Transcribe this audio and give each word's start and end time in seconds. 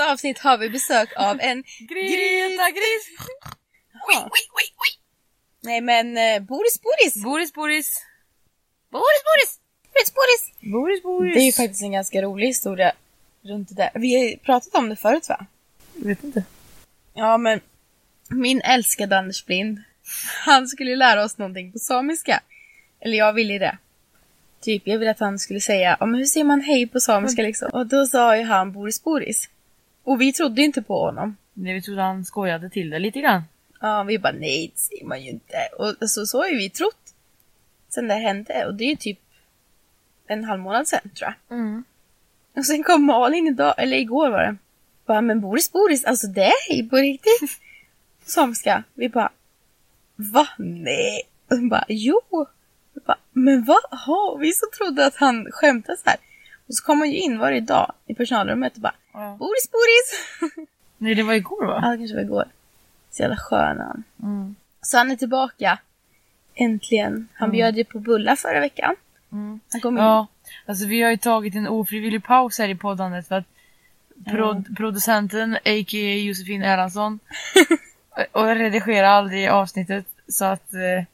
nästa 0.00 0.12
avsnitt 0.12 0.38
har 0.38 0.58
vi 0.58 0.70
besök 0.70 1.12
av 1.16 1.40
en 1.40 1.62
Greta 1.78 2.70
Gris! 2.70 3.04
Nej 5.60 5.80
men 5.80 6.16
eh, 6.16 6.42
Boris 6.42 6.80
Boris! 6.82 7.24
Boris 7.24 7.52
Boris! 7.52 8.02
Boris 8.90 9.22
Boris! 9.24 9.60
Boris 9.92 10.14
Boris! 10.14 10.72
Boris 10.72 11.02
Boris! 11.02 11.34
Det 11.34 11.40
är 11.40 11.44
ju 11.44 11.52
faktiskt 11.52 11.82
en 11.82 11.92
ganska 11.92 12.22
rolig 12.22 12.46
historia 12.46 12.92
runt 13.42 13.68
det 13.68 13.74
där. 13.74 13.90
Vi 13.94 14.16
har 14.16 14.24
ju 14.24 14.36
pratat 14.36 14.74
om 14.74 14.88
det 14.88 14.96
förut 14.96 15.28
va? 15.28 15.46
Jag 15.94 16.06
vet 16.08 16.24
inte. 16.24 16.44
Ja 17.14 17.38
men 17.38 17.60
min 18.28 18.60
älskade 18.60 19.18
Anders 19.18 19.46
Blind, 19.46 19.82
han 20.44 20.68
skulle 20.68 20.96
lära 20.96 21.24
oss 21.24 21.38
någonting 21.38 21.72
på 21.72 21.78
samiska. 21.78 22.40
Eller 23.00 23.18
jag 23.18 23.32
ville 23.32 23.58
det. 23.58 23.78
Typ, 24.60 24.82
jag 24.84 24.98
ville 24.98 25.10
att 25.10 25.20
han 25.20 25.38
skulle 25.38 25.60
säga, 25.60 25.96
ja 26.00 26.06
men 26.06 26.18
hur 26.18 26.26
säger 26.26 26.44
man 26.44 26.60
hej 26.60 26.86
på 26.86 27.00
samiska 27.00 27.42
liksom? 27.42 27.70
Och 27.72 27.86
då 27.86 28.06
sa 28.06 28.36
ju 28.36 28.42
han 28.42 28.72
Boris 28.72 29.04
Boris. 29.04 29.48
Och 30.04 30.20
vi 30.20 30.32
trodde 30.32 30.60
ju 30.60 30.66
inte 30.66 30.82
på 30.82 31.04
honom. 31.04 31.36
Nej, 31.52 31.74
vi 31.74 31.82
trodde 31.82 32.02
han 32.02 32.24
skojade 32.24 32.70
till 32.70 32.90
det 32.90 32.98
lite 32.98 33.20
grann. 33.20 33.42
Ja, 33.80 34.02
vi 34.02 34.18
bara 34.18 34.32
nej, 34.32 34.70
det 34.74 34.80
säger 34.80 35.04
man 35.04 35.22
ju 35.22 35.30
inte. 35.30 35.56
Och 35.78 36.10
så, 36.10 36.26
så 36.26 36.38
har 36.38 36.48
ju 36.48 36.56
vi 36.56 36.70
trott. 36.70 37.14
Sen 37.88 38.08
det 38.08 38.14
hände. 38.14 38.66
Och 38.66 38.74
det 38.74 38.84
är 38.84 38.88
ju 38.88 38.96
typ 38.96 39.18
en 40.26 40.44
halv 40.44 40.60
månad 40.60 40.88
sen 40.88 41.00
tror 41.00 41.34
jag. 41.48 41.58
Mm. 41.58 41.84
Och 42.56 42.66
sen 42.66 42.82
kom 42.82 43.04
Malin 43.04 43.46
idag, 43.46 43.74
eller 43.78 43.96
igår 43.96 44.30
var 44.30 44.42
det. 44.42 44.56
Bara, 45.06 45.20
men 45.20 45.40
Boris 45.40 45.72
Boris, 45.72 46.04
alltså 46.04 46.26
det 46.26 46.44
är 46.44 46.68
hej 46.68 46.88
på 46.88 46.96
riktigt. 46.96 47.60
Samiska. 48.24 48.84
Vi 48.94 49.08
bara, 49.08 49.32
va? 50.16 50.48
Nej. 50.58 51.22
Och 51.50 51.56
hon 51.56 51.68
bara, 51.68 51.84
jo. 51.88 52.20
Vi 52.94 53.00
bara, 53.06 53.18
men 53.32 53.64
vad? 53.64 54.00
Ha, 54.06 54.36
vi 54.40 54.52
så 54.52 54.66
trodde 54.76 55.06
att 55.06 55.16
han 55.16 55.46
skämtade 55.52 55.98
så 55.98 56.10
här. 56.10 56.18
Och 56.70 56.76
så 56.76 56.84
kom 56.84 56.98
han 56.98 57.10
ju 57.10 57.18
in 57.18 57.38
varje 57.38 57.60
dag 57.60 57.92
i 58.06 58.14
personalrummet 58.14 58.74
och 58.74 58.80
bara, 58.80 58.94
Ja. 59.12 59.36
Boris 59.38 59.70
Boris. 59.70 60.68
Nej, 60.98 61.14
det 61.14 61.22
var 61.22 61.34
igår 61.34 61.66
va? 61.66 61.80
Ja, 61.82 61.88
det 61.90 61.96
kanske 61.98 62.14
var 62.16 62.22
igår. 62.22 62.44
Så 63.10 63.22
jävla 63.22 63.36
skön 63.36 63.78
han. 63.80 64.04
Mm. 64.22 64.54
Så 64.82 64.96
han 64.98 65.10
är 65.10 65.16
tillbaka. 65.16 65.78
Äntligen. 66.54 67.28
Han 67.34 67.50
bjöd 67.50 67.76
ju 67.76 67.84
på 67.84 67.98
bullar 67.98 68.36
förra 68.36 68.60
veckan. 68.60 68.96
Mm. 69.32 69.60
Han 69.72 69.80
kom 69.80 69.98
in. 69.98 70.04
Ja, 70.04 70.26
alltså 70.66 70.86
vi 70.86 71.02
har 71.02 71.10
ju 71.10 71.16
tagit 71.16 71.54
en 71.54 71.68
ofrivillig 71.68 72.24
paus 72.24 72.58
här 72.58 72.68
i 72.68 72.74
poddandet 72.74 73.28
för 73.28 73.34
att 73.38 73.44
prod- 74.26 74.76
producenten, 74.76 75.54
a.k.a. 75.54 76.16
Josefin 76.16 76.62
Erlandsson, 76.62 77.18
och 78.32 78.44
redigerar 78.46 79.08
aldrig 79.08 79.48
avsnittet 79.48 80.06
så 80.28 80.44
att 80.44 80.74
eh, 80.74 81.04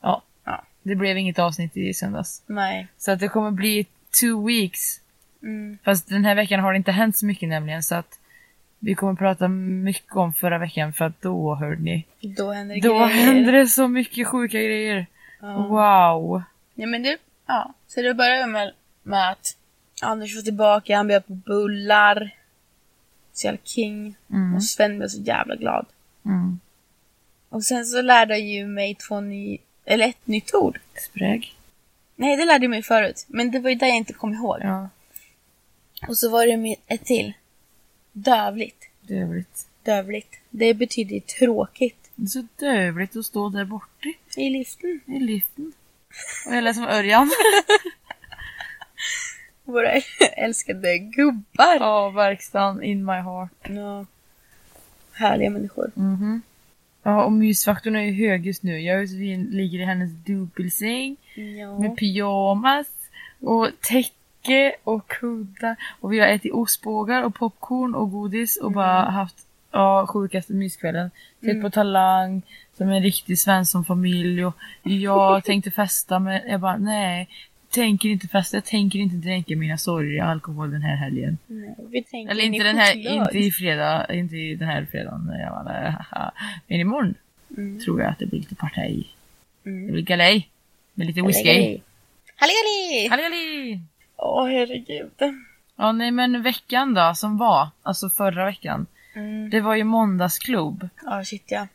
ja, 0.00 0.22
Ja. 0.44 0.64
det 0.82 0.94
blev 0.94 1.18
inget 1.18 1.38
avsnitt 1.38 1.76
i 1.76 1.94
söndags. 1.94 2.42
Nej. 2.46 2.86
Så 2.98 3.10
att 3.12 3.20
det 3.20 3.28
kommer 3.28 3.50
bli 3.50 3.86
two 4.20 4.46
weeks. 4.46 5.00
Mm. 5.42 5.78
Fast 5.84 6.08
den 6.08 6.24
här 6.24 6.34
veckan 6.34 6.60
har 6.60 6.72
det 6.72 6.76
inte 6.76 6.92
hänt 6.92 7.16
så 7.16 7.26
mycket 7.26 7.48
nämligen 7.48 7.82
så 7.82 7.94
att 7.94 8.18
vi 8.78 8.94
kommer 8.94 9.14
prata 9.14 9.48
mycket 9.48 10.16
om 10.16 10.32
förra 10.32 10.58
veckan 10.58 10.92
för 10.92 11.04
att 11.04 11.22
då 11.22 11.54
hörde 11.54 11.82
ni. 11.82 12.04
Då 12.20 12.52
händer 12.52 12.74
det 12.74 12.80
Då 12.80 12.94
grejer. 12.98 13.24
hände 13.24 13.52
det 13.52 13.66
så 13.66 13.88
mycket 13.88 14.26
sjuka 14.26 14.58
grejer. 14.58 15.06
Ja. 15.40 15.56
Wow. 15.56 16.42
Ja 16.74 16.86
men 16.86 17.02
det, 17.02 17.18
ja. 17.46 17.74
Så 17.86 18.02
det 18.02 18.14
började 18.14 18.46
med, 18.46 18.72
med 19.02 19.30
att 19.30 19.56
Anders 20.02 20.34
var 20.36 20.42
tillbaka, 20.42 20.96
han 20.96 21.06
bjöd 21.06 21.26
på 21.26 21.32
bullar. 21.32 22.30
Så 23.32 23.46
jävla 23.46 23.60
king. 23.64 24.16
Mm. 24.30 24.54
Och 24.54 24.64
Sven 24.64 24.98
blev 24.98 25.08
så 25.08 25.20
jävla 25.20 25.56
glad. 25.56 25.86
Mm. 26.24 26.60
Och 27.48 27.64
sen 27.64 27.84
så 27.84 28.02
lärde 28.02 28.38
jag 28.38 28.48
ju 28.48 28.66
mig 28.66 28.94
två 28.94 29.20
ny, 29.20 29.58
eller 29.84 30.08
ett 30.08 30.26
nytt 30.26 30.54
ord. 30.54 30.78
Spräg. 31.10 31.54
Nej, 32.16 32.36
det 32.36 32.44
lärde 32.44 32.64
jag 32.64 32.70
mig 32.70 32.82
förut. 32.82 33.24
Men 33.28 33.50
det 33.50 33.58
var 33.58 33.70
ju 33.70 33.76
det 33.76 33.88
jag 33.88 33.96
inte 33.96 34.12
kom 34.12 34.34
ihåg. 34.34 34.58
Ja, 34.60 34.88
Och 36.08 36.16
så 36.16 36.30
var 36.30 36.46
det 36.46 36.56
med 36.56 36.76
ett 36.86 37.04
till. 37.04 37.32
Dövligt. 38.12 38.88
dövligt. 39.00 39.66
Dövligt. 39.82 40.38
Det 40.50 40.74
betyder 40.74 41.20
tråkigt. 41.20 42.10
Det 42.14 42.22
är 42.24 42.26
så 42.26 42.46
dövligt 42.56 43.16
att 43.16 43.26
stå 43.26 43.48
där 43.48 43.64
borta 43.64 44.08
I 44.36 44.50
liften. 44.50 45.00
i 45.06 45.18
liften. 45.20 45.72
Och 46.48 46.54
jag 46.56 46.64
lät 46.64 46.76
som 46.76 46.84
Örjan. 46.84 47.30
Våra 49.64 49.92
älskade 50.36 50.98
gubbar. 50.98 51.76
Ja, 51.80 52.10
verkstaden 52.10 52.82
in 52.82 53.04
my 53.04 53.12
heart. 53.12 53.50
Ja. 53.68 54.06
Härliga 55.12 55.50
människor. 55.50 55.90
Mhm. 55.94 56.42
Ja, 57.06 57.24
och 57.24 57.32
mysfaktorn 57.32 57.96
är 57.96 58.00
ju 58.00 58.28
hög 58.28 58.46
just 58.46 58.62
nu. 58.62 58.80
Jag 58.80 58.96
och 58.96 59.02
Josefin 59.02 59.44
ligger 59.50 59.78
i 59.80 59.84
hennes 59.84 60.10
dubbelsäng 60.12 61.16
Ja. 61.34 61.78
med 61.78 61.96
pyjamas 61.96 62.86
och 63.40 63.68
täcke 63.80 64.74
och 64.84 65.06
kuddar. 65.08 65.76
Och 66.00 66.12
vi 66.12 66.20
har 66.20 66.26
ätit 66.26 66.52
ostbågar 66.52 67.22
och 67.22 67.34
popcorn 67.34 67.94
och 67.94 68.10
godis 68.10 68.56
och 68.56 68.72
bara 68.72 69.10
haft 69.10 69.36
ja, 69.70 70.06
sjukaste 70.06 70.52
myskvällen. 70.52 71.10
Sett 71.44 71.62
på 71.62 71.70
Talang 71.70 72.42
som 72.76 72.88
en 72.88 73.02
riktig 73.02 73.38
Svensson-familj 73.38 74.44
och 74.44 74.54
jag 74.82 75.44
tänkte 75.44 75.70
festa 75.70 76.18
men 76.18 76.40
jag 76.48 76.60
bara 76.60 76.76
nej. 76.76 77.28
Tänker 77.74 78.08
inte 78.08 78.28
festa, 78.28 78.56
jag 78.56 78.64
tänker 78.64 78.98
inte 78.98 79.16
dränka 79.16 79.56
mina 79.56 79.78
sorger 79.78 80.16
i 80.16 80.20
alkohol 80.20 80.70
den 80.70 80.82
här 80.82 80.96
helgen. 80.96 81.38
Nej, 81.46 81.74
vi 81.90 82.02
tänker 82.02 82.30
Eller 82.32 82.44
in 82.44 82.54
inte 82.54 82.64
i 82.66 82.68
den 82.68 82.76
här, 82.78 82.96
inte 82.96 83.38
i 83.38 83.50
fredag, 83.52 84.06
inte 84.14 84.36
i 84.36 84.54
den 84.54 84.68
här 84.68 84.86
fredagen. 84.90 85.30
Jag 85.40 85.50
haha. 86.10 86.32
Men 86.66 86.80
imorgon 86.80 87.14
Mm. 87.56 87.80
tror 87.80 88.00
jag 88.00 88.10
att 88.10 88.18
det 88.18 88.26
blir 88.26 88.38
lite 88.38 88.54
partaj. 88.54 89.08
Mm. 89.66 89.86
Det 89.86 89.92
blir 89.92 90.02
galej. 90.02 90.48
Med 90.94 91.06
lite 91.06 91.22
whisky. 91.22 91.80
Hallegalli! 92.36 93.08
Hallegalli! 93.10 93.80
Åh 94.16 94.46
herregud. 94.48 95.10
Ja 95.76 95.92
nej 95.92 96.10
men 96.10 96.42
veckan 96.42 96.94
då 96.94 97.12
som 97.14 97.36
var, 97.36 97.68
alltså 97.82 98.10
förra 98.10 98.44
veckan. 98.44 98.86
Mm. 99.14 99.50
Det 99.50 99.60
var 99.60 99.74
ju 99.74 99.84
måndagsklubb. 99.84 100.88
Ja, 101.04 101.24
shit 101.24 101.44
ja. 101.46 101.66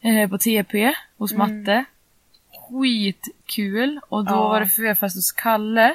Eh, 0.00 0.30
på 0.30 0.38
TP 0.38 0.92
hos 1.16 1.32
Mm. 1.32 1.58
Matte. 1.58 1.84
Skitkul. 2.72 4.00
Och 4.08 4.24
då 4.24 4.32
Ja. 4.34 4.48
var 4.48 4.60
det 4.60 4.66
förfest 4.66 5.16
hos 5.16 5.32
Kalle. 5.32 5.94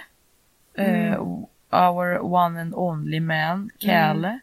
Eh, 0.77 1.13
Mm. 1.13 1.19
our 1.71 2.19
one 2.33 2.61
and 2.61 2.73
only 2.75 3.19
man, 3.19 3.69
Kalle. 3.79 4.39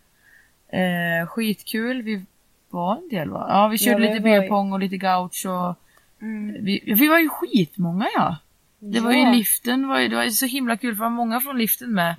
Eh, 0.69 1.27
skitkul. 1.27 2.03
Vi 2.03 2.25
var 2.71 2.97
en 2.97 3.09
del 3.09 3.31
va? 3.31 3.47
Ja 3.49 3.69
vi 3.69 3.79
körde 3.79 4.05
Ja, 4.07 4.13
lite 4.13 4.23
var 4.49 4.73
och 4.73 4.81
lite 4.81 4.97
gaucho. 4.97 5.49
och 5.51 5.79
Mm. 6.23 6.65
Vi, 6.65 6.83
ja, 6.85 6.97
vi 6.99 7.09
var 7.09 7.19
ju 7.19 7.29
skitmånga 7.29 8.07
ja. 8.15 8.37
Det 8.79 9.01
var 9.01 9.13
ju 9.13 9.19
Ja. 9.21 9.33
liften, 9.33 9.89
var 9.89 9.99
ju, 10.01 10.09
det 10.09 10.17
var 10.17 10.25
ju 10.25 10.31
så 10.31 10.47
himla 10.47 10.77
kul 10.77 10.95
för 10.97 11.05
det 11.05 11.11
var 11.11 11.17
många 11.17 11.41
från 11.41 11.59
liften 11.59 11.93
med. 11.95 12.15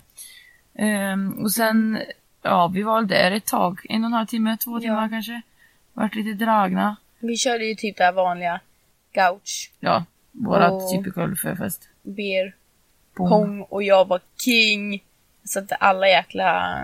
Ehm, 0.75 1.31
och 1.43 1.51
sen, 1.51 1.99
ja 2.41 2.67
vi 2.67 2.83
var 2.83 3.01
där 3.01 3.31
ett 3.31 3.45
tag, 3.45 3.79
en 3.89 4.03
och 4.03 4.07
en 4.07 4.13
halv 4.13 4.25
timme, 4.25 4.57
två 4.57 4.71
Ja. 4.77 4.79
timmar 4.79 5.09
kanske. 5.09 5.41
Vart 5.93 6.15
lite 6.15 6.45
dragna. 6.45 6.95
Vi 7.19 7.37
körde 7.37 7.65
ju 7.65 7.75
typ 7.75 7.97
det 7.97 8.03
här 8.03 8.11
vanliga 8.11 8.59
gouch, 9.15 9.71
Ja, 9.79 10.05
vårat 10.31 10.71
Och- 10.71 10.91
typical 10.91 11.35
förfest. 11.35 11.89
beer, 12.03 12.55
Pong. 13.17 13.29
pong 13.29 13.61
och 13.61 13.83
jag 13.83 14.07
var 14.07 14.21
king. 14.45 15.03
Så 15.43 15.59
att 15.59 15.71
alla 15.79 16.07
jäkla 16.07 16.75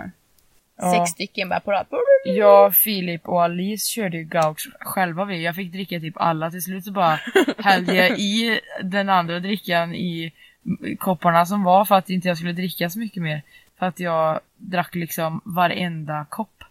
Ja. 0.76 0.92
sex 0.94 1.10
stycken 1.10 1.48
bara 1.48 1.60
på 1.60 1.70
rad. 1.70 1.86
Jag, 2.24 2.76
Filip 2.76 3.28
och 3.28 3.42
Alice 3.44 3.86
körde 3.90 4.16
ju 4.16 4.24
gauch 4.24 4.68
själva 4.80 5.24
vi. 5.24 5.44
Jag 5.44 5.56
fick 5.56 5.72
dricka 5.72 6.00
typ 6.00 6.14
alla. 6.16 6.50
Till 6.50 6.62
slut 6.62 6.84
så 6.84 6.92
bara 6.92 7.20
hällde 7.58 7.94
jag 7.94 8.18
i 8.18 8.60
den 8.82 9.08
andra 9.08 9.40
drickan 9.40 9.94
i 9.94 10.32
kopparna 10.98 11.46
som 11.46 11.62
var 11.64 11.84
för 11.84 11.94
att 11.94 12.10
inte 12.10 12.28
jag 12.28 12.36
skulle 12.36 12.52
dricka 12.52 12.90
så 12.90 12.98
mycket 12.98 13.22
mer. 13.22 13.42
För 13.78 13.86
att 13.86 14.00
jag 14.00 14.40
drack 14.56 14.94
liksom 14.94 15.40
varenda 15.44 16.26
kopp. 16.28 16.61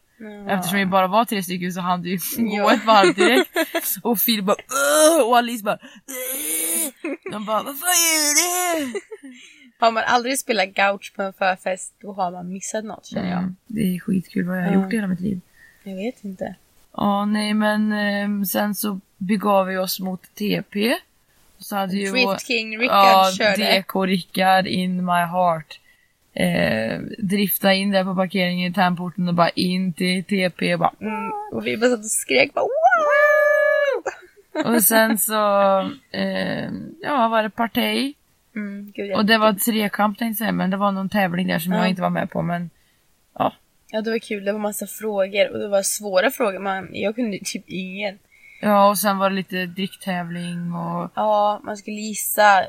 Eftersom 0.50 0.80
vi 0.80 0.86
bara 0.86 1.08
var 1.08 1.26
tre 1.26 1.44
stycken 1.44 1.74
så 1.74 1.82
hann 1.82 2.04
ju 2.04 2.18
gå 2.38 2.58
Ja. 2.58 2.74
ett 2.74 2.86
varv 2.86 3.14
direkt. 3.16 3.50
Och 4.04 4.20
Filip 4.20 4.46
bara 4.46 4.56
"Åh!" 5.20 5.28
och 5.30 5.38
Alice 5.38 5.64
bara 5.64 5.78
"Åh!" 6.08 7.12
De 7.32 7.46
bara 7.46 7.64
vad 7.64 7.80
fan 7.80 7.88
är 7.90 8.94
det? 8.94 9.00
Har 9.80 9.92
man 9.92 10.04
aldrig 10.08 10.40
spelat 10.40 10.68
gouch 10.74 11.14
på 11.16 11.22
en 11.22 11.34
förfest, 11.34 11.94
då 12.02 12.14
har 12.14 12.32
man 12.32 12.54
missat 12.54 12.84
något 12.86 13.06
känner 13.06 13.30
jag. 13.30 13.38
Mm, 13.40 13.56
det 13.68 13.82
är 13.96 14.00
skitkul 14.00 14.48
vad 14.48 14.58
jag 14.58 14.64
har 14.64 14.72
Ja. 14.74 14.84
gjort 14.84 14.94
i 14.94 14.96
hela 14.96 15.08
mitt 15.08 15.20
liv. 15.20 15.42
Jag 15.84 15.96
vet 15.96 16.24
inte. 16.24 16.56
Ja, 16.98 17.26
nej 17.26 17.54
men 17.54 17.92
ehm, 17.94 18.46
sen 18.46 18.76
så 18.76 19.00
begav 19.18 19.66
vi 19.68 19.78
oss 19.78 20.00
mot 20.00 20.22
TP. 20.36 20.96
Så 21.58 21.76
hade 21.76 21.96
ju 21.96 22.12
Drift 22.12 22.48
King 22.48 22.78
Rickard 22.80 22.96
ja, 22.98 23.32
körde. 23.38 23.80
DK 23.82 23.96
Rickard 23.96 24.68
in 24.68 25.06
my 25.06 25.12
heart. 25.12 25.80
Eh, 26.34 27.00
drifta 27.18 27.74
in 27.74 27.92
där 27.92 28.04
på 28.04 28.16
parkeringen 28.16 28.72
i 28.72 28.74
Tärnporten 28.74 29.28
och 29.28 29.34
bara 29.34 29.50
in 29.50 29.94
till 29.94 30.24
TP 30.24 30.74
och 30.74 30.80
bara 30.80 30.94
Mm, 31.02 31.32
och 31.52 31.68
vi 31.68 31.78
bara 31.78 31.90
satt 31.90 32.00
och 32.00 32.06
skrek 32.06 32.54
bara 32.54 32.66
wow! 32.66 34.04
Och 34.76 34.84
sen 34.84 35.18
så, 35.18 35.80
eh, 36.12 36.70
ja 37.02 37.28
var 37.28 37.44
det 37.44 37.50
partaj. 37.50 38.14
Mm, 38.56 38.92
gud, 38.96 39.16
Och 39.16 39.26
det 39.26 39.38
var 39.38 39.54
trekamp 39.54 40.18
tänkte 40.18 40.44
jag 40.44 40.48
säga, 40.48 40.52
men 40.52 40.70
det 40.70 40.78
var 40.78 40.92
någon 40.92 41.10
tävling 41.10 41.48
där 41.48 41.60
som 41.60 41.74
Ja. 41.74 41.80
jag 41.80 41.90
inte 41.90 42.02
var 42.02 42.10
med 42.10 42.30
på. 42.32 42.42
Men 42.42 42.70
ja, 43.38 43.54
Ja, 43.92 44.02
det 44.02 44.10
var 44.12 44.20
kul. 44.20 44.46
Det 44.46 44.52
var 44.52 44.60
massa 44.60 44.88
frågor 44.88 45.52
och 45.52 45.60
det 45.60 45.68
var 45.68 45.82
svåra 45.82 46.32
frågor. 46.32 46.60
Man, 46.60 46.88
jag 46.92 47.16
kunde 47.16 47.40
typ 47.46 47.64
ingen. 47.68 48.20
ja 48.62 48.90
och 48.90 48.98
sen 48.98 49.18
var 49.18 49.30
det 49.30 49.36
lite 49.36 49.66
dricktävling 49.66 50.74
och 50.74 51.12
Ja, 51.16 51.62
man 51.64 51.78
skulle 51.78 51.98
gissa 51.98 52.64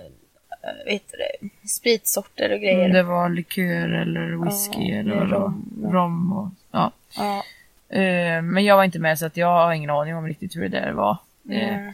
vet 0.86 1.02
du 1.10 1.16
det, 1.16 1.68
spritsorter 1.68 2.52
och 2.52 2.60
grejer. 2.60 2.84
om 2.84 2.92
det 2.92 3.02
var 3.02 3.28
likör 3.28 3.88
eller 3.88 4.44
whisky 4.44 4.90
Ja, 4.90 4.98
eller 5.00 5.26
rom. 5.26 5.88
rom, 5.92 6.32
och 6.32 6.48
Ja. 6.70 6.92
Ja. 7.16 7.44
Eh, 7.96 8.42
men 8.42 8.64
jag 8.64 8.76
var 8.76 8.84
inte 8.84 8.98
med 8.98 9.18
så 9.18 9.26
att 9.26 9.36
jag 9.36 9.46
har 9.48 9.72
ingen 9.72 9.90
aning 9.90 10.16
om 10.16 10.26
riktigt 10.26 10.56
hur 10.56 10.60
det 10.68 10.80
där 10.80 10.92
var. 10.92 11.16
Eh, 11.50 11.78
Mm. 11.78 11.92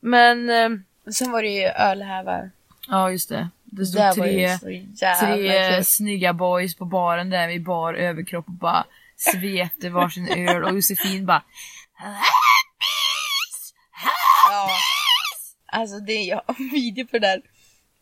Men, 0.00 0.50
eh, 0.50 0.78
Och 1.06 1.14
Sen 1.14 1.30
var 1.32 1.42
det 1.42 1.48
ju 1.48 1.64
ölhävar. 1.66 2.50
ja 2.88 3.10
just 3.10 3.28
det. 3.28 3.48
Det 3.64 3.86
stod 3.86 4.02
ju 4.02 4.12
tre, 4.22 4.58
tre 4.58 5.70
kul. 5.76 5.84
snygga 5.84 6.32
boys 6.32 6.74
på 6.74 6.84
baren 6.84 7.30
där 7.30 7.48
i 7.48 7.60
bar 7.60 7.94
överkropp 7.94 8.46
och 8.46 8.52
bara 8.52 8.84
svepte 9.16 9.90
varsin 9.90 10.48
öl 10.48 10.64
och 10.64 10.74
Josefin 10.74 11.26
bara 11.26 11.42
Ja. 14.50 14.68
Alltså 15.72 15.98
det, 15.98 16.12
jag 16.12 16.36
har 16.46 16.54
en 16.58 16.68
video 16.72 17.06
på 17.06 17.18
det 17.18 17.26
där. 17.26 17.40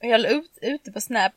Och 0.00 0.06
jag 0.08 0.20
la 0.20 0.28
ut, 0.28 0.58
ut 0.62 0.80
det 0.84 0.92
på 0.92 1.00
Snap. 1.00 1.32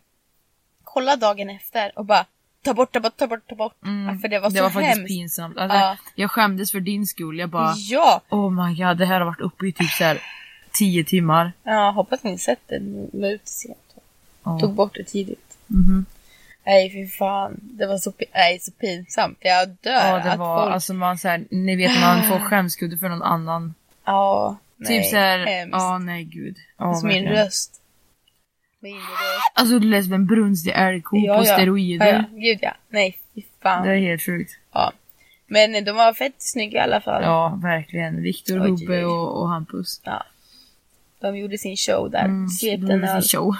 Kolla 0.83 1.15
dagen 1.15 1.49
efter 1.49 1.91
och 1.99 2.05
bara 2.05 2.25
ta 2.63 2.73
bort, 2.73 2.91
ta 2.93 2.99
bort, 2.99 3.17
ta 3.17 3.27
bort, 3.27 3.47
ta 3.49 3.55
bort. 3.55 3.83
Mm, 3.85 4.13
Ja, 4.15 4.21
för 4.21 4.27
det 4.27 4.39
var 4.39 4.49
det 4.49 4.55
så 4.57 4.63
var 4.63 4.69
faktiskt 4.69 4.97
hemskt. 4.97 5.07
pinsamt. 5.07 5.57
Alltså, 5.57 5.77
Ja. 5.77 5.97
Jag 6.15 6.31
skämdes 6.31 6.71
för 6.71 6.79
din 6.79 7.05
skull. 7.07 7.39
Jag 7.39 7.49
bara 7.49 7.73
Ja! 7.77 8.21
oh 8.29 8.49
my 8.67 8.75
god 8.75 8.97
det 8.97 9.05
här 9.05 9.19
har 9.19 9.25
varit 9.25 9.41
uppe 9.41 9.67
i 9.67 9.71
typ 9.73 9.89
så 9.89 10.03
här 10.03 10.21
10 10.71 11.03
timmar. 11.03 11.51
Ja, 11.63 11.91
hoppas 11.91 12.23
ni 12.23 12.37
sett 12.37 12.59
det. 12.67 12.79
Ni 12.79 13.09
var 13.21 13.29
ute 13.29 13.49
sent. 13.49 13.77
Ja. 14.43 14.59
Tog 14.59 14.73
bort 14.73 14.95
det 14.95 15.03
tidigt. 15.03 15.57
Mhm. 15.67 16.05
Nej 16.65 16.91
fy 16.91 17.07
fan. 17.07 17.59
Det 17.61 17.87
var 17.87 17.97
så, 17.97 18.13
nej, 18.33 18.59
så 18.59 18.71
pinsamt. 18.71 19.37
Jag 19.41 19.69
dör. 19.69 19.91
Ja 19.91 20.19
det 20.31 20.37
var 20.37 20.61
folk... 20.63 20.73
alltså 20.73 20.93
man 20.93 21.17
så 21.17 21.27
här, 21.27 21.45
ni 21.51 21.75
vet 21.75 21.99
man 22.01 22.23
får 22.27 22.39
skämskudde 22.49 22.97
för 22.97 23.09
någon 23.09 23.21
annan. 23.23 23.73
Ja. 24.05 24.57
Nej, 24.77 24.87
typ 25.01 25.09
så 25.11 25.15
här, 25.17 25.45
hemskt. 25.45 25.73
ja 25.73 25.97
nej 25.97 26.23
gud. 26.23 26.57
Ja, 26.77 26.93
Som 26.95 27.07
min 27.07 27.25
röst. 27.27 27.80
Röst. 28.89 29.51
Alltså 29.53 29.79
du 29.79 29.87
lät 29.89 30.03
som 30.03 30.13
en 30.13 30.25
brunstig 30.25 30.71
älgko 30.75 31.27
på 31.37 31.43
steroider. 31.43 32.05
Ja, 32.05 32.13
ja. 32.13 32.23
Gud 32.39 32.59
ja. 32.61 32.73
Nej 32.89 33.17
fy 33.35 33.41
fan. 33.63 33.87
Det 33.87 33.93
är 33.93 33.97
helt 33.99 34.21
sjukt. 34.21 34.51
Ja. 34.73 34.91
Men 35.47 35.85
de 35.85 35.91
var 35.91 36.13
fett 36.13 36.35
snygga 36.37 36.79
i 36.79 36.83
alla 36.83 37.01
fall. 37.01 37.23
Ja 37.23 37.59
verkligen. 37.63 38.21
Viktor, 38.21 38.57
Hubbe 38.57 39.05
och, 39.05 39.41
och 39.41 39.49
Hampus. 39.49 40.01
Ja. 40.03 40.23
De 41.19 41.37
gjorde 41.37 41.57
sin 41.57 41.77
show 41.77 42.11
där. 42.11 42.25
Mm, 42.25 42.47
de 42.61 42.67
gjorde 42.77 43.21
sin 43.21 43.39
show. 43.39 43.55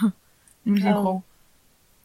De 0.64 0.70
gjorde 0.70 0.82
sin 0.82 0.90
Ja. 0.90 1.04
show. 1.04 1.22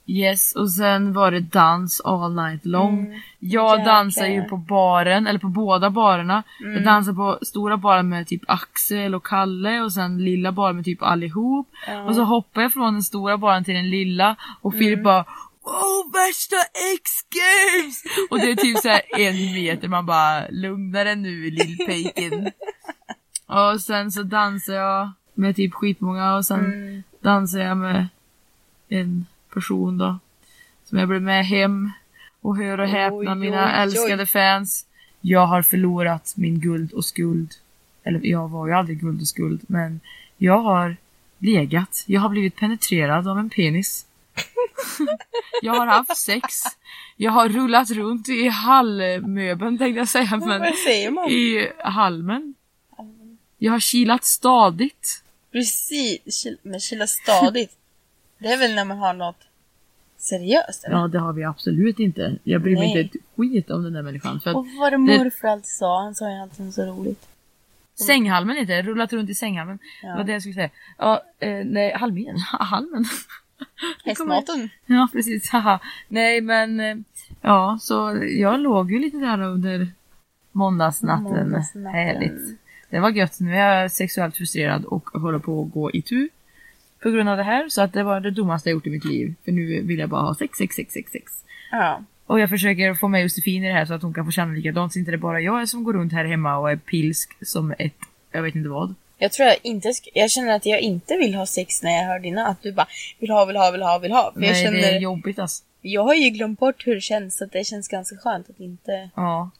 Yes, 0.08 0.54
och 0.56 0.70
sen 0.72 1.12
var 1.12 1.30
det 1.30 1.40
dans 1.40 2.00
all 2.04 2.34
night 2.34 2.64
long. 2.66 2.98
Mm, 2.98 3.20
Jag 3.38 3.78
jäklar. 3.78 3.84
dansar 3.94 4.26
ju 4.26 4.42
på 4.44 4.56
baren, 4.56 5.26
eller 5.26 5.38
på 5.38 5.48
båda 5.48 5.90
barerna. 5.90 6.42
Mm. 6.60 6.72
Jag 6.74 6.84
dansar 6.84 7.12
på 7.12 7.38
stora 7.42 7.76
baren 7.76 8.08
med 8.08 8.26
typ 8.26 8.42
Axel 8.48 9.14
och 9.14 9.26
Kalle 9.26 9.80
och 9.80 9.92
sen 9.92 10.18
lilla 10.24 10.52
baren 10.52 10.76
med 10.76 10.84
typ 10.84 11.02
allihop. 11.02 11.68
Ja. 11.86 12.02
Och 12.02 12.14
så 12.14 12.22
hoppar 12.24 12.62
jag 12.62 12.72
från 12.72 12.92
den 12.92 13.02
stora 13.02 13.38
baren 13.38 13.64
till 13.64 13.74
den 13.74 13.90
lilla 13.90 14.36
och 14.60 14.72
Filip 14.72 14.92
Mm. 14.92 15.04
bara 15.04 15.24
Wow, 15.64 16.12
värsta 16.12 16.56
X-games! 16.94 18.02
Och 18.30 18.38
det 18.38 18.50
är 18.50 18.56
typ 18.56 18.78
så 18.78 18.88
här 18.88 19.00
en 19.18 19.52
meter, 19.54 19.88
man 19.88 20.06
bara 20.06 20.48
lugna 20.50 21.04
dig 21.04 21.16
nu 21.16 21.50
lillpejken. 21.50 22.50
och 23.46 23.80
sen 23.80 24.12
så 24.12 24.22
dansar 24.22 24.72
jag 24.74 25.10
med 25.34 25.56
typ 25.56 25.74
skitmånga 25.74 26.34
och 26.36 26.44
sen 26.46 26.64
Mm. 26.64 27.02
dansar 27.20 27.58
jag 27.60 27.76
med 27.76 28.08
en 28.88 29.26
person 29.56 29.98
då. 29.98 30.18
Som 30.84 30.98
jag 30.98 31.08
blev 31.08 31.22
med 31.22 31.46
hem. 31.46 31.90
Och 32.40 32.56
hör 32.56 32.80
och 32.80 32.88
häpna 32.88 33.32
Oj, 33.32 33.34
mina 33.34 33.64
oj, 33.64 33.72
oj. 33.74 33.82
älskade 33.82 34.26
fans. 34.26 34.86
Jag 35.20 35.46
har 35.46 35.62
förlorat 35.62 36.32
min 36.36 36.60
guld 36.60 36.92
och 36.92 37.04
skuld. 37.04 37.54
Eller 38.04 38.20
jag 38.26 38.48
var 38.48 38.66
ju 38.66 38.72
aldrig 38.72 39.00
guld 39.00 39.20
och 39.20 39.28
skuld 39.28 39.60
men 39.66 40.00
jag 40.38 40.58
har 40.58 40.96
legat. 41.38 42.04
Jag 42.06 42.20
har 42.20 42.28
blivit 42.28 42.56
penetrerad 42.56 43.28
av 43.28 43.38
en 43.38 43.50
penis. 43.50 44.06
jag 45.62 45.74
har 45.74 45.86
haft 45.86 46.16
sex. 46.16 46.44
Jag 47.16 47.30
har 47.32 47.48
rullat 47.48 47.90
runt 47.90 48.28
i 48.28 48.48
hallmöbeln 48.48 49.78
tänkte 49.78 49.98
jag 49.98 50.08
säga 50.08 50.36
men 50.36 50.60
Vad 50.60 50.74
säger 50.74 51.10
man? 51.10 51.30
i 51.30 51.72
halmen. 51.78 52.54
Jag 53.58 53.72
har 53.72 53.80
kilat 53.80 54.24
stadigt. 54.24 55.22
Precis. 55.52 56.46
Men 56.62 56.80
kila 56.80 57.06
stadigt. 57.06 57.72
Det 58.38 58.48
är 58.48 58.58
väl 58.58 58.74
när 58.74 58.84
man 58.84 58.98
har 58.98 59.14
något 59.14 59.46
seriöst 60.18 60.84
eller? 60.84 60.96
Ja, 60.96 61.08
det 61.08 61.18
har 61.18 61.32
vi 61.32 61.44
absolut 61.44 61.98
inte. 61.98 62.36
Jag 62.44 62.62
bryr 62.62 62.74
mig 62.74 62.94
Nej. 62.94 63.02
inte 63.02 63.18
ett 63.18 63.24
skit 63.36 63.70
om 63.70 63.84
den 63.84 63.92
där 63.92 64.02
människan. 64.02 64.40
För 64.40 64.50
att 64.50 64.56
Och 64.56 64.66
vad 64.78 64.92
det 64.92 64.98
morfar 64.98 65.48
alltid 65.48 65.66
sa. 65.66 66.02
Han 66.02 66.14
sa 66.14 66.30
ju 66.30 66.36
alltid 66.36 66.74
så 66.74 66.82
roligt. 66.82 67.28
sänghalmen 68.06 68.56
inte, 68.56 68.82
rullat 68.82 69.12
runt 69.12 69.30
i 69.30 69.34
sänghalmen. 69.34 69.78
Ja. 70.02 70.08
Det 70.08 70.16
var 70.16 70.24
det 70.24 70.32
jag 70.32 70.42
skulle 70.42 70.54
säga. 70.54 70.70
Ja, 70.98 71.22
eh, 71.38 71.64
nej, 71.64 71.92
halmen. 71.92 72.38
halmen. 72.52 73.04
Hästmaten. 74.04 74.68
Ja, 74.86 75.08
precis. 75.12 75.50
Haha. 75.52 75.80
Nej, 76.08 76.40
men 76.40 76.80
eh, 76.80 76.96
ja, 77.40 77.78
så 77.80 78.22
jag 78.38 78.60
låg 78.60 78.92
ju 78.92 78.98
lite 78.98 79.16
där 79.16 79.42
under 79.42 79.92
måndagsnatten. 80.52 81.22
Måndagsnatten. 81.22 81.86
Härligt. 81.86 82.58
Det 82.90 83.00
var 83.00 83.10
gött. 83.10 83.40
Nu 83.40 83.56
är 83.56 83.80
jag 83.80 83.92
sexuellt 83.92 84.36
frustrerad 84.36 84.84
och 84.84 85.08
håller 85.08 85.38
på 85.38 85.62
att 85.62 85.72
gå 85.72 85.90
i 85.90 86.02
tur 86.02 86.28
på 87.02 87.10
grund 87.10 87.28
av 87.28 87.36
det 87.36 87.42
här. 87.42 87.68
Så 87.68 87.82
att 87.82 87.92
det 87.92 88.02
var 88.02 88.20
det 88.20 88.30
dummaste 88.30 88.68
jag 88.68 88.74
gjort 88.74 88.86
i 88.86 88.90
mitt 88.90 89.04
liv. 89.04 89.34
För 89.44 89.52
nu 89.52 89.82
vill 89.82 89.98
jag 89.98 90.08
bara 90.08 90.22
ha 90.22 90.34
sex, 90.34 90.58
sex, 90.58 90.76
sex, 90.76 90.92
sex, 90.92 91.12
sex. 91.12 91.32
Ja. 91.70 92.02
Och 92.26 92.40
jag 92.40 92.48
försöker 92.50 92.94
få 92.94 93.08
med 93.08 93.22
Josefin 93.22 93.64
i 93.64 93.66
det 93.66 93.72
här 93.74 93.86
så 93.86 93.94
att 93.94 94.02
hon 94.02 94.14
kan 94.14 94.24
få 94.24 94.30
känna 94.30 94.52
likadant. 94.52 94.92
Så 94.92 94.98
inte 94.98 95.10
det 95.10 95.18
bara 95.18 95.40
jag 95.40 95.68
som 95.68 95.84
går 95.84 95.92
runt 95.92 96.12
här 96.12 96.24
hemma 96.24 96.58
och 96.58 96.70
är 96.70 96.76
pilsk 96.76 97.46
som 97.46 97.74
ett, 97.78 97.94
jag 98.32 98.42
vet 98.42 98.54
inte 98.54 98.68
vad. 98.68 98.94
Jag 99.18 99.32
tror 99.32 99.48
jag 99.48 99.56
inte 99.62 99.92
Jag 100.14 100.30
känner 100.30 100.56
att 100.56 100.66
jag 100.66 100.80
inte 100.80 101.16
vill 101.16 101.34
ha 101.34 101.46
sex 101.46 101.82
när 101.82 101.90
jag 101.90 102.04
hör 102.04 102.18
dina. 102.18 102.46
Att 102.46 102.62
du 102.62 102.72
bara 102.72 102.86
vill 103.18 103.30
ha, 103.30 103.44
vill 103.44 103.56
ha, 103.56 103.70
vill 103.70 103.82
ha, 103.82 103.98
vill 103.98 104.12
ha. 104.12 104.32
För 104.34 104.40
jag 104.40 104.52
Nej, 104.52 104.64
känner... 104.64 104.78
det 104.78 104.88
är 104.96 105.00
jobbigt 105.00 105.38
alltså. 105.38 105.62
Jag 105.82 106.02
har 106.02 106.14
ju 106.14 106.30
glömt 106.30 106.60
bort 106.60 106.86
hur 106.86 106.94
det 106.94 107.00
känns. 107.00 107.36
Så 107.36 107.44
att 107.44 107.52
det 107.52 107.64
känns 107.64 107.88
ganska 107.88 108.16
skönt 108.16 108.50
att 108.50 108.60
inte 108.60 109.10
Ja, 109.14 109.50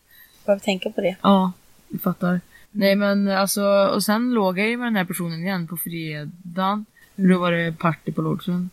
behöva 0.46 0.60
tänka 0.60 0.90
på 0.90 1.00
det. 1.00 1.16
ja, 1.22 1.52
jag 1.88 2.02
fattar. 2.02 2.40
Nej 2.70 2.94
men 2.96 3.28
alltså, 3.28 3.62
och 3.94 4.04
sen 4.04 4.34
låg 4.34 4.58
jag 4.58 4.68
ju 4.68 4.76
med 4.76 4.86
den 4.86 4.96
här 4.96 5.04
personen 5.04 5.40
igen 5.42 5.68
på 5.68 5.76
fredagen. 5.76 6.86
Då 7.16 7.38
var 7.38 7.52
det 7.52 7.72
party 7.78 8.12
på 8.12 8.22
Lodgen. 8.22 8.70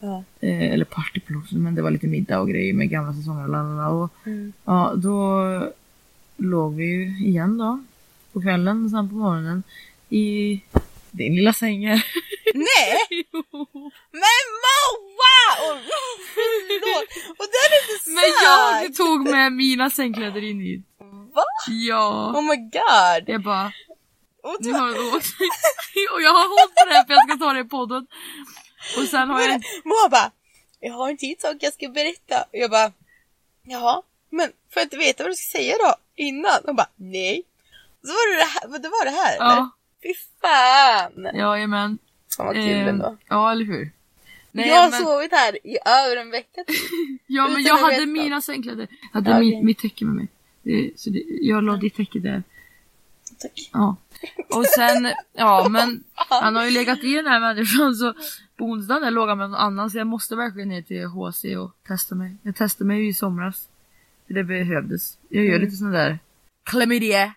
Ja. 0.00 0.24
Eh, 0.40 0.72
eller 0.72 0.84
party 0.84 1.20
på 1.20 1.32
Lodgen, 1.32 1.62
men 1.62 1.74
det 1.74 1.82
var 1.82 1.90
lite 1.90 2.06
middag 2.06 2.40
och 2.40 2.48
grejer 2.48 2.72
med 2.74 2.90
gamla 2.90 3.12
säsonger. 3.14 3.48
lalala. 3.48 3.88
Och 3.88 4.10
Mm. 4.26 4.52
ja, 4.64 4.92
då 4.96 5.42
låg 6.36 6.74
vi 6.74 6.84
ju 6.84 7.26
igen 7.26 7.58
då. 7.58 7.84
På 8.32 8.40
kvällen 8.42 8.84
och 8.84 8.90
sen 8.90 9.08
på 9.08 9.14
morgonen. 9.14 9.62
I 10.08 10.60
din 11.10 11.34
lilla 11.36 11.52
säng 11.52 11.86
här. 11.88 12.04
Nej! 12.54 13.24
Men 14.22 14.44
Moa! 14.64 15.40
Och, 15.66 15.78
förlåt! 16.34 17.08
Och 17.38 17.46
den 17.54 17.68
är 17.76 17.80
inte 17.94 18.10
Men 18.10 18.32
jag 18.44 18.94
tog 18.94 19.30
med 19.30 19.52
mina 19.52 19.90
sängkläder 19.90 20.44
in 20.44 20.60
hit. 20.60 20.84
Va? 21.34 21.42
Ja. 21.68 22.32
Oh 22.36 22.42
my 22.42 22.56
god! 22.56 23.28
Jag 23.34 23.42
bara, 23.42 23.72
Och 24.48 24.56
nu 24.60 24.72
du, 24.72 24.78
har 24.78 24.90
åkt. 25.16 25.26
Och 26.14 26.22
jag 26.22 26.32
har 26.38 26.46
hållit 26.54 26.74
på 26.74 26.84
det 26.88 26.94
här 26.94 27.04
för 27.06 27.12
jag 27.12 27.28
ska 27.28 27.38
ta 27.38 27.52
det 27.52 27.60
i 27.60 27.64
podden. 27.64 28.06
Och 28.98 29.04
sen 29.08 29.28
har 29.30 29.40
jag... 29.40 29.62
Moa 29.84 30.08
bara, 30.10 30.30
jag 30.80 30.92
har 30.92 31.08
en 31.10 31.16
till 31.16 31.36
sak 31.38 31.56
jag 31.60 31.72
ska 31.72 31.88
berätta. 31.88 32.42
Och 32.42 32.58
jag 32.64 32.70
bara, 32.70 32.92
jaha, 33.62 34.02
men 34.30 34.46
får 34.48 34.80
jag 34.80 34.84
inte 34.84 34.96
veta 34.96 35.22
vad 35.22 35.30
du 35.32 35.36
ska 35.36 35.58
säga 35.58 35.74
då? 35.84 35.94
Innan? 36.16 36.60
Hon 36.64 36.76
bara, 36.76 36.88
nej. 36.96 37.42
Så 38.02 38.08
var 38.12 38.30
det 38.32 38.36
det 38.44 38.50
här, 38.54 38.78
det 38.78 38.88
var 38.88 39.04
det 39.04 39.10
här 39.10 39.36
eller? 39.36 39.46
Ja, 39.46 39.70
Fy 40.02 40.14
fan! 40.40 41.28
jajamän. 41.34 41.98
Fan 42.36 42.46
vad 42.46 42.54
kul 42.54 42.64
Ehm, 42.64 42.88
ändå. 42.88 43.16
Ja, 43.28 43.52
eller 43.52 43.64
hur? 43.64 43.90
Nej, 44.50 44.68
jag 44.68 44.82
har 44.82 44.90
men, 44.90 45.00
sovit 45.00 45.32
här 45.32 45.66
i 45.66 45.78
över 45.86 46.16
en 46.16 46.30
vecka 46.30 46.64
typ. 46.66 46.76
ja, 47.26 47.48
men 47.48 47.62
jag 47.62 47.76
hade 47.76 48.06
mina 48.06 48.40
sängkläder. 48.40 48.88
Jag 49.12 49.20
hade 49.20 49.30
Ja, 49.30 49.38
min, 49.38 49.52
okej. 49.54 49.64
mitt 49.64 49.78
täcke 49.78 50.04
med 50.04 50.14
mig. 50.14 50.28
Det, 50.62 50.90
så 51.00 51.10
det, 51.10 51.22
jag 51.40 51.64
la 51.64 51.76
ditt 51.76 51.96
täcke 51.96 52.18
där. 52.18 52.42
Tack. 53.38 53.70
Ja. 53.72 53.96
Och 54.50 54.66
sen, 54.66 55.12
ja 55.32 55.68
men 55.70 56.04
han 56.14 56.56
har 56.56 56.64
ju 56.64 56.70
legat 56.70 57.04
i 57.04 57.14
den 57.14 57.26
här 57.26 57.40
människan 57.40 57.94
så 57.94 58.14
på 58.56 58.64
onsdagen 58.64 59.02
där 59.02 59.10
låg 59.10 59.28
han 59.28 59.38
med 59.38 59.50
någon 59.50 59.60
annan 59.60 59.90
så 59.90 59.98
jag 59.98 60.06
måste 60.06 60.36
verkligen 60.36 60.68
ner 60.68 60.82
till 60.82 61.04
HC 61.06 61.44
och 61.58 61.72
testa 61.86 62.14
mig. 62.14 62.36
Jag 62.42 62.56
testade 62.56 62.88
mig 62.88 63.00
ju 63.02 63.08
i 63.08 63.14
somras. 63.14 63.68
För 64.26 64.34
det 64.34 64.44
behövdes. 64.44 65.18
Jag 65.28 65.44
gör 65.44 65.54
Mm. 65.54 65.64
lite 65.64 65.76
sådana 65.76 65.96
där 65.98 66.18
klamydia, 66.64 67.34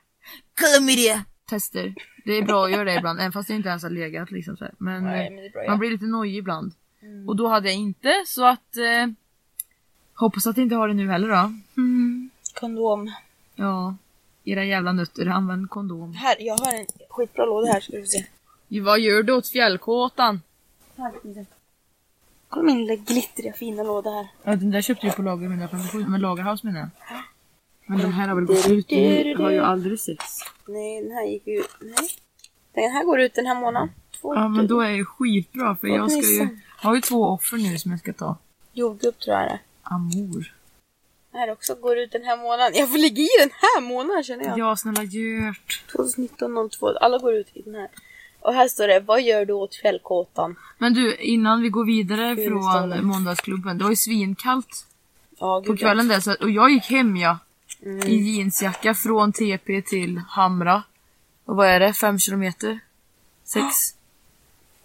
klamydia 0.54 1.24
tester. 1.50 1.96
Det 2.26 2.34
är 2.34 2.42
bra 2.42 2.66
att 2.66 2.72
göra 2.72 2.84
det 2.84 2.96
ibland, 2.96 3.20
även 3.20 3.32
fast 3.32 3.50
jag 3.50 3.56
inte 3.56 3.70
ens 3.70 3.84
har 3.84 3.90
legat 3.90 4.32
liksom 4.32 4.58
så 4.58 4.64
här. 4.64 4.74
Men, 4.78 5.04
Nej, 5.04 5.30
men 5.30 5.52
bra, 5.52 5.62
man 5.62 5.74
ja. 5.74 5.78
blir 5.78 5.92
lite 5.92 6.06
nojig 6.06 6.38
ibland. 6.38 6.74
Mm. 7.02 7.30
Och 7.30 7.36
då 7.36 7.48
hade 7.48 7.68
jag 7.68 7.78
inte 7.78 8.24
så 8.28 8.46
att 8.46 8.78
eh, 8.78 9.08
Hoppas 10.14 10.48
att 10.48 10.58
jag 10.58 10.64
inte 10.66 10.76
har 10.76 10.88
det 10.88 10.94
nu 10.94 11.08
heller 11.10 11.28
då. 11.28 11.54
Mm. 11.82 12.30
Kondom. 12.60 13.12
Ja. 13.56 13.96
Era 14.44 14.66
jävla 14.66 14.92
nötter, 14.92 15.26
använd 15.26 15.70
kondom. 15.70 16.14
Här, 16.14 16.36
jag 16.40 16.58
har 16.58 16.74
en 16.74 16.86
skitbra 17.10 17.46
låda 17.46 17.72
här 17.72 17.80
ska 17.80 17.98
du 17.98 18.06
se. 18.06 18.26
Vad 18.68 19.00
gör 19.00 19.24
du 19.24 19.34
åt 19.34 19.48
fjällkåtan? 19.48 20.42
Lite. 21.24 21.46
Kolla 22.50 22.64
min 22.64 22.86
lilla 22.86 22.96
glittriga 22.96 23.54
fina 23.54 23.84
låda 23.84 24.10
här. 24.10 24.28
Ja, 24.44 24.56
den 24.56 24.72
där 24.72 24.82
köpte 24.82 25.08
du 25.08 25.14
på 25.14 25.22
lager 25.22 25.46
157, 25.46 26.06
men 26.08 26.22
Lagerhaus 26.22 26.64
menar 26.64 26.80
jag. 26.80 26.90
Men 27.86 27.98
de 28.00 28.14
här 28.14 28.28
har 28.28 28.36
väl 28.36 28.46
gått 28.46 28.70
ut, 28.70 28.88
de 28.88 29.34
har 29.34 29.52
ju 29.52 29.60
aldrig 29.60 30.00
setts. 30.00 30.40
Nej, 30.68 31.04
den 31.04 31.12
här 31.12 31.26
gick 31.26 31.48
ju 31.48 31.54
ut. 31.54 31.70
Nej. 31.82 32.10
Den 32.74 32.92
här 32.92 33.04
går 33.04 33.20
ut 33.20 33.34
den 33.34 33.46
här 33.46 33.56
månaden. 33.56 33.90
Två 34.22 34.36
Ja 34.36 34.48
men 34.48 34.68
då 34.68 34.82
är 34.82 34.98
det 34.98 35.06
skitbra 35.06 35.76
för 35.76 35.88
jag 35.88 36.12
ska 36.12 36.22
ju, 36.22 36.38
jag 36.38 36.50
har 36.90 36.96
ju 36.96 37.02
två 37.02 37.24
offer 37.24 37.58
nu 37.58 37.78
som 37.78 37.92
jag 37.92 38.00
ska 38.00 38.14
ta. 38.14 38.38
Jordgubb 38.74 39.20
tror 39.20 39.36
jag 39.38 39.46
det 39.46 39.52
är. 39.52 39.60
Amor. 39.84 40.54
Här 41.34 41.52
också 41.52 41.76
går 41.76 41.98
ut 41.98 42.12
den 42.12 42.24
här 42.24 42.38
månaden. 42.38 42.74
Jag 42.76 42.90
får 42.90 42.98
ligga 42.98 43.22
i 43.22 43.30
den 43.40 43.50
här 43.52 43.82
månaden 43.82 44.24
känner 44.24 44.46
jag. 44.46 44.60
Ja, 44.60 44.76
snälla 44.76 45.04
Gert. 45.04 45.92
2019 45.92 46.70
02. 46.70 46.88
Alla 46.88 47.18
går 47.18 47.34
ut 47.34 47.48
i 47.54 47.62
den 47.62 47.76
här. 47.76 47.90
Och 48.40 48.54
här 48.54 48.68
står 48.68 48.88
det, 48.88 49.00
vad 49.00 49.22
gör 49.22 49.46
du 49.46 49.54
åt 49.54 49.76
fjällkåtan? 49.76 50.56
Men 50.78 50.94
du, 50.94 51.16
innan 51.16 51.62
vi 51.62 51.70
går 51.70 51.86
vidare 51.86 52.36
från 52.36 53.06
måndagsklubben. 53.08 53.78
Det 53.78 53.84
var 53.84 53.92
ju 53.92 53.96
svinkallt 53.96 54.86
Ja, 55.40 55.64
på 55.68 55.78
kvällen 55.78 56.08
där. 56.08 56.20
Så, 56.20 56.34
och 56.34 56.50
jag 56.50 56.72
gick 56.72 56.86
hem 56.86 57.18
ja. 57.18 57.38
Mm. 57.84 58.08
I 58.08 58.16
jeansjacka 58.16 58.94
från 58.94 59.34
TP 59.34 59.82
till 59.82 60.22
Hamra. 60.28 60.84
Och 61.46 61.56
vad 61.56 61.68
är 61.68 61.80
det? 61.80 61.94
Fem 61.94 62.20
kilometer? 62.20 62.80
Sex? 63.44 63.66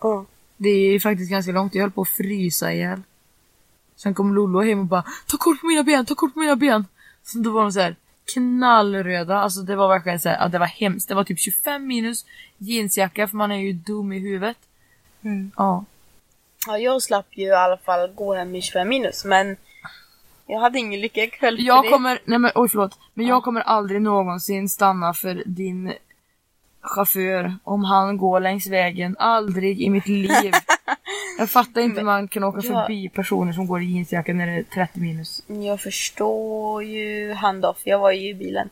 Ja. 0.01 0.27
Det 0.57 0.69
är 0.69 0.93
ju 0.93 1.01
faktiskt 1.01 1.31
ganska 1.31 1.53
långt. 1.53 1.75
Jag 1.75 1.83
höll 1.83 1.91
på 1.91 2.03
att 2.03 2.09
frysa 2.09 2.73
ihjäl. 2.73 3.03
Sen 3.97 4.15
kom 4.15 4.35
Lollo 4.35 4.61
hem 4.63 4.79
och 4.81 4.85
bara 4.87 5.03
Ta 5.27 5.37
kort 5.37 5.61
på 5.61 5.67
mina 5.67 5.83
ben, 5.83 6.07
ta 6.07 6.15
kort 6.15 6.35
på 6.35 6.41
mina 6.41 6.57
ben! 6.57 6.87
Så 7.23 7.39
då 7.39 7.51
var 7.51 7.63
de 7.63 7.73
så 7.73 7.81
här 7.81 7.97
knallröda. 8.35 9.39
Alltså 9.39 9.61
det 9.61 9.77
var 9.77 9.89
verkligen 9.89 10.21
så 10.21 10.29
här, 10.29 10.39
ja, 10.41 10.49
det 10.49 10.59
var 10.59 10.67
hemskt. 10.67 11.09
Det 11.09 11.15
var 11.15 11.25
typ 11.25 11.39
25 11.41 11.87
minus 11.87 12.25
jeansjacka 12.59 13.29
för 13.29 13.37
man 13.37 13.53
är 13.53 13.57
ju 13.57 13.73
dum 13.73 14.13
i 14.13 14.19
huvudet. 14.19 14.57
Mm. 15.23 15.51
Ja. 15.57 15.85
ja, 16.67 16.79
jag 16.79 17.03
slapp 17.03 17.27
ju 17.31 17.43
i 17.45 17.51
alla 17.53 17.77
fall 17.77 18.09
gå 18.15 18.35
hem 18.35 18.55
i 18.55 18.63
25 18.63 18.89
minus, 18.89 19.25
men 19.25 19.57
jag 20.47 20.61
hade 20.61 20.79
ingen 20.79 21.01
lycka 21.01 21.23
ikväll 21.25 21.57
för 21.57 21.65
Jag 21.65 21.85
det. 21.85 21.89
kommer, 21.89 22.19
nej 22.25 22.39
men 22.39 22.51
oj 22.55 22.69
förlåt. 22.69 22.99
Men 23.15 23.27
Ja. 23.27 23.35
jag 23.35 23.43
kommer 23.45 23.61
aldrig 23.61 24.03
någonsin 24.03 24.69
stanna 24.69 25.15
för 25.15 25.43
din 25.47 25.93
chaufför 26.83 27.55
om 27.65 27.85
han 27.85 28.17
går 28.17 28.41
längs 28.41 28.67
vägen. 28.67 29.17
Aldrig 29.19 29.81
i 29.83 29.91
mitt 29.91 30.07
liv. 30.09 30.53
Jag 31.39 31.51
fattar 31.51 31.81
inte 31.81 32.01
hur 32.01 32.05
man 32.07 32.29
kan 32.29 32.45
åka 32.45 32.61
Ja. 32.63 32.73
förbi 32.73 33.09
personer 33.09 33.53
som 33.53 33.67
går 33.67 33.83
i 33.83 33.85
jeansjacka 33.85 34.33
när 34.35 34.47
det 34.47 34.53
är 34.53 34.63
30 34.63 35.01
minus. 35.01 35.43
Jag 35.47 35.81
förstår 35.81 36.85
ju 36.85 37.33
handoff, 37.33 37.81
jag 37.85 37.99
var 37.99 38.11
ju 38.13 38.29
i 38.29 38.35
bilen. 38.35 38.71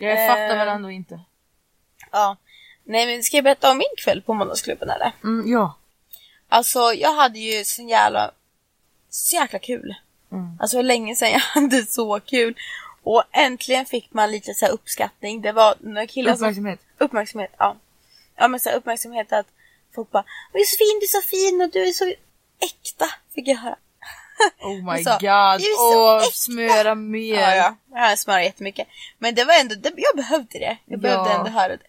Jag 0.00 0.28
fattar 0.28 0.50
Eh. 0.50 0.56
väl 0.56 0.68
ändå 0.68 0.90
inte. 0.90 1.20
Ja. 2.12 2.36
Nej 2.84 3.06
men 3.06 3.22
ska 3.22 3.36
jag 3.36 3.44
berätta 3.44 3.70
om 3.70 3.78
min 3.78 3.94
kväll 4.04 4.22
på 4.22 4.34
måndagsklubben 4.34 4.90
eller? 4.90 5.12
Mm, 5.24 5.52
ja. 5.52 5.74
Alltså 6.48 6.78
jag 6.92 7.14
hade 7.14 7.38
ju 7.38 7.64
så 7.64 7.82
jävla, 7.82 8.30
så 9.10 9.36
jäkla 9.36 9.58
kul. 9.58 9.94
Mm. 10.32 10.58
Alltså 10.60 10.82
länge 10.82 11.16
sedan 11.16 11.30
jag 11.30 11.40
hade 11.62 11.82
så 11.86 12.20
kul. 12.20 12.54
Och 13.02 13.22
äntligen 13.32 13.86
fick 13.86 14.12
man 14.12 14.30
lite 14.30 14.54
så 14.54 14.64
här 14.66 14.72
uppskattning. 14.72 15.40
Det 15.40 15.52
var 15.52 15.74
några 15.80 16.06
killar 16.06 16.32
som... 16.32 16.42
Uppmärksamhet. 16.44 16.80
Uppmärksamhet, 16.98 17.50
ja. 17.58 17.76
Ja 18.36 18.48
men 18.48 18.60
så 18.60 18.70
uppmärksamhet 18.70 19.32
att 19.32 19.46
folk 19.94 20.10
bara 20.10 20.24
"Åh, 20.54 20.60
Josefin 20.60 20.98
du 21.00 21.04
är 21.04 21.22
så 21.22 21.28
fin 21.28 21.60
och 21.62 21.70
du 21.70 21.88
är 21.88 21.92
så 21.92 22.12
äkta, 22.60 23.06
fick 23.34 23.48
jag 23.48 23.56
höra. 23.56 23.76
Oh 24.60 24.74
my 24.76 24.82
Men 24.82 25.04
så, 25.04 25.10
god. 25.10 25.20
"Du 25.20 25.26
är 25.66 25.76
så 25.76 26.14
Åh, 26.16 26.22
äkta." 26.22 26.30
smöra 26.32 26.94
mer. 26.94 27.34
Ja, 27.40 27.54
ja. 27.54 27.76
Jag 28.08 28.18
smörar 28.18 28.40
jättemycket. 28.40 28.88
Men 29.18 29.34
det 29.34 29.44
var 29.44 29.54
ändå, 29.60 29.74
det, 29.74 29.92
jag 29.96 30.16
behövde 30.16 30.58
det. 30.58 30.78
Jag 30.84 31.00
behövde 31.00 31.30
Ja. 31.30 31.38
ändå 31.38 31.50
höra 31.50 31.76
det. 31.76 31.86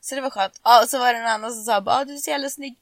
Så 0.00 0.14
det 0.14 0.20
var 0.20 0.30
skönt. 0.30 0.60
Ja, 0.64 0.82
och 0.82 0.88
så 0.88 0.98
var 0.98 1.12
det 1.12 1.18
en 1.18 1.26
annan 1.26 1.52
som 1.54 1.62
sa 1.64 1.80
bara 1.80 1.96
ah, 1.96 2.04
du 2.04 2.12
är 2.14 2.18
så 2.18 2.30
jävla 2.30 2.50
snygg. 2.50 2.74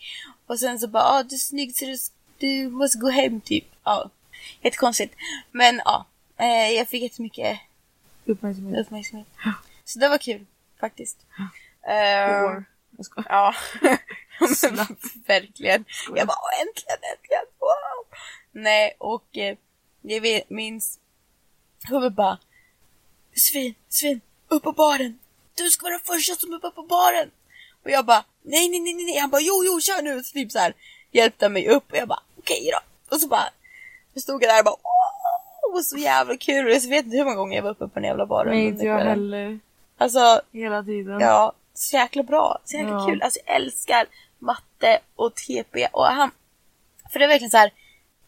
Och 0.47 0.59
sen 0.59 0.79
så 0.79 0.89
bara 0.89 1.03
ah, 1.05 1.23
du 1.23 1.35
är 1.35 1.39
snygg 1.39 1.77
så 1.77 1.85
du, 1.85 1.97
du 2.39 2.69
måste 2.71 2.99
gå 2.99 3.09
hem 3.09 3.41
typ. 3.41 3.65
Ja, 3.85 4.11
jättekonstigt. 4.63 5.15
Men 5.51 5.83
ja, 5.85 6.07
eh, 6.39 6.71
jag 6.71 6.89
fick 6.89 7.03
jättemycket 7.03 7.59
Uppmärksamhet. 8.25 8.81
uppmärksamhet. 8.87 9.27
Så 9.85 9.99
det 9.99 10.09
var 10.09 10.19
kul 10.19 10.47
faktiskt. 10.81 11.19
År. 11.89 12.65
Jag 12.97 13.07
skojar. 13.07 13.27
Ja, 13.31 13.55
men 14.73 14.87
verkligen. 15.27 15.85
Jag 16.15 16.27
bara 16.27 16.37
"Åh, 16.43 16.61
äntligen, 16.61 16.99
äntligen, 17.15 17.45
wow! 17.59 18.19
Nej, 18.53 18.95
och 18.99 19.37
eh, 19.37 19.57
jag 20.03 20.21
vet, 20.21 20.51
minns 20.51 20.99
hon 21.89 22.15
bara 22.15 22.39
Svin, 23.37 23.75
Svin, 23.89 24.21
upp 24.49 24.63
på 24.63 24.73
baren! 24.73 25.19
Du 25.55 25.71
ska 25.71 25.83
vara 25.83 25.93
den 25.93 26.01
första 26.01 26.35
som 26.35 26.53
är 26.53 26.57
uppe 26.57 26.71
på 26.71 26.83
baren! 26.83 27.31
Och 27.85 27.91
jag 27.91 28.05
bara 28.07 28.25
nej, 28.43 28.69
nej, 28.69 28.81
nej, 28.81 28.95
nej. 28.95 29.19
Han 29.19 29.31
bara 29.31 29.41
jo, 29.41 29.63
jo, 29.65 29.81
kör 29.81 30.03
nu! 30.03 30.23
Så 30.23 30.33
typ 30.33 30.53
så 30.53 30.59
här 30.59 30.75
hjälpte 31.11 31.49
mig 31.49 31.69
upp 31.69 31.91
och 31.93 31.97
jag 31.99 32.09
bara 32.09 32.23
okej 32.39 32.71
då. 32.73 32.79
Och 33.15 33.21
så 33.21 33.29
bara 33.29 33.49
så 34.15 34.21
stod 34.21 34.43
jag 34.43 34.51
där 34.51 34.59
och 34.61 34.65
bara 34.65 34.77
åh, 34.83 35.81
så 35.83 35.97
jävla 35.97 36.37
kul! 36.37 36.67
Och 36.67 36.73
jag 36.73 36.81
vet 36.81 37.05
inte 37.05 37.17
hur 37.17 37.25
många 37.25 37.37
gånger 37.37 37.57
jag 37.57 37.63
var 37.63 37.71
uppe 37.71 37.89
på 37.89 37.95
den 38.01 38.05
jävla 38.05 38.27
baren. 38.27 38.55
Nej, 38.55 38.67
inte 38.67 38.85
jag 38.85 38.99
heller. 38.99 39.59
Alltså, 39.99 40.41
Hela 40.53 40.83
tiden. 40.83 41.21
Ja, 41.21 41.53
så 41.79 41.97
jäkla 41.97 42.23
bra. 42.23 42.59
Så 42.65 42.77
jäkla 42.77 42.91
Ja. 42.93 43.07
kul. 43.07 43.23
Alltså 43.23 43.41
jag 43.47 43.57
älskar 43.57 44.07
matte 44.39 44.99
och 45.17 45.35
TP 45.35 45.87
och 45.93 46.05
han... 46.05 46.31
För 47.13 47.19
det 47.19 47.25
är 47.25 47.29
verkligen 47.29 47.51
så 47.51 47.57
här. 47.57 47.71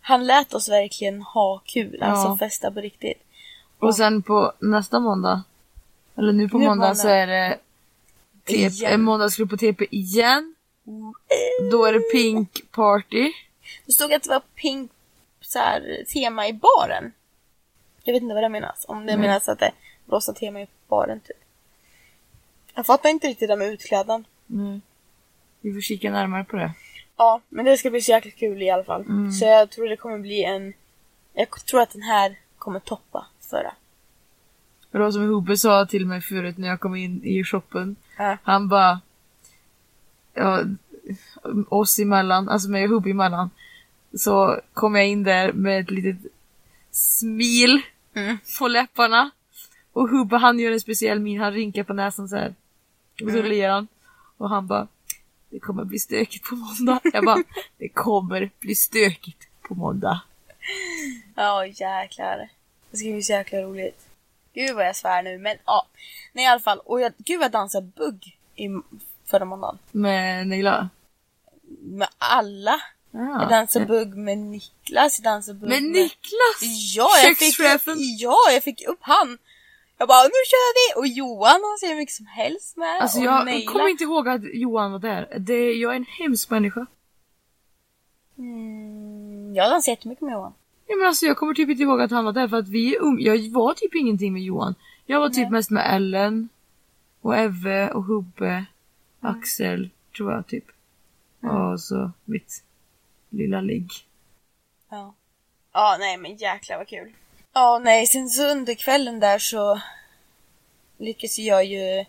Han 0.01 0.27
lät 0.27 0.55
oss 0.55 0.69
verkligen 0.69 1.23
ha 1.23 1.59
kul, 1.65 2.03
alltså 2.03 2.29
Ja. 2.29 2.39
festa 2.39 2.71
på 2.71 2.81
riktigt. 2.81 3.23
Och 3.79 3.97
sen 3.97 4.23
på 4.23 4.53
nästa 4.59 5.01
måndag, 5.01 5.43
eller 6.17 6.33
nu 6.33 6.49
på 6.49 6.59
Nu 6.59 6.65
måndag, 6.65 6.87
måndag. 6.87 6.95
så 6.95 7.09
är 7.09 7.27
det 7.27 7.59
TP, 8.45 8.55
Igen. 8.57 8.93
en 8.93 9.03
måndagsklubb 9.03 9.51
på 9.51 9.57
TP 9.57 9.87
igen. 9.91 10.55
Då 11.71 11.85
är 11.85 11.93
det 11.93 12.01
Pink 12.01 12.71
Party. 12.71 13.33
Det 13.87 13.93
stod 13.93 14.13
att 14.13 14.23
det 14.23 14.29
var 14.31 14.43
pink 14.55 14.91
så 15.41 15.59
här, 15.59 16.05
tema 16.13 16.49
i 16.49 16.53
baren. 16.53 17.13
Jag 18.03 18.13
vet 18.13 18.23
inte 18.23 18.35
vad 18.35 18.43
det 18.45 18.49
menas. 18.49 18.85
Om 18.89 19.07
det 19.07 19.13
Mm. 19.13 19.27
menas 19.27 19.49
att 19.49 19.59
det 19.59 19.67
är 19.67 19.73
rosa 20.07 20.33
tema 20.33 20.61
i 20.61 20.67
baren 20.89 21.21
typ. 21.21 21.37
Jag 22.79 22.87
fattar 22.87 23.09
inte 23.09 23.27
riktigt 23.27 23.49
det 23.49 23.57
med 23.57 23.69
utklädnad. 23.69 24.25
Mm. 24.51 24.81
Vi 25.61 25.75
får 25.75 25.81
kika 25.81 26.11
närmare 26.11 26.45
på 26.45 26.57
det. 26.57 26.73
Ja, 27.17 27.41
men 27.49 27.65
det 27.65 27.77
ska 27.77 27.91
bli 27.91 28.01
så 28.01 28.11
jäkla 28.11 28.31
kul 28.31 28.63
i 28.63 28.71
alla 28.71 28.85
fall. 28.85 29.01
Mm. 29.03 29.33
Så 29.33 29.45
jag 29.45 29.71
tror 29.71 29.89
det 29.89 29.97
kommer 29.97 30.19
bli 30.19 30.45
en... 30.45 30.73
Jag 31.35 31.51
tror 31.67 31.81
att 31.81 31.91
den 31.91 32.03
här 32.03 32.39
kommer 32.59 32.81
toppa 32.81 33.27
förra. 33.41 33.75
Det 34.91 34.99
var 34.99 35.11
som 35.11 35.23
Hube 35.23 35.57
sa 35.57 35.87
till 35.87 36.07
mig 36.07 36.21
förut 36.21 36.59
när 36.59 36.69
jag 36.69 36.81
kom 36.81 36.95
in 36.95 37.25
i 37.25 37.45
shoppen. 37.45 37.97
Ja. 38.19 38.37
Han 38.43 38.69
bara... 38.69 39.01
Ja, 40.35 40.63
oss 41.69 41.99
emellan, 41.99 42.49
alltså 42.49 42.69
mig 42.69 42.85
och 42.85 42.91
Hubbe 42.91 43.11
emellan. 43.11 43.51
Så 44.15 44.61
kom 44.73 44.95
jag 44.95 45.07
in 45.07 45.23
där 45.23 45.53
med 45.53 45.81
ett 45.81 45.91
litet 45.91 46.33
smil 46.91 47.83
Mm. 48.15 48.39
på 48.59 48.69
läpparna. 48.69 49.31
Och 49.93 50.09
Hubbe 50.09 50.37
han 50.37 50.59
gör 50.59 50.73
en 50.73 50.81
speciell 50.81 51.21
min, 51.21 51.41
han 51.41 51.53
rynkar 51.53 51.85
på 51.85 51.93
näsan 51.93 52.29
så 52.29 52.37
här. 52.37 52.55
Och 53.25 53.31
så 53.31 53.37
Mm. 53.39 53.51
ler 53.51 53.69
han. 53.69 53.89
Och 54.37 54.49
han 54.51 54.67
bara 54.67 54.89
Det 55.51 55.59
kommer 55.61 55.85
bli 55.85 55.99
stökigt 55.99 56.45
på 56.49 56.55
måndag. 56.57 57.01
Jag 57.13 57.25
bara 57.25 57.43
Det 57.79 57.89
kommer 57.89 58.51
bli 58.61 58.75
stökigt 58.75 59.49
på 59.63 59.75
måndag. 59.75 60.21
Ja, 61.35 61.67
jäklar. 61.67 62.49
Det 62.91 62.97
ska 62.97 63.09
bli 63.09 63.23
så 63.23 63.33
jäkla 63.33 63.59
roligt. 63.63 64.07
Gud 64.55 64.75
vad 64.77 64.87
jag 64.87 64.97
svär 64.97 65.23
nu, 65.23 65.39
men 65.39 65.57
ja. 65.65 65.87
Nej 66.33 66.45
i 66.45 66.49
alla 66.49 66.61
fall. 66.61 66.79
Och 66.79 67.01
jag, 67.01 67.13
gud 67.19 67.39
vad 67.39 67.45
jag 67.45 67.53
dansade 67.53 67.87
bugg 67.97 68.37
i 68.57 68.69
förra 69.27 69.45
måndagen. 69.45 69.79
Med 69.91 70.47
Neila. 70.47 70.89
Med 71.81 72.09
alla. 72.19 72.81
Ja. 73.11 73.41
Jag 73.41 73.49
dansade 73.51 73.87
bugg 73.87 74.17
med 74.17 74.39
Niklas, 74.39 75.19
jag 75.19 75.25
dansade 75.33 75.59
bugg 75.59 75.69
Med 75.69 75.83
med... 75.83 75.93
Niklas! 75.93 76.95
Ja, 76.97 77.09
jag 77.25 77.37
fick, 77.37 77.55
ja, 78.19 78.37
jag 78.53 78.63
fick 78.63 78.87
upp 78.89 78.99
han. 79.01 79.39
Jag 79.99 80.09
bara, 80.09 80.23
nu 80.25 80.31
kör 80.53 80.75
vi! 80.79 81.01
Och 81.01 81.07
Johan, 81.07 81.51
han 81.51 81.79
ser 81.81 81.89
hur 81.89 81.97
mycket 81.97 82.15
som 82.15 82.27
helst 82.27 82.77
med. 82.77 83.03
Alltså 83.03 83.19
och 83.19 83.25
jag 83.25 83.45
Neila. 83.45 83.73
kommer 83.73 83.89
inte 83.89 84.05
ihåg 84.05 84.29
att 84.29 84.41
Johan 84.55 84.93
var 84.93 84.99
där. 84.99 85.37
Det, 85.39 85.73
jag 85.73 85.93
är 85.93 85.97
en 85.97 86.07
hemsk 86.21 86.51
människa. 86.51 86.87
Mm, 88.39 89.55
jag 89.55 89.71
dansade 89.71 89.93
jättemycket 89.93 90.23
med 90.23 90.33
Johan. 90.33 90.55
Ja, 90.87 90.97
men 90.97 91.07
alltså 91.07 91.27
jag 91.27 91.37
kommer 91.37 91.55
typ 91.55 91.69
inte 91.71 91.83
ihåg 91.83 92.01
att 92.01 92.11
han 92.11 92.25
var 92.25 92.33
där 92.33 92.49
för 92.49 92.57
att 92.57 92.69
vi 92.69 92.97
är 92.97 93.01
um- 93.01 93.21
Jag 93.21 93.51
var 93.53 93.75
typ 93.75 93.95
ingenting 93.95 94.33
med 94.33 94.43
Johan. 94.43 94.75
Jag 95.07 95.21
var 95.21 95.29
typ 95.29 95.37
Nej. 95.43 95.51
mest 95.51 95.71
med 95.71 95.95
Ellen. 95.97 96.49
Och 97.21 97.37
Eve 97.37 97.91
och 97.91 98.05
Hubbe. 98.05 98.47
Mm. 98.49 98.65
Axel, 99.21 99.91
tror 100.17 100.33
jag 100.33 100.47
typ. 100.47 100.65
Och 101.41 101.81
så 101.81 102.11
mitt 102.25 102.65
lilla 103.31 103.61
ligg. 103.61 103.91
Ja. 104.91 105.15
Ja, 105.73 105.97
nej 105.99 106.17
men 106.17 106.37
jäklar 106.37 106.77
vad 106.79 106.89
kul. 106.89 107.13
Ja, 107.55 107.79
nej, 107.79 108.07
sen 108.07 108.29
så 108.29 108.47
under 108.51 108.75
kvällen 108.75 109.21
där 109.21 109.39
så 109.39 109.81
lyckades 110.99 111.39
jag 111.39 111.65
ju 111.65 112.05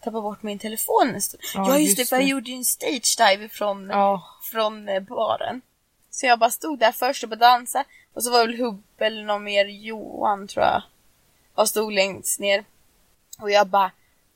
tappa 0.00 0.20
bort 0.20 0.42
min 0.42 0.58
telefon 0.58 1.10
en 1.14 1.22
stund. 1.22 1.42
Ja, 1.54 1.68
Ja, 1.68 1.78
just, 1.78 1.96
det, 1.96 2.04
för 2.04 2.16
jag 2.16 2.24
gjorde 2.28 2.50
ju 2.50 2.56
en 2.56 2.64
stage 2.64 3.16
dive 3.18 3.48
från, 3.48 3.88
Ja. 3.90 4.22
från 4.52 4.88
eh, 4.88 5.00
baren. 5.00 5.62
Så 6.10 6.26
jag 6.26 6.38
bara 6.38 6.50
stod 6.50 6.78
där 6.78 6.92
först 6.92 7.22
och 7.22 7.28
bara 7.28 7.36
dansade. 7.36 7.84
Och 8.14 8.24
så 8.24 8.30
var 8.30 8.46
väl 8.46 8.56
Hubbe 8.60 9.06
eller 9.06 9.22
någon 9.22 9.44
mer, 9.44 9.64
Johan 9.66 10.48
tror 10.48 10.64
jag. 10.64 10.82
Och 11.54 11.68
stod 11.68 11.92
längst 11.92 12.40
ner. 12.40 12.64
Och 13.38 13.50
jag 13.50 13.66
bara 13.66 13.90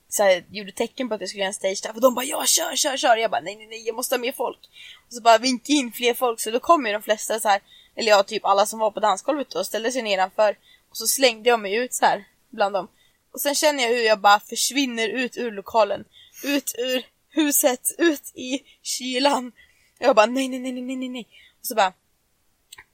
så 0.09 0.23
här, 0.23 0.43
gjorde 0.49 0.71
tecken 0.71 1.09
på 1.09 1.15
att 1.15 1.21
jag 1.21 1.29
skulle 1.29 1.41
göra 1.41 1.47
en 1.47 1.53
stage 1.53 1.81
dive. 1.83 1.93
Och 1.93 2.01
de 2.01 2.15
bara 2.15 2.25
ja, 2.25 2.45
kör, 2.45 2.75
kör, 2.75 2.97
kör. 2.97 3.17
Jag 3.17 3.31
bara 3.31 3.41
nej, 3.41 3.55
nej, 3.55 3.67
nej, 3.67 3.87
jag 3.87 3.95
måste 3.95 4.15
ha 4.15 4.19
mer 4.19 4.31
folk. 4.31 4.59
Och 5.07 5.13
så 5.13 5.21
bara 5.21 5.37
vinka 5.37 5.73
in 5.73 5.91
fler 5.91 6.13
folk. 6.13 6.39
Så 6.39 6.51
då 6.51 6.59
kom 6.59 6.85
ju 6.85 6.91
de 6.93 7.01
flesta 7.01 7.39
så 7.39 7.47
här, 7.47 7.61
eller 7.95 8.09
ja, 8.09 8.23
typ 8.23 8.45
alla 8.45 8.65
som 8.65 8.79
var 8.79 8.91
på 8.91 8.99
dansgolvet 8.99 9.49
då, 9.49 9.63
ställde 9.63 9.91
sig 9.91 10.01
nedanför. 10.01 10.57
Och 10.89 10.97
så 10.97 11.07
slängde 11.07 11.49
jag 11.49 11.59
mig 11.59 11.75
ut 11.75 11.93
så 11.93 12.05
här 12.05 12.27
bland 12.49 12.75
dem. 12.75 12.87
Och 13.31 13.41
sen 13.41 13.55
känner 13.55 13.83
jag 13.83 13.89
hur 13.89 14.01
jag 14.01 14.19
bara 14.19 14.39
försvinner 14.39 15.09
ut 15.09 15.37
ur 15.37 15.51
lokalen. 15.51 16.05
Ut 16.43 16.75
ur 16.77 17.05
huset, 17.29 17.95
ut 17.97 18.31
i 18.35 18.63
kylan. 18.81 19.51
Jag 19.99 20.15
bara 20.15 20.25
nej, 20.25 20.47
nej, 20.47 20.59
nej, 20.59 20.71
nej, 20.71 20.95
nej, 20.95 21.09
nej. 21.09 21.27
Och 21.59 21.65
så 21.65 21.75
bara... 21.75 21.93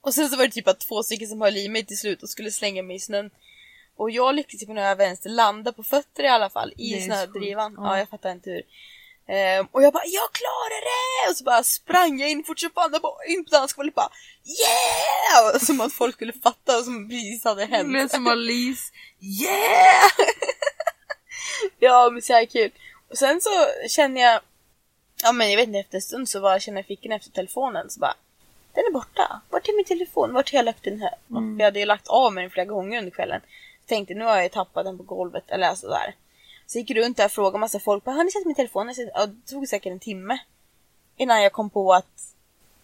Och 0.00 0.14
sen 0.14 0.28
så 0.28 0.36
var 0.36 0.44
det 0.44 0.50
typ 0.50 0.68
att 0.68 0.80
två 0.80 1.02
stycken 1.02 1.28
som 1.28 1.40
höll 1.40 1.56
i 1.56 1.68
mig 1.68 1.86
till 1.86 1.98
slut 1.98 2.22
och 2.22 2.30
skulle 2.30 2.50
slänga 2.50 2.82
mig 2.82 2.96
i 2.96 3.00
snön. 3.00 3.30
Och 3.96 4.10
jag 4.10 4.34
lyckades 4.34 4.66
på 4.66 4.72
några 4.72 4.94
vänster 4.94 5.30
landa 5.30 5.72
på 5.72 5.82
fötter 5.82 6.22
i 6.22 6.28
alla 6.28 6.50
fall 6.50 6.72
i 6.76 7.00
snödrivan. 7.00 7.74
ja. 7.76 7.98
jag 7.98 8.08
fattar 8.08 8.32
inte 8.32 8.50
hur. 8.50 8.62
Ehm, 9.32 9.66
och 9.72 9.82
jag 9.82 9.92
bara, 9.92 10.06
jag 10.06 10.32
klarar 10.32 10.80
det! 10.80 11.30
Och 11.30 11.36
så 11.36 11.44
bara 11.44 11.62
sprang 11.62 12.20
jag 12.20 12.30
in 12.30 12.44
fort 12.44 12.58
som 12.58 12.70
fan 12.70 12.94
och 12.94 13.00
bara 13.00 13.24
in 13.24 13.44
på 13.44 13.50
dansgolvet 13.50 13.94
bara 13.94 14.10
Yeah! 14.44 15.58
Som 15.58 15.80
att 15.80 15.92
folk 15.92 16.14
skulle 16.14 16.32
fatta 16.32 16.72
vad 16.72 16.84
som 16.84 17.08
precis 17.08 17.44
hade 17.44 17.64
hänt. 17.64 17.92
lät 17.92 18.10
som 18.10 18.26
Alice. 18.26 18.92
Yeah! 19.20 20.10
ja 21.78 22.10
men 22.12 22.22
så 22.22 22.32
här 22.32 22.44
kul. 22.44 22.70
Och 23.10 23.18
sen 23.18 23.40
så 23.40 23.50
känner 23.88 24.20
jag, 24.20 24.40
ja 25.22 25.32
men 25.32 25.50
jag 25.50 25.56
vet 25.56 25.66
inte 25.66 25.78
efter 25.78 25.96
en 25.96 26.02
stund 26.02 26.28
så 26.28 26.40
bara 26.40 26.60
känner 26.60 26.78
jag 26.78 26.86
fickan 26.86 27.12
efter 27.12 27.30
telefonen 27.30 27.90
så 27.90 28.00
bara 28.00 28.14
Den 28.74 28.84
är 28.84 28.90
borta. 28.90 29.40
Vart 29.50 29.68
är 29.68 29.76
min 29.76 29.84
telefon? 29.84 30.32
Vart 30.32 30.52
har 30.52 30.56
jag 30.58 30.64
lagt 30.64 30.84
den 30.84 31.00
här? 31.00 31.14
Mm. 31.30 31.60
Jag 31.60 31.66
hade 31.66 31.78
ju 31.78 31.86
lagt 31.86 32.08
av 32.08 32.32
mig 32.32 32.42
den 32.42 32.50
flera 32.50 32.66
gånger 32.66 32.98
under 32.98 33.10
kvällen. 33.10 33.40
Så 33.80 33.86
tänkte 33.88 34.14
nu 34.14 34.24
har 34.24 34.34
jag 34.34 34.42
ju 34.42 34.48
tappat 34.48 34.84
den 34.84 34.98
på 34.98 35.04
golvet 35.04 35.44
eller 35.50 35.68
alltså 35.68 35.88
där. 35.88 36.14
Så 36.66 36.78
jag 36.78 36.80
gick 36.88 36.96
runt 36.96 37.16
där 37.16 37.24
och 37.24 37.30
frågade 37.30 37.58
massa 37.58 37.80
folk. 37.80 38.04
Har 38.06 38.24
ni 38.24 38.30
sett 38.30 38.46
min 38.46 38.54
telefon? 38.54 38.86
Det 38.86 39.50
tog 39.50 39.68
säkert 39.68 39.92
en 39.92 39.98
timme. 40.00 40.38
Innan 41.16 41.42
jag 41.42 41.52
kom 41.52 41.70
på 41.70 41.92
att 41.92 42.34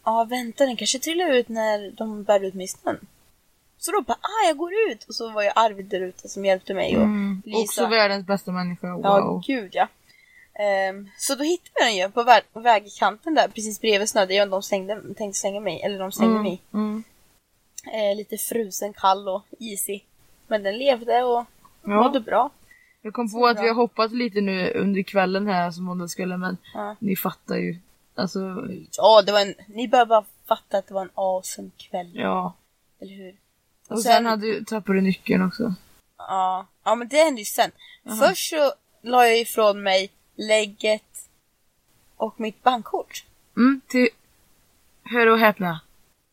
Ja 0.05 0.25
vänta 0.25 0.67
den 0.67 0.77
kanske 0.77 0.99
trillar 0.99 1.31
ut 1.31 1.49
när 1.49 1.91
de 1.91 2.23
bär 2.25 2.45
ut 2.45 2.55
mig 2.55 2.65
i 2.65 2.69
snön. 2.69 3.07
Så 3.79 3.93
då 3.93 4.01
bara 4.03 4.19
ah 4.21 4.47
jag 4.47 4.57
går 4.57 4.73
ut 4.91 5.05
och 5.05 5.15
så 5.15 5.31
var 5.31 5.43
ju 5.43 5.51
Arvid 5.55 5.87
där 5.87 6.01
ute 6.01 6.29
som 6.29 6.45
hjälpte 6.45 6.75
mig 6.75 6.97
och 6.97 7.03
Mm. 7.03 7.43
Lisa. 7.47 7.59
Också 7.61 7.87
världens 7.87 8.27
bästa 8.27 8.51
människa. 8.53 8.93
Wow. 8.95 9.03
Ja, 9.05 9.43
gud 9.47 9.71
ja. 9.75 9.89
Ehm, 10.55 11.09
så 11.19 11.35
då 11.35 11.45
hittade 11.45 11.71
jag 11.81 11.87
den 11.87 11.97
ju 11.97 12.11
på 12.11 12.23
vä 12.23 12.43
vägkanten 12.53 13.35
där 13.35 13.49
precis 13.49 13.81
bredvid 13.81 14.09
snödrivan 14.09 14.51
de 14.51 14.63
stängde, 14.63 15.15
tänkte 15.15 15.41
slänga 15.41 15.61
mig, 15.61 15.83
eller 15.83 15.99
de 15.99 16.13
slängde 16.13 16.43
mig 16.43 16.53
i. 16.53 16.61
Mm. 16.77 17.05
Eh, 17.93 18.17
lite 18.17 18.39
frusen, 18.39 18.93
kall 18.93 19.29
och 19.29 19.43
isig. 19.59 20.07
Men 20.47 20.63
den 20.63 20.79
levde 20.79 21.23
och 21.23 21.45
Ja. 21.83 22.03
mådde 22.03 22.21
bra. 22.21 22.51
Jag 23.03 23.13
kom 23.15 23.31
på 23.33 23.47
att 23.47 23.57
bra. 23.57 23.63
vi 23.63 23.69
har 23.69 23.75
hoppat 23.77 24.13
lite 24.13 24.41
nu 24.41 24.71
under 24.75 25.03
kvällen 25.03 25.47
här 25.47 25.71
som 25.71 25.85
måndagskvällen 25.85 26.41
men 26.41 26.57
Ja. 26.75 26.97
ni 26.99 27.17
fattar 27.17 27.57
ju. 27.57 27.77
Alltså, 28.15 28.41
Ja, 28.97 29.23
det 29.23 29.33
var 29.33 29.41
en, 29.41 29.55
ni 29.69 29.89
bör 29.89 30.07
bara 30.07 30.25
fatta 30.49 30.79
att 30.79 30.87
det 30.89 30.95
var 30.95 31.03
en 31.03 31.11
awesome 31.15 31.71
kväll. 31.77 32.11
ja. 32.15 32.55
Eller 33.01 33.15
hur? 33.15 33.37
Och 33.89 34.03
sen, 34.03 34.27
hade 34.27 34.47
du, 34.47 34.65
tappade 34.65 34.99
du 34.99 35.03
nyckeln 35.03 35.43
också. 35.43 35.75
Ja, 36.19 36.67
ja 36.85 36.95
men 36.95 37.09
det 37.09 37.17
hände 37.17 37.41
ju 37.41 37.45
sen. 37.45 37.71
Först 38.21 38.51
så 38.51 38.73
la 39.03 39.27
jag 39.27 39.39
ifrån 39.41 39.83
mig 39.83 40.11
lägget 40.37 41.29
och 42.17 42.41
mitt 42.41 42.63
bankkort. 42.63 43.25
Mm, 43.57 43.81
till, 43.89 44.09
hör 45.05 45.27
och 45.27 45.39
häpna. 45.39 45.81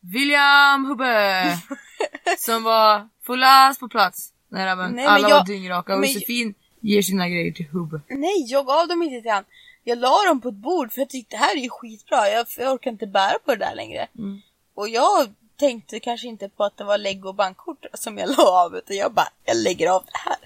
William 0.00 0.84
Hubbe! 0.84 1.58
som 2.38 2.62
var 2.62 3.08
fullast 3.22 3.80
på 3.80 3.88
plats. 3.88 4.32
När 4.48 4.76
men 4.76 4.92
Nej, 4.92 5.04
men 5.04 5.14
alla 5.14 5.28
jag- 5.28 5.36
var 5.36 5.44
dyngraka 5.44 5.94
och 5.94 6.00
men- 6.00 6.08
Josefin 6.12 6.54
ger 6.80 7.02
sina 7.02 7.28
grejer 7.28 7.52
till 7.52 7.66
Hubbe. 7.68 8.00
Nej, 8.08 8.44
jag 8.46 8.66
gav 8.66 8.88
dem 8.88 9.02
inte 9.02 9.22
till 9.22 9.30
han. 9.30 9.44
Jag 9.84 9.98
la 9.98 10.22
dem 10.28 10.40
på 10.40 10.48
ett 10.48 10.54
bord 10.54 10.92
för 10.92 11.00
jag 11.00 11.08
tyckte 11.08 11.36
det 11.36 11.40
här 11.40 11.56
är 11.56 11.60
ju 11.60 11.68
skitbra. 11.68 12.28
Jag, 12.28 12.46
jag 12.58 12.72
orkar 12.72 12.90
inte 12.90 13.06
bära 13.06 13.38
på 13.44 13.50
det 13.50 13.56
där 13.64 13.74
längre. 13.74 14.08
Mm. 14.18 14.40
Och 14.74 14.88
jag 14.88 15.34
tänkte 15.56 16.00
kanske 16.00 16.26
inte 16.26 16.48
på 16.48 16.64
att 16.64 16.76
det 16.76 16.84
var 16.84 16.98
lägg 16.98 17.26
och 17.26 17.34
bankkort 17.34 17.86
som 17.94 18.18
jag 18.18 18.28
la 18.38 18.64
av 18.64 18.76
utan 18.76 18.96
jag 18.96 19.12
bara, 19.12 19.28
jag 19.44 19.56
lägger 19.56 19.88
av 19.90 20.04
det 20.04 20.18
här. 20.18 20.36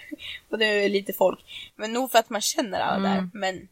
Och 0.50 0.58
det 0.58 0.66
är 0.66 0.88
lite 0.88 1.12
folk. 1.12 1.38
Men 1.76 1.92
nog 1.92 2.10
för 2.10 2.18
att 2.18 2.30
man 2.30 2.40
känner 2.40 2.80
alla 2.80 3.08
där. 3.08 3.18
Mm. 3.18 3.30
Men 3.34 3.68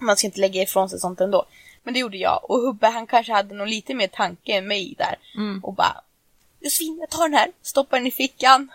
man 0.00 0.16
ska 0.16 0.26
inte 0.26 0.40
lägga 0.40 0.62
ifrån 0.62 0.88
sig 0.90 0.98
sånt 1.00 1.20
ändå. 1.20 1.44
Men 1.82 1.94
det 1.94 2.00
gjorde 2.00 2.16
jag. 2.16 2.50
Och 2.50 2.58
Hubbe 2.58 2.86
han 2.86 3.06
kanske 3.06 3.32
hade 3.32 3.54
någon 3.54 3.70
lite 3.70 3.94
mer 3.94 4.06
tanke 4.08 4.52
än 4.52 4.66
mig 4.66 4.94
där. 4.98 5.16
Mm. 5.36 5.64
Och 5.64 5.74
bara, 5.74 6.00
Josefin 6.60 6.98
jag 7.00 7.10
tar 7.10 7.28
den 7.28 7.38
här, 7.38 7.52
stoppar 7.62 7.96
den 7.96 8.06
i 8.06 8.10
fickan. 8.10 8.68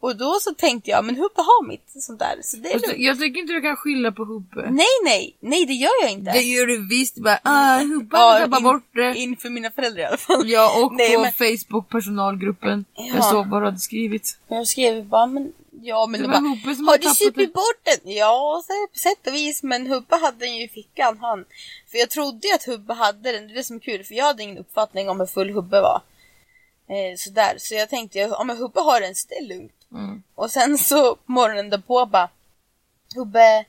Och 0.00 0.16
då 0.16 0.38
så 0.40 0.54
tänkte 0.54 0.90
jag, 0.90 1.04
men 1.04 1.14
Hubbe 1.16 1.42
har 1.42 1.66
mitt 1.68 1.90
sånt 2.02 2.18
där. 2.18 2.34
Så 2.42 2.56
det 2.56 2.68
är 2.74 2.78
lugnt. 2.78 2.94
jag 2.98 3.18
tycker 3.20 3.40
inte 3.40 3.52
du 3.52 3.60
kan 3.60 3.76
skylla 3.76 4.12
på 4.12 4.24
Hubbe. 4.24 4.70
Nej, 4.70 4.86
nej, 5.04 5.36
nej 5.40 5.66
det 5.66 5.72
gör 5.72 6.02
jag 6.02 6.10
inte. 6.12 6.32
Det 6.32 6.42
gör 6.42 6.66
du 6.66 6.88
visst. 6.88 7.16
Bara, 7.18 7.40
ah, 7.42 7.78
Hubbe 7.94 8.16
Ja, 8.16 8.32
har 8.32 8.40
tappat 8.40 8.58
in- 8.58 8.64
bort 8.64 8.88
det. 8.94 9.14
Inför 9.16 9.50
mina 9.50 9.70
föräldrar 9.70 10.02
i 10.02 10.04
alla 10.06 10.16
fall. 10.16 10.48
Ja, 10.50 10.84
och 10.84 10.94
Nej, 10.94 11.14
på 11.14 11.20
men- 11.22 11.32
Facebook 11.32 11.88
personalgruppen. 11.88 12.84
Ja. 12.94 13.04
Jag 13.14 13.24
såg 13.24 13.46
vad 13.48 13.62
du 13.62 13.66
hade 13.66 13.78
skrivit. 13.78 14.38
Jag 14.48 14.66
skrev 14.68 15.04
bara, 15.06 15.26
men 15.26 15.52
ja 15.82 16.06
men 16.06 16.20
Det 16.20 16.26
var 16.26 16.34
bara, 16.34 16.48
Hubbe 16.48 16.74
som 16.74 16.88
har 16.88 16.96
du 16.98 17.02
tappat 17.02 17.16
supit 17.18 17.34
det." 17.48 17.54
bort 17.54 17.80
den? 17.84 18.12
Ja, 18.14 18.62
så 18.66 18.72
på 18.92 18.98
sätt 18.98 19.26
och 19.26 19.34
vis, 19.34 19.62
men 19.62 19.86
Hubbe 19.86 20.16
hade 20.16 20.38
den 20.38 20.56
ju 20.56 20.62
i 20.64 20.68
fickan 20.68 21.18
han. 21.20 21.44
För 21.90 21.98
jag 21.98 22.10
trodde 22.10 22.48
ju 22.48 22.54
att 22.54 22.64
Hubbe 22.64 22.94
hade 22.94 23.32
den, 23.32 23.46
det 23.46 23.52
är 23.52 23.54
det 23.54 23.64
som 23.64 23.76
är 23.76 23.80
kul, 23.80 24.04
för 24.04 24.14
jag 24.14 24.24
hade 24.24 24.42
ingen 24.42 24.58
uppfattning 24.58 25.08
om 25.08 25.20
hur 25.20 25.26
full 25.26 25.50
Hubbe 25.50 25.80
var. 25.80 26.02
Eh, 26.90 27.16
sådär, 27.16 27.54
så 27.58 27.74
jag 27.74 27.88
tänkte, 27.90 28.18
ja 28.18 28.44
men 28.44 28.56
Hubbe 28.56 28.80
har 28.80 29.00
den, 29.00 29.14
så 29.14 29.26
det 29.28 29.34
är 29.34 29.44
lugnt. 29.48 29.72
Mm. 29.92 30.22
Och 30.34 30.50
sen 30.50 30.78
så 30.78 31.16
morgonen 31.26 31.70
därpå 31.70 32.06
bara, 32.06 32.28
Hubbe, 33.16 33.64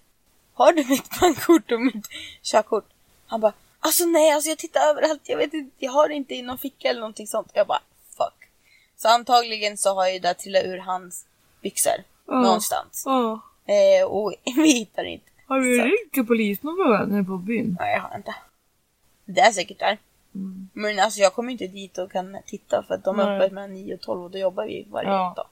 har 0.53 0.73
du 0.73 0.85
mitt 0.89 1.19
bankkort 1.19 1.71
och 1.71 1.81
mitt 1.81 2.07
körkort? 2.43 2.85
Han 3.27 3.41
bara, 3.41 3.53
alltså 3.79 4.05
nej, 4.05 4.31
alltså 4.31 4.49
jag 4.49 4.57
tittar 4.57 4.81
överallt, 4.89 5.21
jag 5.23 5.37
vet 5.37 5.53
inte, 5.53 5.75
jag 5.85 5.91
har 5.91 6.07
det 6.07 6.13
inte 6.13 6.35
i 6.35 6.41
någon 6.41 6.57
ficka 6.57 6.89
eller 6.89 6.99
någonting 6.99 7.27
sånt. 7.27 7.51
Jag 7.53 7.67
bara, 7.67 7.81
fuck. 8.17 8.49
Så 8.97 9.07
antagligen 9.09 9.77
så 9.77 9.95
har 9.95 10.07
ju 10.09 10.19
det 10.19 10.33
trillat 10.33 10.63
ur 10.63 10.77
hans 10.77 11.25
byxor 11.61 11.93
Ja. 12.27 12.41
någonstans. 12.41 13.03
Ja. 13.05 13.41
Eh, 13.65 14.05
och 14.07 14.33
vi 14.55 14.71
hittar 14.71 15.03
det 15.03 15.09
inte. 15.09 15.25
Har 15.47 15.59
du 15.59 15.81
ringt 15.83 16.13
till 16.13 16.25
polisen 16.27 16.69
är 16.69 17.23
på 17.23 17.37
byn? 17.37 17.77
Nej, 17.79 17.93
jag 17.93 18.01
har 18.01 18.17
inte. 18.17 18.35
Det 19.25 19.41
är 19.41 19.51
säkert 19.51 19.79
där. 19.79 19.97
Mm. 20.35 20.69
Men 20.73 20.99
alltså 20.99 21.19
jag 21.19 21.33
kommer 21.33 21.51
inte 21.51 21.67
dit 21.67 21.97
och 21.97 22.11
kan 22.11 22.37
titta 22.45 22.83
för 22.87 22.93
att 22.95 23.03
de 23.03 23.19
är 23.19 23.35
uppe 23.45 23.53
mellan 23.55 23.73
9 23.73 23.93
och 23.95 24.01
12 24.01 24.23
och 24.23 24.31
då 24.31 24.37
jobbar 24.37 24.65
vi 24.65 24.87
varje 24.89 25.09
Ja. 25.09 25.33
dag. 25.35 25.47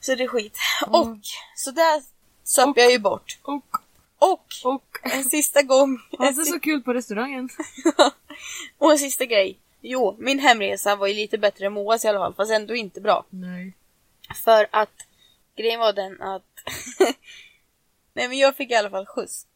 Så 0.00 0.14
det 0.14 0.24
är 0.24 0.28
skit. 0.28 0.58
Mm. 0.86 0.94
Och 1.00 1.18
så 1.56 1.70
där 1.70 2.02
söp 2.44 2.68
Och- 2.68 2.78
jag 2.78 2.90
ju 2.92 2.98
bort. 2.98 3.38
Och, 3.42 3.64
Och 4.18 4.46
och. 4.64 4.98
en 5.02 5.24
sista 5.24 5.62
gång. 5.62 5.98
Det 6.18 6.34
si- 6.34 6.44
så 6.44 6.60
kul 6.60 6.82
på 6.82 6.92
restaurangen? 6.94 7.48
och 8.78 8.92
en 8.92 8.98
sista 8.98 9.24
grej. 9.24 9.58
Jo, 9.80 10.16
min 10.18 10.38
hemresa 10.38 10.96
var 10.96 11.06
ju 11.06 11.14
lite 11.14 11.38
bättre 11.38 11.66
än 11.66 11.72
Moas 11.72 12.04
i 12.04 12.08
alla 12.08 12.18
fall, 12.18 12.34
fast 12.34 12.52
ändå 12.52 12.74
inte 12.74 13.00
bra. 13.00 13.24
Nej. 13.30 13.72
För 14.44 14.66
att 14.70 15.06
grejen 15.56 15.80
var 15.80 15.92
den 15.92 16.22
att 16.22 16.42
Nej 18.12 18.28
men 18.28 18.38
jag 18.38 18.56
fick 18.56 18.70
i 18.70 18.74
alla 18.74 18.90
fall 18.90 19.06
skjuts. 19.06 19.46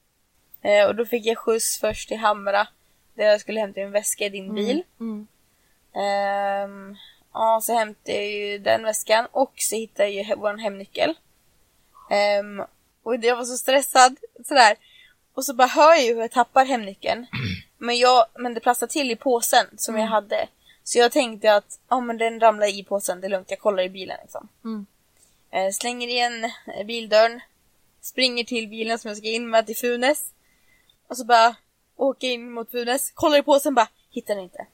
Eh, 0.62 0.87
och 0.87 0.94
då 0.94 1.07
fick 1.07 1.26
jag 1.26 1.38
skjuts 1.38 1.78
först 1.80 2.09
till 2.09 2.16
Hamra. 2.18 2.66
Där 3.14 3.24
jag 3.24 3.40
skulle 3.40 3.61
hämta 3.61 3.80
en 3.80 3.90
väska 3.90 4.24
i 4.24 4.28
din 4.28 4.54
bil. 4.54 4.83
Mm. 5.00 5.26
Ehm, 5.94 6.96
ja, 7.35 7.61
så 7.62 7.73
hämtade 7.73 8.18
jag 8.18 8.31
ju 8.31 8.59
den 8.59 8.83
väskan 8.83 9.27
och 9.33 9.53
så 9.57 9.77
hittade 9.77 10.09
jag 10.09 10.27
ju 10.27 10.35
vår 10.35 10.57
hemnyckel. 10.57 11.14
Ehm, 12.11 12.62
och 13.03 13.16
jag 13.16 13.37
var 13.37 13.44
så 13.44 13.57
stressad 13.57 14.16
sådär. 14.49 14.77
Och 15.35 15.44
så 15.44 15.55
bara 15.55 15.68
hör 15.68 15.94
jag 15.94 16.05
ju 16.05 16.14
hur 16.14 16.20
jag 16.20 16.31
tappar 16.31 16.64
hemnyckeln. 16.64 17.27
Men, 17.79 17.99
jag, 17.99 18.27
men 18.35 18.55
det 18.55 18.61
plastade 18.61 18.92
till 18.92 19.11
i 19.11 19.16
påsen 19.16 19.66
som 19.77 19.99
jag 19.99 20.07
hade. 20.07 20.49
Så 20.85 20.99
jag 20.99 21.12
tänkte 21.12 21.55
att 21.55 21.79
ja, 21.88 22.01
men 22.01 22.18
den 22.18 22.40
ramlar 22.40 22.66
i 22.66 22.85
påsen, 22.85 23.20
det 23.20 23.27
är 23.27 23.29
lugnt, 23.29 23.51
jag 23.51 23.59
kollar 23.59 23.83
i 23.83 23.88
bilen 23.88 24.18
liksom. 24.23 24.49
Mm. 24.64 24.87
Eh, 25.51 25.70
slänger 25.73 26.09
igen 26.09 26.44
eh, 26.44 26.87
bildörren. 26.87 27.40
Springer 28.01 28.44
till 28.44 28.68
bilen 28.68 28.99
som 28.99 29.09
jag 29.09 29.18
ska 29.18 29.29
in 29.29 29.51
med 29.51 29.66
till 29.66 29.77
Funes. 29.77 30.31
Och 31.09 31.16
så 31.16 31.25
bara 31.25 31.57
åker 31.97 32.29
in 32.29 32.53
mot 32.53 32.70
Funes. 32.70 33.11
Kollar 33.11 33.38
i 33.38 33.42
påsen 33.42 33.75
bara, 33.75 33.88
hittar 34.11 34.35
den 34.35 34.44
inte. 34.44 34.66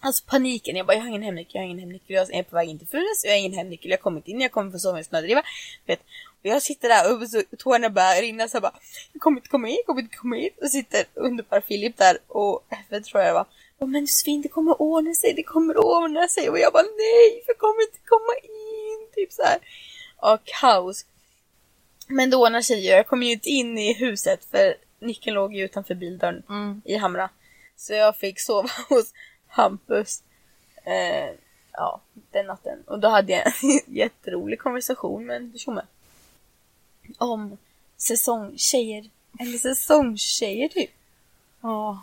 Alltså 0.00 0.24
paniken, 0.26 0.76
jag 0.76 0.86
bara 0.86 0.94
jag 0.94 1.00
har 1.00 1.08
ingen 1.08 1.22
hemnyckel, 1.22 1.52
jag 1.54 1.60
har 1.60 1.66
ingen 1.66 1.78
hemnyckel. 1.78 2.16
Jag 2.16 2.34
är 2.34 2.42
på 2.42 2.56
väg 2.56 2.68
in 2.68 2.78
till 2.78 2.88
Funes, 2.88 3.24
jag 3.24 3.32
har 3.32 3.38
ingen 3.38 3.52
hemnyckel, 3.52 3.90
jag 3.90 3.98
har 3.98 4.02
kommit 4.02 4.28
in, 4.28 4.40
jag 4.40 4.52
kommer 4.52 4.78
få 4.78 4.96
en 4.96 5.04
snödriva. 5.04 5.42
Vet. 5.86 6.00
Och 6.40 6.46
jag 6.46 6.62
sitter 6.62 6.88
där 6.88 7.22
och 7.22 7.28
så 7.28 7.42
tårarna 7.58 7.90
börjar 7.90 8.22
rinna 8.22 8.48
så 8.48 8.56
jag 8.56 8.62
bara, 8.62 8.74
jag 9.12 9.22
kommer 9.22 9.38
inte 9.38 9.48
komma 9.48 9.66
hit, 9.66 9.76
jag 9.78 9.86
kommer 9.86 10.02
inte 10.02 10.16
komma 10.16 10.36
hit. 10.36 10.58
Och 10.62 10.70
sitter 10.70 11.04
underbar 11.14 11.60
Filip 11.60 11.96
där 11.96 12.18
och 12.26 12.66
F 12.70 13.04
tror 13.04 13.22
jag 13.22 13.30
det 13.30 13.34
var. 13.34 13.46
Och, 13.78 13.88
men 13.88 14.00
Josefin 14.00 14.42
det 14.42 14.48
kommer 14.48 14.82
ordna 14.82 15.14
sig, 15.14 15.32
det 15.32 15.42
kommer 15.42 15.76
ordna 15.78 16.28
sig. 16.28 16.50
Och 16.50 16.58
jag 16.58 16.72
bara 16.72 16.82
nej, 16.82 17.44
jag 17.46 17.58
kommer 17.58 17.82
inte 17.82 17.98
komma 18.04 18.32
in. 18.42 19.08
Typ 19.14 19.32
så 19.32 19.42
här. 19.42 19.58
Och 20.16 20.40
kaos. 20.44 21.06
Men 22.06 22.30
det 22.30 22.36
ordnar 22.36 22.60
sig 22.62 22.80
ju, 22.80 22.90
jag 22.90 23.06
kom 23.06 23.22
ju 23.22 23.32
inte 23.32 23.48
in 23.48 23.78
i 23.78 23.92
huset 23.94 24.44
för 24.50 24.74
nyckeln 25.00 25.34
låg 25.34 25.54
ju 25.54 25.64
utanför 25.64 25.94
bildörren 25.94 26.42
Mm. 26.48 26.82
i 26.84 26.96
Hamra. 26.96 27.30
Så 27.76 27.92
jag 27.92 28.16
fick 28.16 28.40
sova 28.40 28.68
hos 28.88 29.12
Hampus. 29.48 30.22
Eh, 30.84 31.34
ja, 31.72 32.00
den 32.30 32.46
natten. 32.46 32.82
Och 32.86 33.00
då 33.00 33.08
hade 33.08 33.32
jag 33.32 33.46
en 33.46 33.52
jätterolig 33.94 34.58
konversation 34.60 35.26
med 35.26 35.36
en 35.36 35.52
person 35.52 35.74
med. 35.74 35.86
Om 37.18 37.56
säsongtjejer. 37.96 39.10
Eller 39.40 39.58
säsongstjejer 39.58 40.68
typ. 40.68 40.90
Ja. 41.60 42.02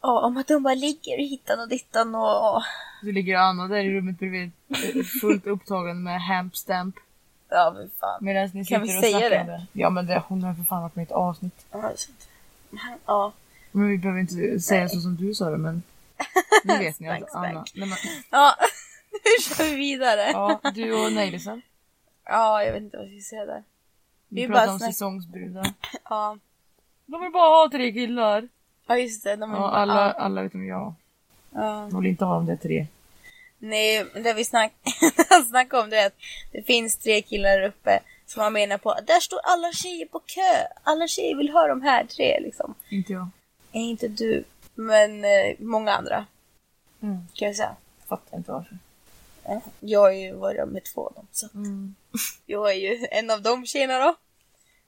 Ja, 0.00 0.20
om 0.20 0.36
att 0.36 0.48
de 0.48 0.62
bara 0.62 0.74
ligger 0.74 1.18
hittan 1.18 1.60
och 1.60 1.68
dittan 1.68 2.14
och... 2.14 2.62
Du 3.02 3.12
ligger 3.12 3.36
Anna 3.36 3.68
där 3.68 3.76
i 3.76 3.94
rummet 3.94 4.18
bredvid 4.18 4.50
fullt 5.20 5.46
upptagen 5.46 6.02
med 6.02 6.22
hampstamp. 6.22 6.96
Ja, 7.48 7.72
men 7.76 7.90
fan. 8.00 8.18
Medan 8.20 8.50
ni 8.54 8.64
Kan 8.64 8.82
vi 8.82 8.88
säga 8.88 9.28
det? 9.28 9.44
det. 9.44 9.66
Ja 9.72 9.90
men 9.90 10.06
det, 10.06 10.22
hon 10.28 10.42
har 10.42 10.54
för 10.54 10.62
fan 10.62 10.82
varit 10.82 10.96
med 10.96 11.02
i 11.02 11.06
ett 11.06 11.12
avsnitt. 11.12 11.66
Ja, 11.70 11.78
det 11.78 11.86
är 11.86 11.96
sant. 11.96 12.28
Ja. 13.06 13.32
Men 13.72 13.88
vi 13.88 13.98
behöver 13.98 14.20
inte 14.20 14.60
säga 14.60 14.88
så 14.88 15.00
som 15.00 15.16
du 15.16 15.34
sa 15.34 15.50
det 15.50 15.58
men. 15.58 15.82
Nu 16.64 16.78
vet 16.78 17.00
ni 17.00 17.08
att 17.08 17.34
Anna. 17.34 17.48
spank. 17.50 17.72
Nej, 17.74 17.88
men, 17.88 17.98
Ja, 18.30 18.56
nu 19.12 19.54
kör 19.54 19.64
vi 19.64 19.76
vidare. 19.76 20.20
ja, 20.32 20.60
du 20.74 20.92
och 21.06 21.12
Nejlisen. 21.12 21.62
Ja, 22.24 22.64
jag 22.64 22.72
vet 22.72 22.82
inte 22.82 22.96
vad 22.96 23.06
jag 23.06 23.22
ska 23.22 23.28
säga 23.30 23.46
där. 23.46 23.62
Vi 24.28 24.40
Vi 24.42 24.48
pratar 24.48 24.72
om 24.72 24.78
snack- 24.78 24.86
säsongsbrudar. 24.92 25.66
Ja, 26.10 26.38
De 27.06 27.20
vill 27.22 27.32
bara 27.32 27.48
ha 27.48 27.68
tre 27.70 27.92
killar. 27.92 28.48
ja 28.86 28.98
just 28.98 29.24
det. 29.24 29.36
De 29.36 29.50
Ja, 29.52 29.58
bara- 29.58 29.70
alla, 29.70 30.12
alla 30.12 30.42
utom 30.42 30.66
jag. 30.66 30.94
Ja. 31.54 31.88
De 31.90 32.00
vill 32.02 32.10
inte 32.10 32.24
ha 32.24 32.34
de 32.34 32.46
där 32.46 32.56
tre. 32.56 32.86
Nej, 33.58 34.04
det 34.14 34.34
vi 34.34 34.44
snack... 34.44 34.72
snackade 35.48 35.82
om 35.82 35.90
det 35.90 35.98
är 35.98 36.06
att 36.06 36.16
det 36.52 36.62
finns 36.62 36.96
tre 36.96 37.22
killar 37.22 37.50
där 37.50 37.62
uppe 37.68 38.00
som 38.26 38.42
man 38.42 38.52
menar 38.52 38.78
på 38.78 38.94
där 39.06 39.20
står 39.20 39.38
alla 39.44 39.72
tjejer 39.72 40.06
på 40.06 40.18
kö. 40.18 40.66
Alla 40.82 41.08
tjejer 41.08 41.36
vill 41.36 41.48
ha 41.48 41.66
de 41.68 41.82
här 41.82 42.04
tre 42.04 42.40
liksom. 42.40 42.74
Inte 42.88 43.12
jag. 43.12 43.28
Är 43.72 43.80
inte 43.80 44.08
du, 44.08 44.44
men 44.74 45.24
eh, 45.24 45.54
många 45.58 45.92
andra 45.92 46.26
Mm. 47.02 47.18
kan 47.34 47.48
jag 47.48 47.56
säga. 47.56 47.76
Fattar 48.08 48.36
inte 48.36 48.52
varför. 48.52 48.78
Ja. 49.44 49.60
Jag 49.80 50.00
har 50.00 50.10
ju 50.12 50.32
varit 50.34 50.68
med 50.68 50.84
två 50.84 51.06
av 51.06 51.14
dem 51.14 51.26
så 51.32 51.48
Mm. 51.54 51.94
jag 52.46 52.70
är 52.70 52.74
ju 52.74 53.06
en 53.10 53.30
av 53.30 53.42
de 53.42 53.66
tjejerna 53.66 53.98
då. 53.98 54.14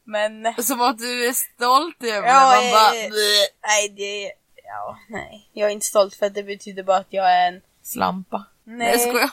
Men 0.05 0.55
Som 0.63 0.81
att 0.81 0.99
du 0.99 1.29
är 1.29 1.33
stolt 1.33 2.03
över 2.03 2.29
Ja. 2.29 2.41
Man 2.41 2.71
bara... 2.71 2.97
eh, 3.05 3.09
"Bleh." 3.09 3.47
nej 3.67 3.89
det, 3.89 4.33
ja 4.65 4.99
nej. 5.09 5.49
Jag 5.53 5.69
är 5.69 5.73
inte 5.73 5.87
stolt 5.87 6.15
för 6.15 6.27
att 6.27 6.35
det 6.35 6.43
betyder 6.43 6.83
bara 6.83 6.97
att 6.97 7.07
jag 7.13 7.33
är 7.33 7.49
en, 7.49 7.61
Slampa. 7.83 8.45
nej. 8.65 8.77
Nej, 8.79 8.91
jag 8.91 9.01
skojar. 9.01 9.31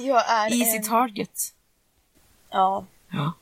Jag 0.06 0.30
är 0.30 0.46
Easy 0.60 0.76
en, 0.76 0.82
target. 0.82 1.40
ja. 2.50 2.84
Ja. 3.10 3.32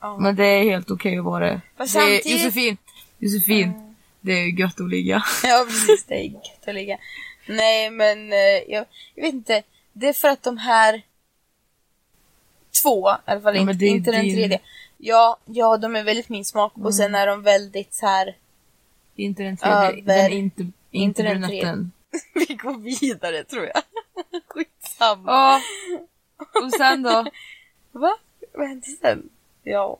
ja. 0.00 0.16
Men 0.18 0.36
det 0.36 0.44
är 0.46 0.62
helt 0.64 0.90
okej 0.90 1.18
att 1.18 1.24
vara 1.24 1.46
det. 1.46 1.60
Samtidigt- 1.86 2.26
Josefin, 2.26 2.76
Josefin. 3.18 3.89
Det 4.20 4.32
är 4.32 4.60
gött 4.60 4.80
att 4.80 4.90
ligga. 4.90 5.22
Ja 5.44 5.64
precis, 5.68 6.04
det 6.04 6.14
är 6.14 6.22
gött 6.24 6.68
att 6.68 6.74
ligga. 6.74 6.98
Nej 7.46 7.90
men 7.90 8.32
eh, 8.32 8.38
jag, 8.68 8.84
jag 9.14 9.22
vet 9.24 9.34
inte. 9.34 9.62
Det 9.92 10.08
är 10.08 10.12
för 10.12 10.28
att 10.28 10.42
de 10.42 10.58
här 10.58 11.02
två, 12.82 13.10
i 13.10 13.14
alla 13.24 13.40
fall 13.40 13.56
Ja, 13.56 13.60
inte, 13.70 13.86
inte 13.86 14.10
den 14.12 14.24
din- 14.24 14.34
tredje. 14.36 14.60
Ja, 14.98 15.36
ja, 15.44 15.76
de 15.76 15.96
är 15.96 16.02
väldigt 16.04 16.28
min 16.28 16.44
smak 16.44 16.72
och 16.76 16.94
sen 16.94 17.14
är 17.14 17.26
de 17.26 17.42
väldigt 17.42 17.94
så 17.94 18.06
här. 18.06 18.36
Inte 19.16 19.42
den 19.42 19.56
tredje. 19.56 19.76
Över- 19.78 20.02
Den 20.02 20.32
inte, 20.32 20.62
inte, 20.62 20.72
inte 20.90 21.22
brunetten. 21.22 21.92
Vi 22.34 22.54
går 22.54 22.78
vidare 22.78 23.44
tror 23.44 23.64
jag. 23.74 23.82
Skitsamma. 24.46 25.32
Ja. 25.32 25.60
Och 26.64 26.72
sen 26.72 27.02
då? 27.02 27.26
Va? 27.92 28.16
Vad 28.54 28.68
hände 28.68 28.86
sen? 28.86 29.28
Ja. 29.62 29.98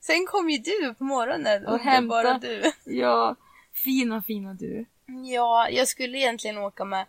Sen 0.00 0.26
kom 0.26 0.50
ju 0.50 0.58
du 0.58 0.94
på 0.94 1.04
morgonen 1.04 1.66
Och 1.66 1.80
underbara 1.86 2.28
hämta. 2.32 2.46
du. 2.48 2.72
Ja. 2.84 3.36
Fina, 3.74 4.22
fina 4.22 4.54
du. 4.54 4.84
Ja, 5.32 5.68
jag 5.70 5.88
skulle 5.88 6.18
egentligen 6.18 6.58
åka 6.58 6.84
med 6.84 7.06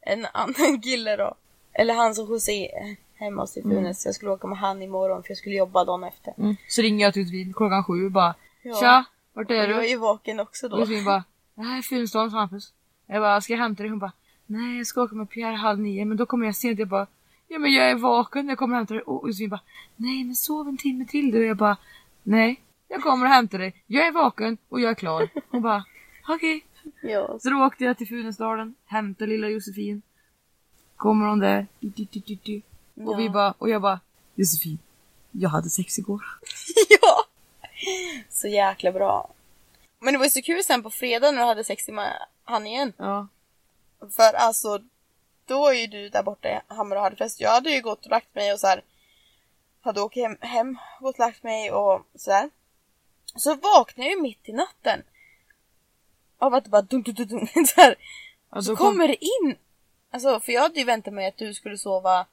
en 0.00 0.26
annan 0.32 0.80
kille 0.82 1.16
då. 1.16 1.34
Eller 1.72 1.94
han 1.94 2.14
som 2.14 2.26
skjutsade 2.26 2.96
hemma 3.14 3.42
hos 3.42 3.54
Funes. 3.54 4.06
Jag 4.06 4.14
skulle 4.14 4.30
åka 4.30 4.46
med 4.46 4.58
han 4.58 4.82
imorgon 4.82 5.22
för 5.22 5.30
jag 5.30 5.38
skulle 5.38 5.54
jobba 5.54 5.84
dagen 5.84 6.04
efter. 6.04 6.34
Mm. 6.38 6.56
Så 6.68 6.82
ringer 6.82 7.04
jag 7.04 7.14
till 7.14 7.22
Josefin 7.22 7.52
klockan 7.56 7.84
sju 7.84 8.08
bara. 8.08 8.34
Ja. 8.62 8.74
Tja, 8.80 9.04
vart 9.32 9.46
Och 9.46 9.56
är 9.56 9.68
jag 9.68 9.70
är 9.78 9.82
du? 9.82 9.88
ju 9.88 9.96
vaken 9.96 10.40
också 10.40 10.66
Och 10.66 10.70
då. 10.70 10.78
Josefin 10.78 11.04
bara. 11.04 11.24
Jag 11.54 11.66
är 11.66 11.78
i 11.78 11.82
Funäsdalen 11.82 12.30
Hampus. 12.30 12.72
Jag 13.06 13.22
bara, 13.22 13.40
ska 13.40 13.52
jag 13.52 13.60
hämta 13.60 13.82
dig? 13.82 13.90
Hon 13.90 13.98
bara. 13.98 14.12
Nej, 14.46 14.76
jag 14.76 14.86
ska 14.86 15.02
åka 15.02 15.14
med 15.14 15.30
Pierre 15.30 15.54
halv 15.56 15.78
nio 15.80 16.04
men 16.04 16.16
då 16.16 16.26
kommer 16.26 16.46
jag 16.46 16.56
sent. 16.56 16.78
Jag 16.78 16.88
bara. 16.88 17.06
Ja 17.48 17.58
men 17.58 17.72
jag 17.72 17.90
är 17.90 17.94
vaken, 17.94 18.48
jag 18.48 18.58
kommer 18.58 18.74
och 18.74 18.78
hämta 18.78 18.94
dig. 18.94 19.02
Och 19.02 19.28
Josefin 19.28 19.50
bara. 19.50 19.60
Nej 19.96 20.24
men 20.24 20.34
sov 20.34 20.68
en 20.68 20.76
timme 20.76 21.04
till 21.06 21.30
du. 21.30 21.38
Och 21.38 21.44
jag 21.44 21.56
bara. 21.56 21.76
Nej, 22.22 22.60
jag 22.88 23.02
kommer 23.02 23.26
och 23.26 23.32
hämtar 23.32 23.58
dig. 23.58 23.84
Jag 23.86 24.06
är 24.06 24.12
vaken 24.12 24.58
och 24.68 24.80
jag 24.80 24.90
är 24.90 24.94
klar. 24.94 25.28
Hon 25.50 25.62
bara. 25.62 25.84
Okej. 26.28 26.64
Ja. 27.02 27.38
Så 27.40 27.50
då 27.50 27.66
åkte 27.66 27.84
jag 27.84 27.98
till 27.98 28.08
Funäsdalen, 28.08 28.74
hämtade 28.86 29.30
lilla 29.30 29.48
Josefin. 29.48 30.02
Kommer 30.96 31.26
hon 31.26 31.38
där. 31.38 31.66
Och 32.94 33.18
vi 33.18 33.30
bara, 33.30 33.54
och 33.58 33.68
jag 33.68 33.82
bara. 33.82 34.00
Josefin. 34.34 34.78
Jag 35.30 35.50
hade 35.50 35.70
sex 35.70 35.98
igår. 35.98 36.24
ja! 36.88 37.24
Så 38.30 38.48
jäkla 38.48 38.92
bra. 38.92 39.30
Men 39.98 40.12
det 40.12 40.18
var 40.18 40.26
ju 40.26 40.30
så 40.30 40.42
kul 40.42 40.64
sen 40.64 40.82
på 40.82 40.90
fredag 40.90 41.30
när 41.30 41.38
du 41.38 41.46
hade 41.46 41.64
sex 41.64 41.88
med 41.88 42.26
han 42.44 42.66
igen. 42.66 42.92
Ja. 42.96 43.28
För 44.10 44.34
alltså, 44.34 44.78
då 45.44 45.68
är 45.68 45.72
ju 45.72 45.86
du 45.86 46.08
där 46.08 46.22
borta 46.22 46.48
i 46.48 46.60
Hammarö 46.66 46.98
och 46.98 47.04
hade 47.04 47.16
fest. 47.16 47.40
Jag 47.40 47.50
hade 47.50 47.70
ju 47.70 47.80
gått 47.80 48.04
och 48.04 48.10
lagt 48.10 48.34
mig 48.34 48.52
och 48.52 48.60
så 48.60 48.66
här. 48.66 48.82
Hade 49.80 50.00
åkt 50.00 50.16
hem, 50.16 50.36
hem 50.40 50.78
gått 51.00 51.14
och 51.14 51.18
lagt 51.18 51.42
mig 51.42 51.72
och 51.72 52.06
så 52.14 52.30
här. 52.30 52.50
Så 53.36 53.54
vaknade 53.54 54.10
jag 54.10 54.16
ju 54.16 54.22
mitt 54.22 54.48
i 54.48 54.52
natten. 54.52 55.02
Av 56.38 56.54
att 56.54 56.64
det 56.64 56.70
bara 56.70 56.82
dun, 56.82 57.02
dun, 57.02 57.14
dun, 57.14 57.26
dun, 57.26 57.66
så 57.66 57.80
här. 57.80 57.94
Och 58.50 58.64
Så 58.64 58.76
kommer 58.76 59.08
det 59.08 59.24
in. 59.24 59.56
Alltså, 60.10 60.40
för 60.40 60.52
jag 60.52 60.62
hade 60.62 60.78
ju 60.78 60.84
väntat 60.84 61.14
mig 61.14 61.26
att 61.26 61.36
du 61.36 61.54
skulle 61.54 61.78
sova 61.78 62.26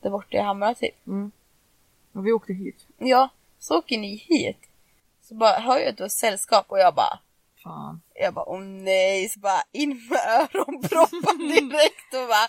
där 0.00 0.10
borta 0.10 0.36
i 0.36 0.40
Hammarö 0.40 0.74
typ. 0.74 1.06
Mm. 1.06 1.32
Och 2.12 2.26
vi 2.26 2.32
åkte 2.32 2.52
hit. 2.52 2.86
Ja, 2.98 3.28
så 3.58 3.78
åker 3.78 3.98
ni 3.98 4.16
hit. 4.16 4.58
Så 5.22 5.34
bara 5.34 5.58
hör 5.58 5.78
jag 5.78 5.88
att 5.88 5.96
du 5.96 6.02
har 6.02 6.08
sällskap 6.08 6.66
och 6.68 6.78
jag 6.78 6.94
bara 6.94 7.18
Fan. 7.62 8.00
Jag 8.14 8.34
bara, 8.34 8.44
åh 8.44 8.60
nej, 8.60 9.28
så 9.28 9.40
bara 9.40 9.62
in 9.72 9.88
med 10.10 10.18
öronproppar 10.40 11.48
direkt 11.70 12.14
och 12.14 12.28
bara 12.28 12.48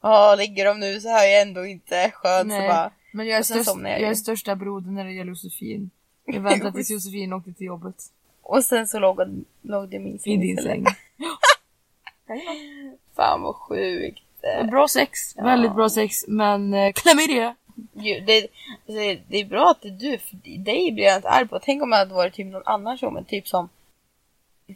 Ja, 0.00 0.34
ligger 0.34 0.64
de 0.64 0.80
nu 0.80 1.00
så 1.00 1.08
hör 1.08 1.24
jag 1.24 1.42
ändå 1.42 1.66
inte 1.66 2.10
skönt 2.10 2.50
så 2.50 2.58
Nej. 2.58 2.68
bara 2.68 2.92
Men 3.12 3.26
jag 3.26 3.38
är, 3.38 3.42
störst, 3.42 3.70
jag 3.82 4.00
är 4.00 4.14
största 4.14 4.56
brodern 4.56 4.94
när 4.94 5.04
det 5.04 5.12
gäller 5.12 5.30
Josefin. 5.30 5.90
Jag 6.32 6.40
väntar 6.40 6.70
tills 6.70 6.90
Josefin 6.90 7.32
åkte 7.32 7.52
till 7.52 7.66
jobbet. 7.66 7.94
Och 8.42 8.64
sen 8.64 8.88
så 8.88 8.98
låg, 8.98 9.20
låg 9.62 9.88
det 9.88 9.96
i 9.96 9.98
min 9.98 10.16
I 10.16 10.18
säng 10.18 10.40
din 10.40 10.58
istället. 10.58 10.84
säng. 10.84 10.86
Fan 13.16 13.42
vad 13.42 13.54
sjukt. 13.54 14.22
Bra 14.70 14.88
sex. 14.88 15.36
Väldigt 15.36 15.74
bra 15.74 15.88
sex. 15.88 16.14
Men 16.28 16.74
eh, 16.74 16.92
klamydia. 16.92 17.54
Ju, 17.92 18.20
det, 18.20 18.40
alltså, 18.88 19.22
det 19.28 19.40
är 19.40 19.44
bra 19.44 19.70
att 19.70 19.82
det 19.82 19.88
är 19.88 19.92
du, 19.92 20.18
för 20.18 20.36
dig 20.64 20.92
blir 20.92 21.04
jag 21.04 21.16
inte 21.16 21.28
arg 21.28 21.48
på. 21.48 21.58
Tänk 21.62 21.82
om 21.82 21.92
jag 21.92 21.98
hade 21.98 22.14
varit 22.14 22.34
typ 22.34 22.46
någon 22.46 22.62
annan 22.66 22.98
show, 22.98 23.12
men 23.12 23.24
typ 23.24 23.48
som 23.48 23.68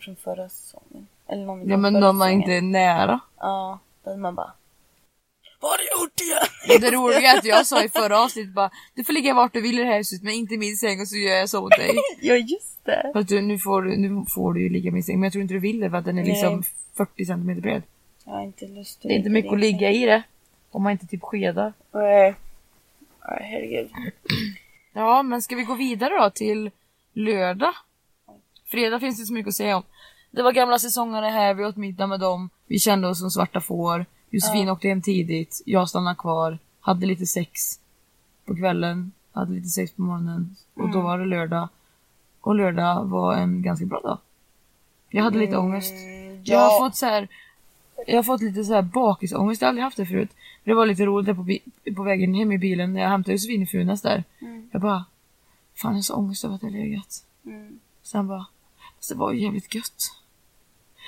från 0.01 0.17
förra 0.17 0.49
säsongen. 0.49 1.07
Eller 1.29 1.47
någon 1.47 1.69
Ja 1.69 1.77
men 1.77 1.95
var 1.95 2.01
säsongen. 2.12 2.33
inte 2.41 2.61
nära. 2.61 3.21
Ja, 3.38 3.79
då 4.05 4.17
man 4.17 4.35
bara 4.35 4.53
Vad 5.62 5.70
har 5.70 5.79
du 5.79 6.03
gjort 6.03 6.20
igen? 6.20 6.81
Det 6.81 6.90
roliga 6.96 7.33
är 7.33 7.38
att 7.38 7.44
jag 7.44 7.66
sa 7.66 7.85
i 7.85 7.88
förra 7.88 8.20
avsnittet 8.20 8.55
bara 8.55 8.70
Du 8.94 9.05
får 9.05 9.12
ligga 9.12 9.35
vart 9.35 9.53
du 9.53 9.61
vill 9.61 9.79
i 9.79 9.83
det 9.83 9.88
här 9.88 9.96
huset 9.98 10.22
men 10.22 10.33
inte 10.35 10.55
i 10.55 10.59
min 10.59 10.77
säng 10.77 11.01
och 11.01 11.09
så 11.09 11.16
gör 11.16 11.37
jag 11.37 11.48
så 11.48 11.61
åt 11.64 11.70
dig. 11.79 11.94
ja 12.20 12.35
just 12.37 12.85
det. 12.85 13.11
För 13.12 13.20
att 13.20 13.29
du, 13.29 13.40
nu, 13.40 13.59
får, 13.59 13.83
du- 13.83 13.96
nu 13.96 14.25
får 14.29 14.53
du 14.55 14.62
ju 14.62 14.68
ligga 14.68 14.88
i 14.88 14.90
min 14.92 15.03
säng 15.03 15.16
men 15.20 15.25
jag 15.27 15.33
tror 15.33 15.42
inte 15.42 15.55
du 15.55 15.61
vill 15.61 15.81
det 15.81 15.90
för 15.90 15.96
att 15.96 16.05
den 16.05 16.18
är 16.18 16.25
liksom 16.25 16.55
Nej. 16.55 16.64
40 16.96 17.25
cm 17.27 17.61
bred. 17.61 17.83
Jag 18.25 18.33
har 18.33 18.42
inte 18.42 18.66
lust 18.66 18.96
att 18.96 19.03
Det 19.03 19.09
är 19.14 19.16
inte 19.18 19.31
mycket 19.31 19.53
att 19.53 19.61
ligga 19.61 19.90
i 19.90 20.07
det. 20.07 20.22
Om 20.70 20.83
man 20.83 20.92
inte 20.92 21.07
typ 21.07 21.22
skedar. 21.22 21.72
Nej. 21.92 22.35
Nej, 23.29 23.38
herregud. 23.51 23.90
Ja, 24.92 25.22
men 25.22 25.42
ska 25.42 25.57
vi 25.57 25.62
gå 25.62 25.75
vidare 25.75 26.18
då 26.18 26.31
till 26.31 26.70
lördag? 27.12 27.72
Fredag 28.66 29.01
finns 29.01 29.20
det 29.20 29.27
så 29.27 29.33
mycket 29.33 29.48
att 29.48 29.55
säga 29.55 29.77
om. 29.77 29.83
Det 30.31 30.42
var 30.42 30.53
gamla 30.53 30.79
säsongerna 30.79 31.31
här, 31.31 31.55
vi 31.55 31.64
åt 31.64 31.77
middag 31.77 32.07
med 32.07 32.20
dem. 32.20 32.51
Vi 32.66 32.79
kände 32.79 33.09
oss 33.09 33.18
som 33.20 33.31
svarta 33.31 33.61
får. 33.61 34.07
Josefin 34.33 34.68
åkte 34.68 34.88
hem 34.88 35.03
tidigt, 35.03 35.62
jag 35.66 35.88
stannade 35.88 36.16
kvar. 36.16 36.59
Hade 36.81 37.07
lite 37.07 37.27
sex 37.27 37.81
på 38.45 38.57
kvällen, 38.57 39.12
hade 39.33 39.53
lite 39.53 39.68
sex 39.68 39.92
på 39.92 40.03
morgonen. 40.03 40.57
Och 40.75 40.90
då 40.90 41.01
var 41.01 41.18
det 41.18 41.25
lördag. 41.25 41.68
Och 42.40 42.55
lördag 42.55 43.05
var 43.05 43.35
en 43.35 43.62
ganska 43.62 43.87
bra 43.87 44.01
dag. 44.01 44.18
Jag 45.11 45.23
hade 45.23 45.38
lite 45.38 45.57
ångest. 45.57 45.92
Mm, 45.92 46.42
Jag 46.45 46.59
har 46.59 46.73
ja. 46.73 46.79
fått 46.79 46.97
så 46.97 47.07
här. 47.07 47.29
Jag 48.07 48.16
har 48.16 48.23
fått 48.23 48.42
lite 48.42 48.64
så 48.64 48.75
här 48.75 48.83
bakisångest, 48.83 49.61
jag 49.62 49.66
har 49.66 49.68
aldrig 49.68 49.85
haft 49.85 49.97
det 49.97 50.07
förut. 50.07 50.31
Det 50.64 50.75
var 50.75 50.87
lite 50.87 51.07
roligt 51.07 51.27
där 51.27 51.35
på, 51.35 51.95
på 51.97 52.03
vägen 52.03 52.35
hem 52.35 52.53
i 52.53 52.59
bilen 52.59 52.92
när 52.92 53.01
jag 53.01 53.09
hämtade 53.09 53.33
Josefin 53.33 53.62
i 53.62 53.66
Funäs 53.66 54.03
där. 54.03 54.25
Mm. 54.40 54.68
Jag 54.73 54.81
bara, 54.83 55.05
fan 55.75 55.90
jag 55.90 55.97
har 55.97 56.03
så 56.03 56.14
ångest 56.14 56.45
över 56.45 56.55
att 56.55 56.62
jag 56.62 56.73
legat. 56.73 57.25
Mm. 57.47 57.81
Sen 58.03 58.29
bara, 58.29 58.47
fast 58.97 59.09
det 59.09 59.14
var 59.14 59.33
ju 59.33 59.40
jävligt 59.42 59.75
gött. 59.75 60.03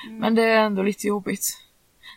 Mm. 0.07 0.19
Men 0.19 0.35
det 0.35 0.43
är 0.43 0.61
ändå 0.61 0.83
lite 0.83 1.07
jobbigt. 1.07 1.61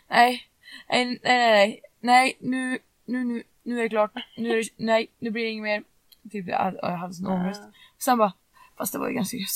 Nej, 0.08 0.42
nej, 0.88 1.20
nej, 1.22 1.22
nej, 1.22 1.80
nej, 2.00 2.36
nu, 2.40 2.78
nu, 3.04 3.24
nu, 3.24 3.42
nu 3.62 3.78
är 3.78 3.82
det 3.82 3.88
klart. 3.88 4.12
Nu 4.36 4.50
är 4.50 4.56
det, 4.56 4.68
nej, 4.76 5.10
nu 5.18 5.30
blir 5.30 5.44
det 5.44 5.50
inget 5.50 5.62
mer. 5.62 5.82
Typ, 6.30 6.48
jag 6.48 6.58
hade, 6.82 7.14
sån 7.14 7.26
ångest. 7.26 7.62
Sen 7.98 8.18
bara, 8.18 8.32
fast 8.76 8.92
det 8.92 8.98
var 8.98 9.08
ju 9.08 9.14
ganska 9.14 9.36
gött. 9.36 9.48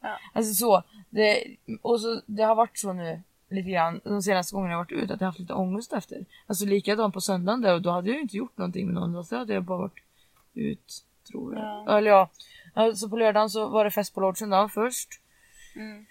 Ja. 0.00 0.18
Alltså 0.32 0.54
så, 0.54 0.82
det, 1.10 1.56
och 1.82 2.00
så, 2.00 2.20
det 2.26 2.42
har 2.42 2.54
varit 2.54 2.78
så 2.78 2.92
nu 2.92 3.22
lite 3.48 3.70
grann 3.70 4.00
de 4.04 4.22
senaste 4.22 4.54
gångerna 4.54 4.72
jag 4.72 4.78
varit 4.78 4.92
ute 4.92 5.14
att 5.14 5.20
jag 5.20 5.28
haft 5.28 5.38
lite 5.38 5.52
ångest 5.52 5.92
efter. 5.92 6.24
Alltså 6.46 6.64
likadant 6.64 7.14
på 7.14 7.20
söndagen 7.20 7.60
där 7.60 7.74
och 7.74 7.82
då 7.82 7.90
hade 7.90 8.08
jag 8.08 8.16
ju 8.16 8.22
inte 8.22 8.36
gjort 8.36 8.58
någonting 8.58 8.86
med 8.86 8.94
någon. 8.94 9.12
Då 9.12 9.36
hade 9.36 9.54
jag 9.54 9.62
bara 9.62 9.78
varit 9.78 10.00
ut, 10.54 11.04
tror 11.30 11.54
jag. 11.54 11.64
Ja. 11.64 11.98
Eller 11.98 12.10
ja, 12.10 12.30
alltså 12.74 13.08
på 13.08 13.16
lördagen 13.16 13.50
så 13.50 13.68
var 13.68 13.84
det 13.84 13.90
fest 13.90 14.14
på 14.14 14.20
lodgen 14.20 14.50
då 14.50 14.68
först. 14.68 15.08
Mm. 15.76 16.06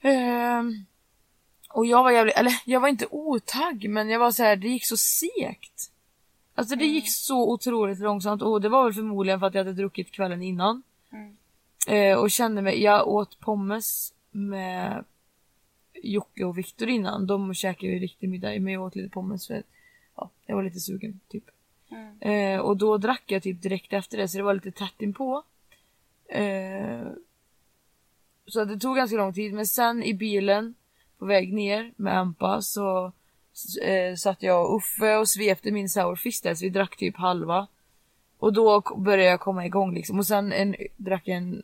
Ehm, 0.00 0.86
och 1.72 1.86
jag 1.86 2.02
var 2.02 2.10
jävligt, 2.10 2.36
eller 2.36 2.52
jag 2.64 2.80
var 2.80 2.88
inte 2.88 3.06
otagg 3.10 3.88
men 3.88 4.08
jag 4.08 4.18
var 4.18 4.30
så 4.30 4.42
här, 4.42 4.56
det 4.56 4.68
gick 4.68 4.86
så 4.86 4.96
segt. 4.96 5.90
Alltså 6.54 6.76
det 6.76 6.84
gick 6.84 7.10
så 7.10 7.52
otroligt 7.52 7.98
långsamt 7.98 8.42
och 8.42 8.60
det 8.60 8.68
var 8.68 8.84
väl 8.84 8.92
förmodligen 8.92 9.40
för 9.40 9.46
att 9.46 9.54
jag 9.54 9.64
hade 9.64 9.76
druckit 9.76 10.10
kvällen 10.10 10.42
innan. 10.42 10.82
Mm. 11.12 11.36
Eh, 11.88 12.18
och 12.18 12.30
kände 12.30 12.62
mig, 12.62 12.82
jag 12.82 13.08
åt 13.08 13.40
pommes 13.40 14.14
med 14.30 15.04
Jocke 16.02 16.44
och 16.44 16.58
Viktor 16.58 16.88
innan. 16.88 17.26
De 17.26 17.54
käkade 17.54 17.92
ju 17.92 17.98
riktig 17.98 18.28
middag 18.28 18.60
men 18.60 18.72
jag 18.72 18.82
åt 18.82 18.94
lite 18.94 19.08
pommes 19.10 19.46
för 19.46 19.62
ja, 20.16 20.30
jag 20.46 20.56
var 20.56 20.62
lite 20.62 20.80
sugen 20.80 21.20
typ. 21.28 21.44
Mm. 21.90 22.20
Eh, 22.20 22.60
och 22.60 22.76
då 22.76 22.98
drack 22.98 23.22
jag 23.26 23.42
typ 23.42 23.62
direkt 23.62 23.92
efter 23.92 24.18
det 24.18 24.28
så 24.28 24.38
det 24.38 24.44
var 24.44 24.54
lite 24.54 24.72
tätt 24.72 25.02
inpå. 25.02 25.42
Eh, 26.28 27.06
så 28.46 28.64
det 28.64 28.78
tog 28.78 28.96
ganska 28.96 29.16
lång 29.16 29.34
tid 29.34 29.52
men 29.52 29.66
sen 29.66 30.02
i 30.02 30.14
bilen 30.14 30.74
på 31.22 31.26
väg 31.26 31.52
ner 31.52 31.92
med 31.96 32.18
Ampa 32.18 32.62
så 32.62 33.12
eh, 33.82 34.14
satt 34.16 34.42
jag 34.42 34.70
och 34.70 34.76
Uffe 34.76 35.16
och 35.16 35.28
svepte 35.28 35.70
min 35.70 35.88
sourfist, 35.88 36.42
där, 36.42 36.54
så 36.54 36.64
vi 36.64 36.70
drack 36.70 36.96
typ 36.96 37.16
halva. 37.16 37.66
Och 38.38 38.52
då 38.52 38.82
började 38.96 39.30
jag 39.30 39.40
komma 39.40 39.66
igång 39.66 39.94
liksom 39.94 40.18
och 40.18 40.26
sen 40.26 40.52
en, 40.52 40.76
drack 40.96 41.22
jag 41.24 41.36
en 41.36 41.62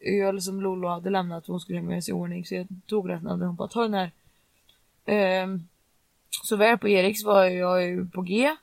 öl 0.00 0.42
som 0.42 0.60
Lolo 0.60 0.88
hade 0.88 1.10
lämnat 1.10 1.46
för 1.46 1.52
hon 1.52 1.60
skulle 1.60 1.78
hänga 1.78 2.02
sig 2.02 2.12
i 2.12 2.14
ordning 2.14 2.44
så 2.44 2.54
jag 2.54 2.66
tog 2.86 3.08
den 3.08 3.26
och. 3.26 3.46
Hon 3.46 3.56
bara 3.56 3.68
ta 3.68 3.82
den 3.82 3.94
här. 3.94 4.10
Eh, 5.04 5.46
så 6.44 6.56
väl 6.56 6.78
på 6.78 6.88
Eriks 6.88 7.24
var 7.24 7.44
jag 7.44 7.84
ju 7.84 8.06
på 8.06 8.22
G. 8.22 8.56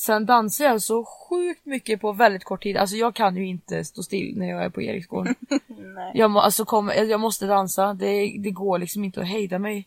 Sen 0.00 0.26
dansade 0.26 0.70
jag 0.70 0.82
så 0.82 1.04
sjukt 1.04 1.66
mycket 1.66 2.00
på 2.00 2.12
väldigt 2.12 2.44
kort 2.44 2.62
tid. 2.62 2.76
Alltså 2.76 2.96
jag 2.96 3.14
kan 3.14 3.36
ju 3.36 3.46
inte 3.46 3.84
stå 3.84 4.02
still 4.02 4.38
när 4.38 4.48
jag 4.48 4.64
är 4.64 4.68
på 4.68 4.82
Eriksgården. 4.82 5.34
Nej. 5.68 6.12
Jag, 6.14 6.30
må, 6.30 6.40
alltså 6.40 6.64
kom, 6.64 6.88
jag 6.88 7.20
måste 7.20 7.46
dansa, 7.46 7.94
det, 7.94 8.36
det 8.38 8.50
går 8.50 8.78
liksom 8.78 9.04
inte 9.04 9.20
att 9.20 9.28
hejda 9.28 9.58
mig. 9.58 9.86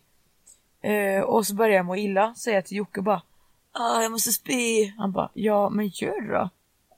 Eh, 0.82 1.22
och 1.22 1.48
så 1.48 1.56
börjar 1.56 1.76
jag 1.76 1.86
må 1.86 1.96
illa, 1.96 2.36
säger 2.36 2.58
jag 2.58 2.66
till 2.66 2.78
Jocke 2.78 3.02
bara 3.02 3.22
ah, 3.72 4.02
jag 4.02 4.12
måste 4.12 4.32
spy. 4.32 4.94
Han 4.98 5.12
bara 5.12 5.30
ja 5.34 5.70
men 5.70 5.88
gör 5.88 6.22
det 6.22 6.34
då. 6.34 6.50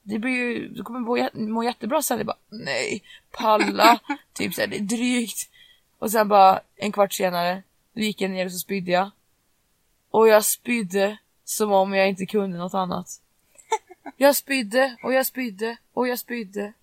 Det 0.04 0.19
blir 0.19 0.32
ju, 0.32 0.67
du 0.67 0.84
kommer 0.84 0.99
må, 0.99 1.30
må 1.34 1.63
jättebra 1.63 2.01
sen. 2.01 2.17
Jag 2.17 2.28
bara 2.28 2.38
nej, 2.49 3.04
palla. 3.32 3.99
typ 4.34 4.54
såhär, 4.54 4.67
det 4.67 4.78
är 4.78 4.82
drygt. 4.82 5.49
Och 5.99 6.12
sen 6.12 6.28
bara 6.28 6.60
en 6.75 6.91
kvart 6.91 7.13
senare, 7.13 7.63
då 7.93 8.01
gick 8.01 8.21
jag 8.21 8.32
ner 8.32 8.45
och 8.45 8.51
så 8.51 8.60
spydde 8.60 8.91
jag. 8.91 9.12
Och 10.12 10.28
jag 10.28 10.45
spydde 10.45 11.17
som 11.45 11.71
om 11.71 11.93
jag 11.93 12.10
inte 12.10 12.25
kunde 12.25 12.58
något 12.58 12.73
annat. 12.73 13.21
Jag 14.17 14.36
spydde 14.36 14.95
och 15.03 15.13
jag 15.13 15.25
spydde 15.25 15.77
och 15.93 16.08
jag 16.08 16.19
spydde. 16.19 16.73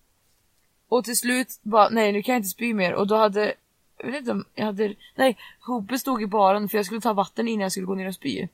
Och 0.87 1.05
till 1.05 1.17
slut 1.17 1.59
bara, 1.61 1.89
nej 1.89 2.11
nu 2.11 2.21
kan 2.21 2.33
jag 2.33 2.39
inte 2.39 2.49
spy 2.49 2.73
mer. 2.73 2.93
Och 2.93 3.07
då 3.07 3.15
hade, 3.15 3.53
jag 3.97 4.05
vet 4.05 4.15
inte 4.15 4.31
om 4.31 4.45
jag 4.55 4.65
hade, 4.65 4.95
nej 5.15 5.37
Hubbe 5.59 5.99
stod 5.99 6.21
i 6.21 6.27
baren 6.27 6.69
för 6.69 6.77
jag 6.77 6.85
skulle 6.85 7.01
ta 7.01 7.13
vatten 7.13 7.47
innan 7.47 7.61
jag 7.61 7.71
skulle 7.71 7.87
gå 7.87 7.95
ner 7.95 8.07
och 8.07 8.15
spy. 8.15 8.47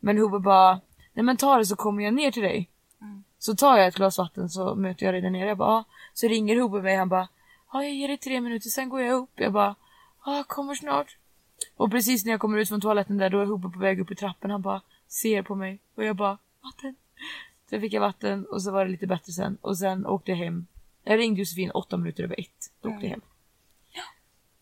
Men 0.00 0.18
Hubbe 0.18 0.38
bara, 0.38 0.80
nej 1.12 1.24
men 1.24 1.36
ta 1.36 1.56
det 1.58 1.66
så 1.66 1.76
kommer 1.76 2.04
jag 2.04 2.14
ner 2.14 2.30
till 2.30 2.42
dig. 2.42 2.68
Så 3.38 3.56
tar 3.56 3.76
jag 3.76 3.86
ett 3.86 3.94
glas 3.94 4.18
vatten 4.18 4.48
så 4.48 4.74
möter 4.74 5.06
jag 5.06 5.14
dig 5.14 5.20
där 5.20 5.30
nere. 5.30 5.48
Jag 5.48 5.58
bara, 5.58 5.70
"Ja." 5.70 5.84
så 6.14 6.28
ringer 6.28 6.56
Hubbe 6.56 6.82
mig 6.82 6.96
han 6.96 7.08
bara, 7.08 7.28
ja 7.72 7.82
jag 7.82 7.94
ger 7.94 8.08
dig 8.08 8.18
tre 8.18 8.40
minuter 8.40 8.68
sen 8.68 8.88
går 8.88 9.02
jag 9.02 9.14
upp. 9.14 9.30
Jag 9.34 9.52
bara, 9.52 9.74
ja 10.24 10.36
jag 10.36 10.48
kommer 10.48 10.74
snart. 10.74 11.16
Och 11.76 11.90
precis 11.90 12.24
när 12.24 12.30
jag 12.30 12.40
kommer 12.40 12.58
ut 12.58 12.68
från 12.68 12.80
toaletten 12.80 13.18
där 13.18 13.30
då 13.30 13.40
är 13.40 13.46
Hubbe 13.46 13.68
på 13.68 13.78
väg 13.78 14.00
upp 14.00 14.10
i 14.10 14.14
trappen. 14.14 14.50
Han 14.50 14.62
bara 14.62 14.80
ser 15.08 15.42
på 15.42 15.54
mig 15.54 15.78
och 15.94 16.04
jag 16.04 16.16
bara, 16.16 16.38
vatten. 16.62 16.94
Sen 17.70 17.80
fick 17.80 17.92
jag 17.92 18.00
vatten 18.00 18.46
och 18.46 18.62
så 18.62 18.70
var 18.70 18.84
det 18.84 18.90
lite 18.90 19.06
bättre 19.06 19.32
sen. 19.32 19.58
Och 19.60 19.78
sen 19.78 20.06
åkte 20.06 20.30
jag 20.30 20.38
hem. 20.38 20.66
Jag 21.04 21.18
ringde 21.18 21.40
Josefin 21.40 21.70
åtta 21.70 21.96
minuter 21.96 22.24
över 22.24 22.40
ett. 22.40 22.72
Då 22.80 22.88
åkte 22.88 23.06
jag 23.06 23.10
hem. 23.10 23.20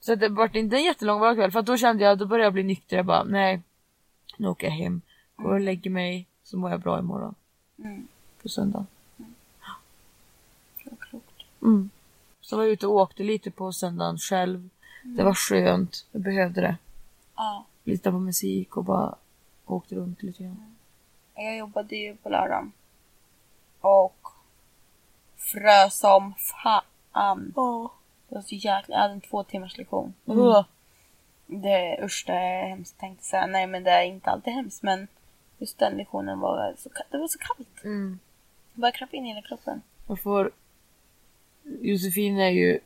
Så 0.00 0.12
att 0.12 0.20
det 0.20 0.28
var 0.28 0.56
inte 0.56 0.76
en 0.76 0.84
jättelång 0.84 1.20
varkväll 1.20 1.50
för 1.50 1.58
att 1.58 1.66
då 1.66 1.76
kände 1.76 2.04
jag, 2.04 2.18
då 2.18 2.26
började 2.26 2.46
jag 2.46 2.52
bli 2.52 2.62
nykter. 2.62 2.96
Jag 2.96 3.06
bara, 3.06 3.24
nej. 3.24 3.62
Nu 4.36 4.48
åker 4.48 4.66
jag 4.66 4.74
hem. 4.74 5.00
Går 5.36 5.52
och 5.52 5.60
lägger 5.60 5.90
mig 5.90 6.26
så 6.44 6.58
mår 6.58 6.70
jag 6.70 6.80
bra 6.80 6.98
imorgon. 6.98 7.34
Mm. 7.78 8.08
På 8.42 8.48
söndag. 8.48 8.86
Det 10.84 10.90
var 10.90 10.96
klokt. 10.96 11.42
Mm. 11.62 11.90
Så 12.40 12.56
var 12.56 12.64
jag 12.64 12.72
ute 12.72 12.86
och 12.86 12.94
åkte 12.94 13.22
lite 13.22 13.50
på 13.50 13.72
söndagen 13.72 14.18
själv. 14.18 14.68
Det 15.04 15.24
var 15.24 15.34
skönt. 15.34 16.06
Jag 16.12 16.22
behövde 16.22 16.60
det. 16.60 16.76
Ja. 17.36 17.66
Lyssna 17.84 18.10
på 18.10 18.18
musik 18.18 18.76
och 18.76 18.84
bara 18.84 19.14
åkte 19.66 19.94
runt 19.94 20.22
lite 20.22 20.42
grann. 20.42 20.76
Jag 21.34 21.56
jobbade 21.56 21.96
ju 21.96 22.16
på 22.16 22.28
lördagen. 22.28 22.72
Och 23.80 24.28
frös 25.36 25.98
som 25.98 26.34
fan. 26.34 27.52
Ja. 27.54 27.90
Det 28.28 28.34
var 28.34 28.42
så 28.42 28.54
jäkla... 28.54 28.94
Jag 28.94 29.02
hade 29.02 29.14
en 29.14 29.20
två 29.20 29.44
timmars 29.44 29.78
lektion. 29.78 30.14
Mm. 30.26 30.64
Det, 31.46 32.04
usch, 32.04 32.24
det 32.26 32.32
är 32.32 32.68
hemskt 32.68 32.98
tänkte 32.98 33.20
jag 33.20 33.24
säga. 33.24 33.46
Nej, 33.46 33.66
men 33.66 33.84
det 33.84 33.90
är 33.90 34.02
inte 34.02 34.30
alltid 34.30 34.52
hemskt. 34.52 34.82
Men 34.82 35.08
just 35.58 35.78
den 35.78 35.96
lektionen 35.96 36.40
var 36.40 36.74
så, 36.78 36.88
det 37.10 37.18
var 37.18 37.28
så 37.28 37.38
kallt. 37.38 37.84
Mm. 37.84 38.18
Det 38.74 38.80
bara 38.80 38.92
kröp 38.92 39.14
in 39.14 39.26
i 39.26 39.28
hela 39.28 39.42
kroppen. 39.42 39.82
Jag 40.08 40.22
får... 40.22 40.50
Josefin 41.80 42.38
är 42.38 42.50
ju 42.50 42.78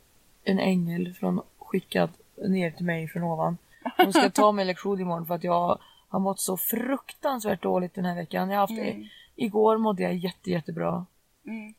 en 0.43 0.59
ängel 0.59 1.13
från 1.13 1.41
skickad 1.59 2.09
ner 2.35 2.71
till 2.71 2.85
mig 2.85 3.07
från 3.07 3.23
ovan. 3.23 3.57
Hon 3.97 4.13
ska 4.13 4.29
ta 4.29 4.51
mig 4.51 4.65
lektion 4.65 4.99
imorgon 4.99 5.25
för 5.25 5.35
att 5.35 5.43
jag 5.43 5.79
har 6.11 6.19
mått 6.19 6.39
så 6.39 6.57
fruktansvärt 6.57 7.61
dåligt 7.61 7.95
den 7.95 8.05
här 8.05 8.15
veckan. 8.15 8.49
Jag 8.49 8.55
har 8.55 8.61
haft 8.67 8.79
Mm. 8.79 9.07
Igår 9.35 9.77
mådde 9.77 10.03
jag 10.03 10.15
jätte, 10.15 10.51
jättebra. 10.51 11.05
Mm. 11.47 11.73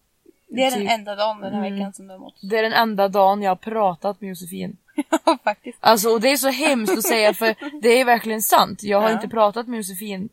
Det 0.49 0.63
är 0.65 0.71
den 0.71 0.81
Typ- 0.81 0.91
enda 0.91 1.15
dagen 1.17 1.41
den 1.41 1.53
här 1.55 1.61
Mm. 1.67 1.75
veckan 1.75 1.93
som 1.93 2.07
du 2.07 2.13
har 2.13 2.19
mått 2.19 2.35
Det 2.43 2.59
är 2.59 2.63
den 2.63 2.73
enda 2.73 3.09
dagen 3.09 3.43
jag 3.43 3.51
har 3.51 3.57
pratat 3.57 4.21
med 4.21 4.29
Josefin. 4.29 4.77
Ja, 5.25 5.39
faktiskt. 5.45 5.79
Alltså 5.81 6.09
och 6.09 6.21
det 6.21 6.31
är 6.31 6.37
så 6.37 6.49
hemskt 6.49 6.99
att 6.99 7.03
säga 7.05 7.35
för 7.35 7.55
det 7.83 7.89
är 8.01 8.05
verkligen 8.05 8.43
sant. 8.43 8.83
Jag 8.83 9.01
har 9.01 9.09
Ja. 9.09 9.15
inte 9.15 9.29
pratat 9.29 9.67
med 9.69 9.77
Josefin 9.77 10.29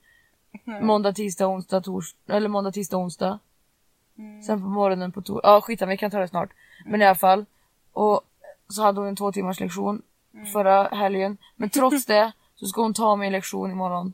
måndag, 0.81 1.13
tisdag, 1.13 1.47
onsdag, 1.47 1.81
tors 1.81 2.15
eller 2.27 2.47
måndag, 2.49 2.71
tisdag, 2.71 2.97
onsdag. 2.97 3.39
Mm. 4.17 4.43
Sen 4.43 4.61
på 4.61 4.67
morgonen 4.67 5.11
på 5.11 5.21
torsdag. 5.21 5.49
Ja 5.49 5.61
skit 5.61 5.81
vi 5.81 5.97
kan 5.97 6.11
ta 6.11 6.19
det 6.19 6.27
snart. 6.27 6.49
Men 6.85 7.01
i 7.01 7.05
alla 7.05 7.15
fall. 7.15 7.45
Och 7.93 8.21
så 8.69 8.81
hade 8.83 8.99
hon 8.99 9.07
en 9.09 9.15
två 9.15 9.31
timmars 9.31 9.59
lektion 9.59 10.01
förra 10.53 10.83
helgen. 10.83 11.37
Men 11.55 11.69
trots 11.69 12.05
det 12.13 12.31
så 12.59 12.65
ska 12.67 12.81
hon 12.81 12.93
ta 12.93 13.15
mig 13.15 13.25
en 13.25 13.31
lektion 13.31 13.71
imorgon. 13.71 14.13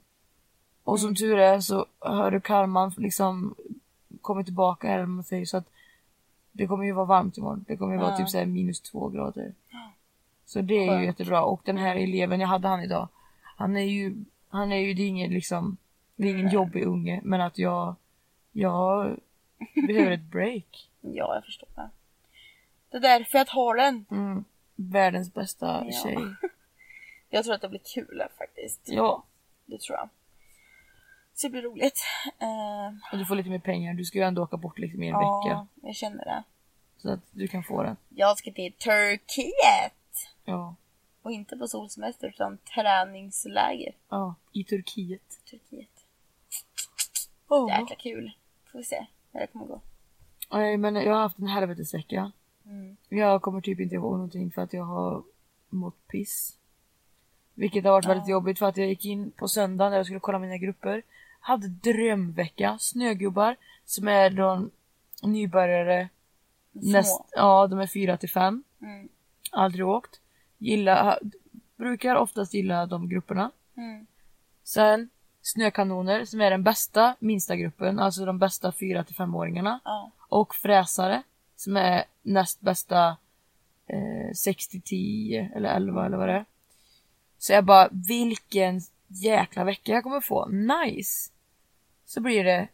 Och 0.84 1.00
som 1.00 1.16
tur 1.16 1.38
är 1.38 1.60
så 1.60 1.86
har 2.00 2.32
du 2.32 2.40
karman 2.42 2.94
liksom 2.98 3.56
kommit 4.22 4.46
tillbaka 4.46 4.90
eller 4.90 5.06
man 5.06 5.24
säger 5.24 5.46
så 5.46 5.58
att 5.58 5.70
det 6.52 6.68
kommer 6.68 6.84
ju 6.86 6.92
vara 6.92 7.06
varmt 7.06 7.38
imorgon. 7.38 7.66
Det 7.68 7.78
kommer 7.78 7.94
ju 7.94 8.00
vara 8.00 8.12
Ja. 8.12 8.18
typ 8.18 8.30
så 8.30 8.46
minus 8.46 8.82
två 8.82 9.10
grader. 9.10 9.54
Så 10.46 10.62
det 10.62 10.74
är 10.78 10.84
ju 10.84 10.90
Skönt. 10.90 11.06
jättebra. 11.06 11.44
Och 11.44 11.62
den 11.66 11.78
här 11.78 11.96
eleven, 11.96 12.40
jag 12.40 12.48
hade 12.48 12.68
han 12.68 12.84
idag. 12.84 13.08
Han 13.58 13.76
är 13.78 13.82
ju, 13.82 14.16
han 14.50 14.72
är 14.72 14.78
ju, 14.78 14.94
det 14.94 15.02
är 15.04 15.08
ingen 15.08 15.32
liksom, 15.32 15.78
det 16.16 16.28
är 16.28 16.32
ingen 16.32 16.50
jobbig 16.52 16.84
unge. 16.84 17.22
Men 17.24 17.42
att 17.42 17.58
jag, 17.58 17.96
jag 18.52 19.18
behöver 19.88 20.12
ett 20.12 20.22
break. 20.32 20.90
Ja, 21.08 21.36
jag 21.36 21.46
förstår 21.46 21.70
det. 21.76 21.90
Det 22.90 22.98
är 22.98 23.02
därför 23.02 23.38
jag 23.38 23.48
tar 23.48 23.76
den. 23.76 24.06
Mm. 24.12 24.44
Världens 24.76 25.34
bästa 25.34 25.84
Ja. 25.86 25.92
tjej. 26.04 26.18
Jag 27.36 27.44
tror 27.44 27.56
att 27.56 27.62
det 27.62 27.70
blir 27.70 27.82
kul 27.94 28.24
faktiskt. 28.38 28.82
Ja. 28.86 29.24
Det 29.66 29.82
tror 29.82 29.98
jag. 29.98 30.10
Så 31.34 31.48
det 31.48 31.52
blir 31.52 31.62
roligt. 31.62 32.00
Eh, 32.40 33.12
Och 33.12 33.18
du 33.18 33.26
får 33.26 33.36
lite 33.36 33.50
mer 33.50 33.60
pengar. 33.60 33.94
Du 33.94 34.06
ska 34.06 34.18
ju 34.18 34.24
ändå 34.24 34.44
åka 34.44 34.58
bort 34.58 34.80
liksom 34.80 35.04
i 35.04 35.08
en 35.08 35.12
ja, 35.14 35.42
vecka. 35.44 35.68
jag 35.88 35.96
känner 35.96 36.26
det. 36.26 36.44
Så 36.98 37.10
att 37.12 37.20
du 37.32 37.48
kan 37.48 37.64
få 37.64 37.84
den. 37.84 37.96
Jag 38.10 38.38
ska 38.38 38.52
till 38.52 38.74
Turkiet. 38.74 40.30
Ja. 40.46 40.76
Och 41.22 41.32
inte 41.32 41.58
på 41.58 41.68
solsemester 41.68 42.28
utan 42.28 42.58
träningsläger. 42.58 43.94
Ja. 44.10 44.36
I 44.52 44.64
Turkiet. 44.64 45.46
Turkiet. 45.50 46.06
Oh. 47.48 47.70
Jäkla 47.70 47.96
kul. 47.96 48.32
Får 48.72 48.80
vi 48.80 48.86
se 48.86 49.06
hur 49.32 49.40
det 49.40 49.48
kommer 49.48 49.66
gå. 49.66 49.82
Nej 50.52 50.78
men 50.78 50.96
jag 50.96 51.14
har 51.14 51.22
haft 51.22 51.40
en 51.40 51.48
helvetesvecka. 51.48 52.32
Mm. 52.66 52.98
Jag 53.10 53.42
kommer 53.42 53.62
typ 53.62 53.80
inte 53.80 53.96
ihåg 53.96 54.14
någonting 54.14 54.52
för 54.52 54.62
att 54.62 54.74
jag 54.74 54.84
har 54.84 55.24
mått 55.70 56.08
piss. 56.08 56.58
Vilket 57.56 57.84
har 57.84 57.92
varit 57.92 58.06
väldigt 58.06 58.28
jobbigt 58.28 58.60
för 58.60 58.66
att 58.66 58.78
jag 58.78 58.88
gick 58.88 59.06
in 59.06 59.32
på 59.32 59.48
söndagen 59.48 59.92
där 59.92 59.98
jag 60.00 60.06
skulle 60.06 60.20
kolla 60.20 60.40
mina 60.40 60.58
grupper. 60.58 61.02
Hade 61.40 61.68
drömvecka, 61.68 62.78
snögubbar 62.80 63.56
som 63.86 64.08
är 64.08 64.30
de 64.30 64.72
nybörjare. 65.24 66.10
Små. 66.72 66.92
Näst, 66.92 67.22
ja, 67.32 67.68
de 67.68 67.80
är 67.80 67.88
fyra 67.88 68.18
till 68.18 68.30
fem. 68.30 68.64
Mm. 68.82 69.10
Aldrig 69.52 69.88
åkt. 69.88 70.20
Gilla, 70.58 71.20
brukar 71.76 72.16
oftast 72.16 72.54
gilla 72.54 72.86
de 72.86 73.10
grupperna. 73.10 73.52
Mm. 73.78 74.06
Sen 74.64 75.10
snökanoner 75.42 76.26
som 76.26 76.42
är 76.42 76.52
den 76.52 76.64
bästa 76.64 77.16
minsta 77.20 77.56
gruppen, 77.56 78.00
alltså 78.00 78.26
de 78.26 78.40
bästa 78.40 78.72
fyra 78.72 79.04
till 79.04 79.16
femåringarna. 79.16 79.80
Ja. 79.84 80.12
Och 80.20 80.56
fräsare 80.56 81.24
som 81.56 81.78
är 81.78 82.04
näst 82.22 82.62
bästa 82.62 83.18
eh, 83.88 84.34
6 84.36 84.68
till 84.68 84.82
10 84.82 85.52
eller 85.56 85.70
11 85.70 86.06
eller 86.06 86.18
vad 86.18 86.28
det 86.28 86.34
är. 86.34 86.46
Så 87.38 87.54
jag 87.54 87.64
bara, 87.64 87.90
vilken 87.92 88.82
jäkla 89.08 89.64
vecka 89.64 89.92
jag 89.92 90.04
kommer 90.04 90.22
få. 90.22 90.46
Nice! 90.48 91.32
Så 92.06 92.22
blir 92.22 92.44
det 92.44 92.68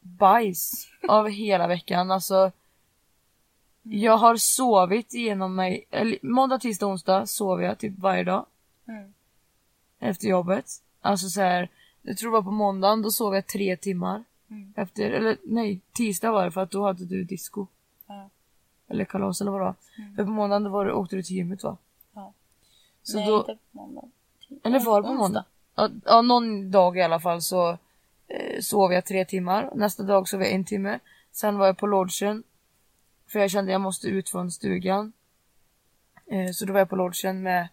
bajs 0.00 0.88
av 1.08 1.28
hela 1.28 1.66
veckan. 1.66 2.10
Alltså, 2.10 2.52
jag 3.82 4.16
har 4.16 4.36
sovit 4.36 5.14
igenom 5.14 5.54
mig, 5.54 5.84
eller 5.90 6.18
måndag, 6.22 6.58
tisdag, 6.58 6.86
onsdag 6.86 7.26
sover 7.26 7.64
jag 7.64 7.78
typ 7.78 7.98
varje 7.98 8.24
dag 8.24 8.46
Mm. 8.88 9.12
efter 9.98 10.28
jobbet. 10.28 10.82
Alltså 11.00 11.28
så 11.28 11.40
här, 11.40 11.68
jag 12.02 12.18
tror 12.18 12.30
det 12.30 12.34
var 12.34 12.42
på 12.42 12.50
måndagen, 12.50 13.02
då 13.02 13.10
sov 13.10 13.34
jag 13.34 13.46
tre 13.46 13.76
timmar. 13.76 14.24
Mm. 14.50 14.72
Efter, 14.76 15.10
eller 15.10 15.36
nej, 15.44 15.80
tisdag 15.92 16.32
var 16.32 16.44
det 16.44 16.50
för 16.50 16.60
att 16.60 16.70
då 16.70 16.86
hade 16.86 17.04
du 17.04 17.24
disco. 17.24 17.66
Ja. 18.06 18.30
Eller 18.88 19.04
kalas 19.04 19.40
eller 19.40 19.50
vad 19.50 19.60
det 19.60 19.64
var. 19.64 19.74
Mm. 19.98 20.16
För 20.16 20.24
på 20.24 20.30
måndagen 20.30 20.64
då 20.64 20.70
var 20.70 20.84
det, 20.84 20.92
åkte 20.92 21.16
du 21.16 21.22
till 21.22 21.36
gymmet 21.36 21.62
va? 21.62 21.76
Så 23.08 23.16
Nej, 23.18 23.26
då, 23.26 23.38
inte 23.38 23.58
på 23.72 23.78
måndag. 23.86 24.08
eller 24.64 24.80
var 24.80 25.02
det 25.02 25.08
på 25.08 25.14
måndag? 25.14 25.44
Ja, 25.74 25.90
ja, 26.04 26.22
någon 26.22 26.70
dag 26.70 26.98
i 26.98 27.02
alla 27.02 27.20
fall 27.20 27.42
så 27.42 27.70
eh, 28.28 28.60
sov 28.60 28.92
jag 28.92 29.04
tre 29.04 29.24
timmar. 29.24 29.70
Nästa 29.74 30.02
dag 30.02 30.28
sov 30.28 30.42
jag 30.42 30.52
en 30.52 30.64
timme. 30.64 30.98
Sen 31.32 31.58
var 31.58 31.66
jag 31.66 31.78
på 31.78 31.86
lodgen. 31.86 32.42
För 33.26 33.38
jag 33.38 33.50
kände 33.50 33.72
jag 33.72 33.80
måste 33.80 34.08
ut 34.08 34.28
från 34.28 34.50
stugan. 34.50 35.12
Eh, 36.26 36.50
så 36.52 36.64
då 36.64 36.72
var 36.72 36.80
jag 36.80 36.88
på 36.88 36.96
lodgen 36.96 37.42
med 37.42 37.68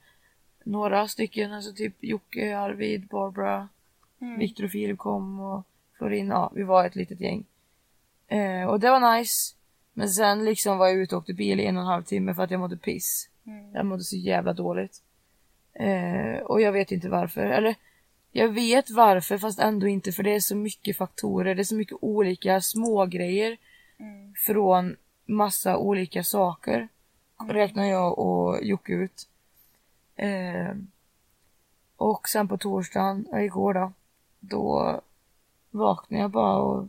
några 0.64 1.08
stycken, 1.08 1.54
alltså 1.54 1.74
typ 1.74 1.96
Jocke, 2.00 2.58
Arvid, 2.58 3.08
Barbara, 3.08 3.70
Mm. 4.22 4.40
Viktor 4.40 4.64
och 4.64 4.72
Filip 4.72 4.98
kom 4.98 5.40
och 5.40 5.64
Florin, 5.98 6.28
ja 6.28 6.52
vi 6.56 6.64
var 6.64 6.86
ett 6.86 6.96
litet 6.96 7.20
gäng. 7.20 7.46
Eh, 8.28 8.70
och 8.70 8.80
det 8.80 8.90
var 8.90 9.18
nice. 9.18 9.56
Men 9.94 10.10
sen 10.10 10.46
liksom 10.46 10.78
var 10.78 10.88
jag 10.88 10.98
ute 10.98 11.16
och 11.16 11.22
åkte 11.22 11.34
bil 11.34 11.60
i 11.60 11.66
en 11.66 11.78
och 11.78 11.82
en 11.84 11.88
halv 11.88 12.04
timme 12.04 12.34
för 12.34 12.44
att 12.44 12.52
jag 12.52 12.60
mådde 12.60 12.78
piss. 12.78 13.30
Mm. 13.46 13.74
Jag 13.74 13.86
mådde 13.86 14.04
så 14.04 14.16
jävla 14.16 14.54
dåligt. 14.54 15.04
Eh, 15.76 16.42
och 16.42 16.62
jag 16.62 16.72
vet 16.72 16.92
inte 16.92 17.10
varför. 17.10 17.42
Eller 17.46 17.76
jag 18.32 18.48
vet 18.50 18.90
varför 18.90 19.38
fast 19.38 19.60
ändå 19.60 19.88
inte 19.88 20.12
för 20.12 20.24
det 20.24 20.36
är 20.36 20.40
så 20.40 20.56
mycket 20.56 20.98
faktorer. 20.98 21.56
Det 21.56 21.62
är 21.62 21.64
så 21.64 21.76
mycket 21.76 21.98
olika 22.02 22.62
små 22.62 23.06
grejer 23.06 23.58
Mm. 24.00 24.34
från 24.46 24.96
massa 25.26 25.78
olika 25.78 26.24
saker. 26.24 26.88
Räknar 27.50 27.84
jag 27.86 28.20
och 28.20 28.64
Jocke 28.64 28.94
ut. 28.94 29.28
Eh, 30.16 30.76
och 31.98 32.30
sen 32.30 32.48
på 32.48 32.58
torsdagen, 32.58 33.28
ja, 33.32 33.42
igår 33.42 33.74
då. 33.74 33.92
Då 34.40 35.02
vaknade 35.72 36.22
jag 36.22 36.32
bara 36.32 36.58
och 36.58 36.88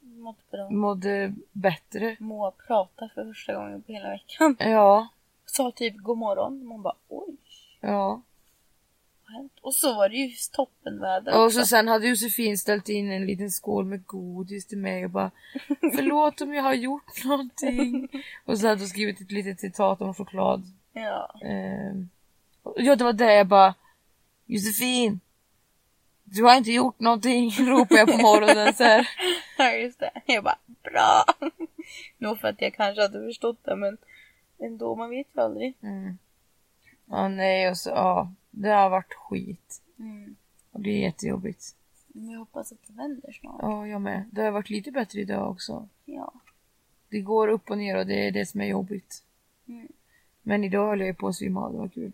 Mådde 0.00 0.38
bra. 0.50 0.70
mådde 0.70 1.34
bättre. 1.52 2.16
Moa 2.20 2.50
pratade 2.50 3.10
för 3.14 3.24
första 3.24 3.54
gången 3.54 3.82
på 3.82 3.92
hela 3.92 4.08
veckan. 4.10 4.56
Ja, 4.58 5.08
Sa 5.46 5.70
typ 5.70 5.96
god 5.96 6.18
morgon. 6.18 6.66
Man 6.66 6.82
bara 6.82 6.94
oj. 7.08 7.36
Ja. 7.80 8.22
Och 9.60 9.74
så 9.74 9.94
var 9.94 10.08
det 10.08 10.16
ju 10.16 10.30
toppenväder 10.52 11.44
Och 11.44 11.52
så 11.52 11.64
sen 11.64 11.88
hade 11.88 12.08
Josefin 12.08 12.58
ställt 12.58 12.88
in 12.88 13.10
en 13.12 13.26
liten 13.26 13.50
skål 13.50 13.84
med 13.84 14.06
godis 14.06 14.66
till 14.66 14.78
mig 14.78 15.04
och 15.04 15.10
bara 15.10 15.30
Förlåt 15.96 16.40
om 16.40 16.54
jag 16.54 16.62
har 16.62 16.74
gjort 16.74 17.24
någonting. 17.24 18.08
och 18.44 18.58
så 18.58 18.66
hade 18.66 18.80
hon 18.80 18.88
skrivit 18.88 19.20
ett 19.20 19.30
litet 19.30 19.60
citat 19.60 20.00
om 20.00 20.14
choklad. 20.14 20.62
Ja. 20.92 21.40
Ehm, 21.44 22.08
ja, 22.76 22.96
det 22.96 23.04
var 23.04 23.12
det 23.12 23.34
jag 23.34 23.46
bara 23.46 23.74
Josefin! 24.46 25.20
Du 26.24 26.42
har 26.44 26.56
inte 26.56 26.72
gjort 26.72 27.00
någonting, 27.00 27.50
ropade 27.58 28.00
jag 28.00 28.08
på 28.08 28.16
morgonen 28.16 28.74
så 28.74 28.84
här. 28.84 29.08
Ja 29.58 29.72
just 29.72 29.98
det. 30.00 30.10
Jag 30.26 30.44
bara 30.44 30.58
bra. 30.82 31.24
Nog 32.18 32.40
för 32.40 32.48
att 32.48 32.60
jag 32.60 32.74
kanske 32.74 33.02
hade 33.02 33.24
förstått 33.26 33.58
det 33.64 33.76
men 33.76 33.96
ändå 34.58 34.94
man 34.94 35.10
vet 35.10 35.26
ju 35.32 35.40
aldrig. 35.40 35.74
Mm. 35.82 36.18
Ja, 37.10 37.28
nej, 37.28 37.70
och 37.70 37.76
så, 37.76 37.90
ja. 37.90 38.32
Det 38.50 38.68
har 38.68 38.90
varit 38.90 39.14
skit. 39.14 39.82
Mm. 39.98 40.36
Och 40.72 40.80
det 40.80 40.90
är 40.90 40.98
jättejobbigt. 41.00 41.74
Men 42.08 42.30
jag 42.30 42.38
hoppas 42.38 42.72
att 42.72 42.78
det 42.86 42.92
vänder 42.92 43.32
snart. 43.40 43.58
Ja, 43.62 43.86
jag 43.86 44.00
med. 44.00 44.24
Det 44.32 44.42
har 44.42 44.50
varit 44.50 44.70
lite 44.70 44.90
bättre 44.90 45.20
idag 45.20 45.50
också. 45.50 45.88
Ja. 46.04 46.32
Det 47.08 47.20
går 47.20 47.48
upp 47.48 47.70
och 47.70 47.78
ner 47.78 47.96
och 47.96 48.06
det 48.06 48.26
är 48.26 48.30
det 48.30 48.46
som 48.46 48.60
är 48.60 48.64
jobbigt. 48.66 49.22
Mm. 49.68 49.88
Men 50.42 50.64
idag 50.64 50.88
höll 50.88 51.00
jag 51.00 51.18
på 51.18 51.28
att 51.28 51.36
svimma 51.36 51.64
av, 51.64 51.72
det 51.72 51.78
var 51.78 51.88
kul. 51.88 52.12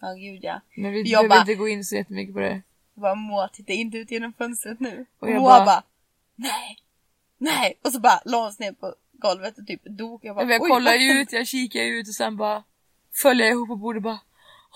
Ja 0.00 0.12
gud 0.14 0.44
ja. 0.44 0.60
Men 0.76 0.92
vi 0.92 0.98
Jag 1.02 1.04
behöver 1.10 1.28
bara- 1.28 1.40
inte 1.40 1.54
gå 1.54 1.68
in 1.68 1.84
så 1.84 1.94
jättemycket 1.96 2.34
på 2.34 2.40
det. 2.40 2.62
Bara 2.94 3.14
Moa 3.14 3.48
titta 3.48 3.72
inte 3.72 3.98
ut 3.98 4.10
genom 4.10 4.32
fönstret 4.32 4.80
nu. 4.80 5.06
Och 5.18 5.30
jag 5.30 5.40
Moa 5.40 5.48
bara- 5.50 5.64
bara, 5.64 5.82
nej, 6.34 6.78
nej. 7.38 7.74
Och 7.84 7.92
så 7.92 8.00
bara 8.00 8.20
la 8.24 8.42
hon 8.42 8.52
sig 8.52 8.66
ner 8.66 8.72
på 8.72 8.94
golvet 9.12 9.58
och 9.58 9.66
typ 9.66 9.84
dog. 9.84 10.20
Jag 10.24 10.36
bara, 10.36 10.44
Men 10.44 10.52
jag 10.52 10.68
vad- 10.84 10.96
ju 11.00 11.12
ut, 11.20 11.32
jag 11.32 11.46
kikar 11.46 11.80
ut 11.82 12.08
och 12.08 12.14
sen 12.14 12.36
bara 12.36 12.62
följer 13.22 13.46
jag 13.46 13.54
ihop 13.54 13.68
på 13.68 13.76
bordet 13.76 13.98
och 13.98 14.02
bara 14.02 14.20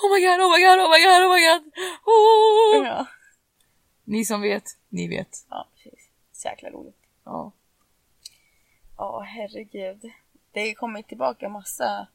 Oh 0.03 0.15
my 0.15 0.27
god, 0.27 0.41
oh 0.41 0.51
my 0.53 0.65
god, 0.65 0.79
oh 0.79 0.91
my 0.91 1.05
god, 1.05 1.23
oh 1.27 1.35
my 1.35 1.41
god! 1.49 1.73
Oh! 2.05 2.87
Ja. 2.87 3.07
Ni 4.05 4.25
som 4.25 4.41
vet, 4.41 4.65
ni 4.89 5.09
vet. 5.09 5.47
ja, 5.51 5.69
precis. 5.75 6.09
Så 6.33 6.49
jäkla 6.49 6.71
roligt. 6.71 6.97
Ja. 7.25 7.53
Ja, 8.97 9.21
herregud. 9.21 10.13
Det 10.53 10.61
har 10.61 10.75
kommit 10.75 11.09
tillbaka 11.09 11.49
massa... 11.49 12.07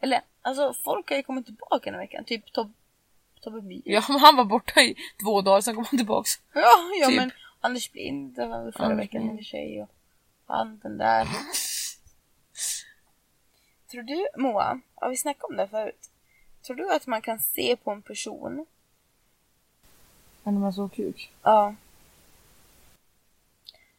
Eller, 0.00 0.20
alltså 0.42 0.74
folk 0.84 1.10
har 1.10 1.16
ju 1.16 1.22
kommit 1.22 1.46
tillbaka 1.46 1.90
den 1.90 1.94
här 1.94 2.00
veckan. 2.00 2.24
Typ 2.24 2.44
Tob- 2.54 2.72
Tobbe 3.40 3.60
Myhr. 3.62 3.82
ja, 3.84 4.02
men 4.08 4.20
han 4.20 4.36
var 4.36 4.44
borta 4.44 4.80
i 4.80 4.96
två 5.22 5.40
dagar, 5.42 5.60
sen 5.60 5.74
kom 5.74 5.84
han 5.84 5.98
tillbaks. 5.98 6.30
Ja, 6.54 6.72
ja 7.00 7.06
Typ. 7.06 7.16
men 7.16 7.30
Anders 7.60 7.92
Blind 7.92 8.34
förra 8.36 8.54
Anders 8.54 8.98
veckan 9.04 9.22
i 9.30 9.32
och 9.32 9.36
för 9.36 9.44
sig. 9.44 9.82
Och 9.82 9.88
han 10.46 10.78
den 10.82 10.98
där. 10.98 11.28
Tror 13.94 14.02
du, 14.02 14.28
Moa, 14.36 14.80
har 14.94 15.10
vi 15.10 15.16
snackat 15.16 15.50
om 15.50 15.56
det 15.56 15.68
förut? 15.68 16.10
Tror 16.62 16.76
du 16.76 16.92
att 16.92 17.06
man 17.06 17.22
kan 17.22 17.38
se 17.38 17.76
på 17.76 17.90
en 17.90 18.02
person? 18.02 18.66
Men 20.42 20.54
de 20.54 20.64
är 20.64 20.70
så 20.70 20.88
kuk. 20.88 21.32
Ja. 21.42 21.74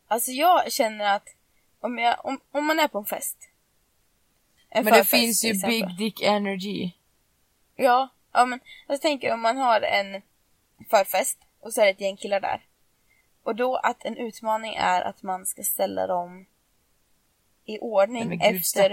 Alltså 0.07 0.31
jag 0.31 0.71
känner 0.71 1.15
att 1.15 1.27
om, 1.79 1.97
jag, 1.97 2.25
om, 2.25 2.39
om 2.51 2.65
man 2.65 2.79
är 2.79 2.87
på 2.87 2.97
en 2.97 3.05
fest. 3.05 3.49
En 4.69 4.85
Men 4.85 4.93
det 4.93 5.05
finns 5.05 5.43
ju 5.43 5.53
big 5.53 5.97
dick 5.97 6.21
energy. 6.21 6.91
Ja, 7.75 8.09
ja 8.31 8.45
men 8.45 8.59
jag 8.87 9.01
tänker 9.01 9.33
om 9.33 9.41
man 9.41 9.57
har 9.57 9.81
en 9.81 10.21
förfest 10.89 11.39
och 11.59 11.73
så 11.73 11.81
är 11.81 11.85
det 11.85 11.91
ett 11.91 12.01
gäng 12.01 12.17
killar 12.17 12.39
där. 12.39 12.65
Och 13.43 13.55
då 13.55 13.75
att 13.75 14.05
en 14.05 14.17
utmaning 14.17 14.75
är 14.75 15.01
att 15.01 15.23
man 15.23 15.45
ska 15.45 15.63
ställa 15.63 16.07
dem 16.07 16.45
i 17.65 17.71
Nej, 17.71 17.79
ordning 17.81 18.27
men 18.29 18.37
gud, 18.39 18.55
efter 18.55 18.89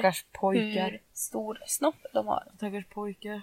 hur 0.52 1.00
stor 1.12 1.58
snopp 1.66 1.96
de 2.12 2.26
har. 2.26 2.48
Stackars 2.56 2.86
pojkar. 2.86 3.42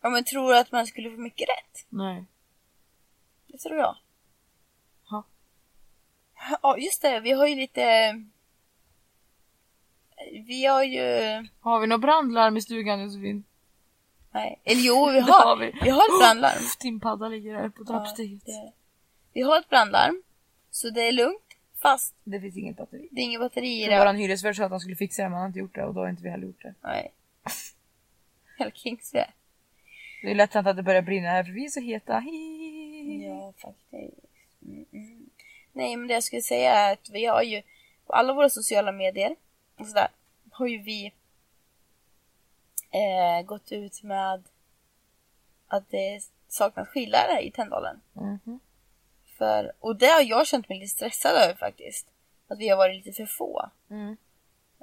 Ja 0.00 0.08
men 0.08 0.24
tror 0.24 0.52
du 0.52 0.58
att 0.58 0.72
man 0.72 0.86
skulle 0.86 1.10
få 1.10 1.16
mycket 1.20 1.48
rätt? 1.48 1.86
Nej. 1.88 2.24
Det 3.46 3.58
tror 3.58 3.76
jag. 3.76 3.96
Ja. 5.10 5.24
Ja 6.62 6.76
just 6.78 7.02
det, 7.02 7.20
vi 7.20 7.32
har 7.32 7.46
ju 7.46 7.54
lite... 7.54 8.14
Vi 10.46 10.64
har 10.66 10.82
ju... 10.84 11.02
Har 11.60 11.80
vi 11.80 11.86
något 11.86 12.00
brandlarm 12.00 12.56
i 12.56 12.60
stugan 12.62 13.00
Josefin? 13.00 13.44
Nej. 14.32 14.60
Eller 14.64 14.80
jo, 14.82 15.10
vi 15.10 15.20
har, 15.20 15.44
har 15.46 15.56
vi. 15.56 15.72
vi 15.82 15.90
har 15.90 16.00
ett 16.02 16.20
brandlarm. 16.20 16.62
Din 16.80 17.00
padda 17.00 17.28
ligger 17.28 17.52
där 17.54 17.68
på 17.68 17.82
Ja, 17.82 17.84
trappsteget. 17.86 18.44
det- 18.46 18.72
Vi 19.32 19.42
har 19.42 19.58
ett 19.58 19.68
brandlarm. 19.68 20.22
Så 20.70 20.90
det 20.90 21.08
är 21.08 21.12
lugnt. 21.12 21.47
Fast 21.82 22.14
det 22.24 22.40
finns 22.40 22.56
inget 22.56 22.76
batteri. 22.76 23.08
det 23.10 23.20
är 23.20 23.24
inget 23.24 23.40
batteri 23.40 23.84
i 23.84 23.86
det. 23.86 23.98
våran 23.98 24.16
hyresvärd 24.16 24.56
sa 24.56 24.64
att 24.64 24.70
han 24.70 24.80
skulle 24.80 24.96
fixa 24.96 25.22
det 25.22 25.28
men 25.28 25.32
han 25.32 25.40
har 25.40 25.46
inte 25.46 25.58
gjort 25.58 25.74
det 25.74 25.84
och 25.84 25.94
då 25.94 26.00
har 26.00 26.08
inte 26.08 26.22
vi 26.22 26.30
heller 26.30 26.46
gjort 26.46 26.62
det. 26.62 26.74
Nej. 26.82 27.12
Helt 28.58 28.76
kings 28.76 29.14
vi 29.14 29.18
är. 29.18 29.34
Det 30.22 30.30
är 30.30 30.34
lätt 30.34 30.54
hänt 30.54 30.66
att 30.66 30.76
det 30.76 30.82
börjar 30.82 31.02
brinna 31.02 31.28
här 31.28 31.44
för 31.44 31.52
vi 31.52 31.64
är 31.64 31.68
så 31.68 31.80
heta. 31.80 32.18
Hihihi. 32.18 33.26
Ja, 33.26 33.52
faktiskt. 33.56 33.92
Mm, 34.62 34.84
mm. 34.92 35.30
Nej, 35.72 35.96
men 35.96 36.08
det 36.08 36.14
jag 36.14 36.24
skulle 36.24 36.42
säga 36.42 36.74
är 36.74 36.92
att 36.92 37.10
vi 37.10 37.24
har 37.24 37.42
ju 37.42 37.62
på 38.06 38.12
alla 38.12 38.32
våra 38.32 38.50
sociala 38.50 38.92
medier 38.92 39.36
och 39.78 39.86
sådär 39.86 40.08
har 40.50 40.66
ju 40.66 40.78
vi 40.78 41.12
eh, 42.90 43.46
gått 43.46 43.72
ut 43.72 44.02
med 44.02 44.42
att 45.66 45.90
det 45.90 46.20
saknas 46.48 46.88
skillare 46.88 47.40
i 47.42 47.50
Tänndalen. 47.50 48.00
Mhm. 48.12 48.60
För, 49.38 49.72
och 49.80 49.96
det 49.96 50.06
har 50.06 50.22
jag 50.22 50.46
känt 50.46 50.68
mig 50.68 50.78
lite 50.78 50.94
stressad 50.94 51.32
över 51.36 51.54
faktiskt. 51.54 52.06
Att 52.48 52.58
vi 52.58 52.68
har 52.68 52.76
varit 52.76 52.96
lite 52.96 53.12
för 53.12 53.26
få. 53.26 53.70
Mm. 53.90 54.16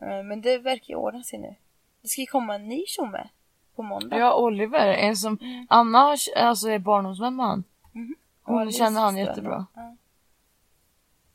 Eh, 0.02 0.24
men 0.24 0.42
det 0.42 0.58
verkar 0.58 0.88
ju 0.88 0.96
ordna 0.96 1.24
sig 1.24 1.40
nu. 1.40 1.56
Det 2.02 2.08
ska 2.08 2.22
ju 2.22 2.28
komma 2.28 2.56
en 2.56 2.68
ny 2.68 2.86
tjomme 2.88 3.30
på 3.76 3.84
måndag. 3.84 4.18
Ja, 4.18 4.36
Oliver, 4.36 4.88
en 4.88 5.16
som 5.16 5.66
Anna 5.70 6.16
alltså 6.36 6.70
är 6.70 6.80
barndomsvän 6.80 7.36
med 7.36 7.46
han. 7.46 7.64
Mhm. 7.92 8.16
Hon 8.42 8.60
Ja, 8.60 8.66
det 8.66 8.72
känner 8.72 9.02
han 9.02 9.18
jättebra. 9.18 9.66
Ja. 9.74 9.96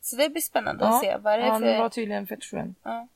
Så 0.01 0.15
det 0.15 0.29
blir 0.29 0.41
spännande 0.41 0.87
att 0.87 1.01
se. 1.01 1.17
Vad 1.17 1.33
är 1.33 1.37
det 1.37 1.51
han 1.51 1.61
för... 1.61 1.79
var 1.79 1.89
tydligen 1.89 2.27
fett 2.27 2.43
skön. 2.43 2.75
Ja. 2.83 3.07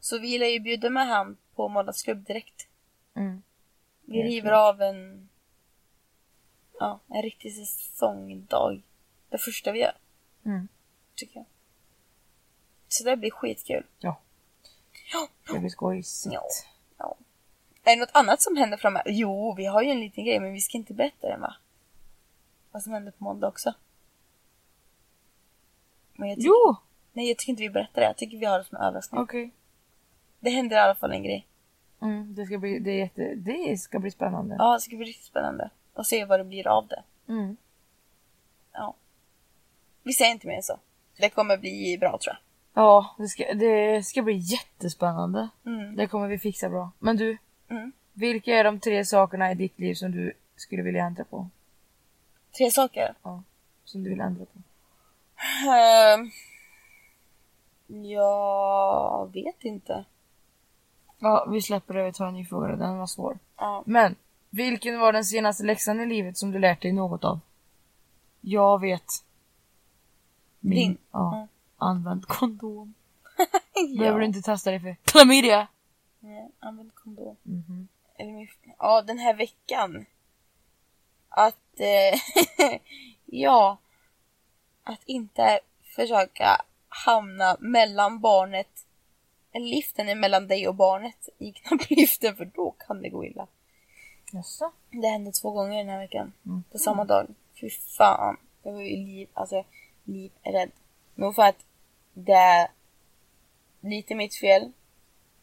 Så 0.00 0.18
vi 0.18 0.38
lär 0.38 0.46
ju 0.46 0.60
bjuda 0.60 0.90
med 0.90 1.06
han 1.06 1.36
på 1.54 1.68
måndagsklubb 1.68 2.26
direkt. 2.26 2.68
Mm. 3.14 3.42
Vi 4.04 4.22
river 4.22 4.52
av 4.52 4.82
en... 4.82 5.28
Ja, 6.78 7.00
en 7.08 7.22
riktig 7.22 7.54
säsongdag. 7.54 8.82
Det 9.30 9.38
första 9.38 9.72
vi 9.72 9.78
gör, 9.80 9.92
Mm. 10.44 10.68
tycker 11.14 11.36
jag. 11.36 11.46
Så 12.88 13.04
det 13.04 13.16
blir 13.16 13.30
skitkul. 13.30 13.86
Ja, 13.98 14.20
Ja. 15.12 15.28
det 15.52 15.58
blir 15.58 15.70
skojsigt. 15.70 16.34
Ja. 16.34 16.42
ja. 16.98 17.16
Är 17.84 17.96
det 17.96 18.00
något 18.00 18.10
annat 18.16 18.42
som 18.42 18.56
händer 18.56 18.76
framöver? 18.76 19.10
Jo, 19.10 19.54
vi 19.56 19.64
har 19.66 19.82
ju 19.82 19.90
en 19.90 20.00
liten 20.00 20.24
grej, 20.24 20.40
men 20.40 20.52
vi 20.52 20.60
ska 20.60 20.76
inte 20.78 20.94
berätta 20.94 21.28
den 21.28 21.40
va? 21.40 21.56
Vad 22.70 22.82
som 22.82 22.92
händer 22.92 23.12
på 23.12 23.24
måndag 23.24 23.48
också. 23.48 23.74
Men 26.12 26.28
jag 26.28 26.36
tycker, 26.38 26.48
Jo! 26.48 26.76
Nej, 27.12 27.28
jag 27.28 27.38
tycker 27.38 27.50
inte 27.50 27.62
vi 27.62 27.70
berättar 27.70 28.00
det. 28.00 28.06
Jag 28.06 28.16
tycker 28.16 28.36
vi 28.38 28.46
har 28.46 28.58
det 28.58 28.64
som 28.64 28.78
överraskning. 28.78 29.20
Okej. 29.20 29.50
Det 30.40 30.50
händer 30.50 30.76
i 30.76 30.80
alla 30.80 30.94
fall 30.94 31.12
en 31.12 31.22
grej. 31.22 31.46
Mm, 32.02 32.34
det 32.34 32.46
ska 32.46 32.58
bli, 32.58 32.78
det 32.78 32.90
är 32.90 32.98
jätte, 32.98 33.34
det 33.34 33.78
ska 33.80 33.98
bli 33.98 34.10
spännande. 34.10 34.56
Ja, 34.58 34.74
det 34.74 34.80
ska 34.80 34.96
bli 34.96 35.06
riktigt 35.06 35.26
spännande. 35.26 35.70
Och 35.94 36.06
se 36.06 36.24
vad 36.24 36.40
det 36.40 36.44
blir 36.44 36.66
av 36.68 36.86
det. 36.86 37.02
Mm. 37.28 37.56
Ja. 38.72 38.94
Vi 40.02 40.12
säger 40.12 40.32
inte 40.32 40.46
mer 40.46 40.56
än 40.56 40.62
så. 40.62 40.78
Det 41.18 41.28
kommer 41.30 41.56
bli 41.56 41.98
bra 42.00 42.10
tror 42.10 42.20
jag. 42.34 42.36
Ja, 42.84 43.14
det 43.18 43.28
ska, 43.28 43.54
det 43.54 44.06
ska 44.06 44.22
bli 44.22 44.36
jättespännande. 44.36 45.48
Mm. 45.66 45.96
Det 45.96 46.06
kommer 46.06 46.28
vi 46.28 46.38
fixa 46.38 46.68
bra. 46.68 46.90
Men 46.98 47.16
du, 47.16 47.38
Mm. 47.68 47.92
vilka 48.12 48.50
är 48.54 48.64
de 48.64 48.80
tre 48.80 49.04
sakerna 49.04 49.52
i 49.52 49.54
ditt 49.54 49.78
liv 49.78 49.94
som 49.94 50.10
du 50.12 50.32
skulle 50.56 50.82
vilja 50.82 51.04
ändra 51.04 51.24
på? 51.24 51.48
Tre 52.58 52.70
saker. 52.70 53.14
Ja, 53.22 53.42
som 53.84 54.02
du 54.04 54.10
vill 54.10 54.20
ändra 54.20 54.44
på. 54.44 54.58
Ehm, 55.70 56.30
jag 58.10 59.30
vet 59.32 59.64
inte. 59.64 60.04
Ja, 61.18 61.46
vi 61.50 61.62
släpper 61.62 61.94
det. 61.94 62.04
Vi 62.04 62.12
tar 62.12 62.26
en 62.26 62.34
ny 62.34 62.44
fråga. 62.46 62.76
Den 62.76 62.98
var 62.98 63.06
svår. 63.06 63.38
Ja. 63.56 63.82
Men, 63.86 64.16
vilken 64.50 65.00
var 65.00 65.12
den 65.12 65.24
senaste 65.24 65.64
läxan 65.64 66.00
i 66.00 66.06
livet 66.06 66.38
som 66.38 66.50
du 66.50 66.58
lärt 66.58 66.82
dig 66.82 66.92
något 66.92 67.24
av? 67.24 67.40
Jag 68.40 68.80
vet. 68.80 69.04
Min. 70.60 70.78
Din? 70.78 70.98
Ja. 71.12 71.18
Ja. 71.32 71.48
Använd 71.86 72.26
kondom. 72.26 72.94
ja. 73.74 73.98
Behöver 73.98 74.18
du 74.18 74.26
inte 74.26 74.42
testa 74.42 74.70
dig 74.70 74.80
för 74.80 74.96
klamydia. 75.04 75.68
Nej, 76.20 76.50
använd 76.58 76.94
kondom. 76.94 77.36
Mhm. 77.42 77.88
Eller 78.16 78.32
min... 78.32 78.48
Ja, 78.78 79.02
den 79.02 79.18
här 79.18 79.34
veckan. 79.34 80.06
Att, 81.28 81.80
eh, 81.80 82.20
ja, 83.26 83.78
att 84.84 85.02
inte 85.04 85.60
försöka 85.82 86.62
hamna 86.88 87.56
mellan 87.60 88.20
barnet, 88.20 88.86
eller 89.52 89.66
liften 89.66 90.08
är 90.08 90.14
mellan 90.14 90.48
dig 90.48 90.68
och 90.68 90.74
barnet 90.74 91.28
i 91.38 91.52
knappliften 91.52 92.36
för 92.36 92.44
då 92.44 92.70
kan 92.70 93.02
det 93.02 93.08
gå 93.08 93.24
illa. 93.24 93.46
Jaså? 94.32 94.72
Det 94.90 95.06
hände 95.08 95.32
två 95.32 95.50
gånger 95.50 95.78
den 95.78 95.88
här 95.88 95.98
veckan. 95.98 96.32
Mm. 96.46 96.62
På 96.72 96.78
samma 96.78 97.04
dag. 97.04 97.26
Fy 97.60 97.70
fan. 97.70 98.36
Jag 98.62 98.72
var 98.72 98.80
ju 98.80 98.96
liv, 98.96 99.28
alltså 99.34 99.64
livrädd. 100.04 100.70
Nog 101.14 101.34
för 101.34 101.42
att 101.42 101.64
det 102.14 102.32
är 102.32 102.68
lite 103.80 104.14
mitt 104.14 104.34
fel. 104.34 104.72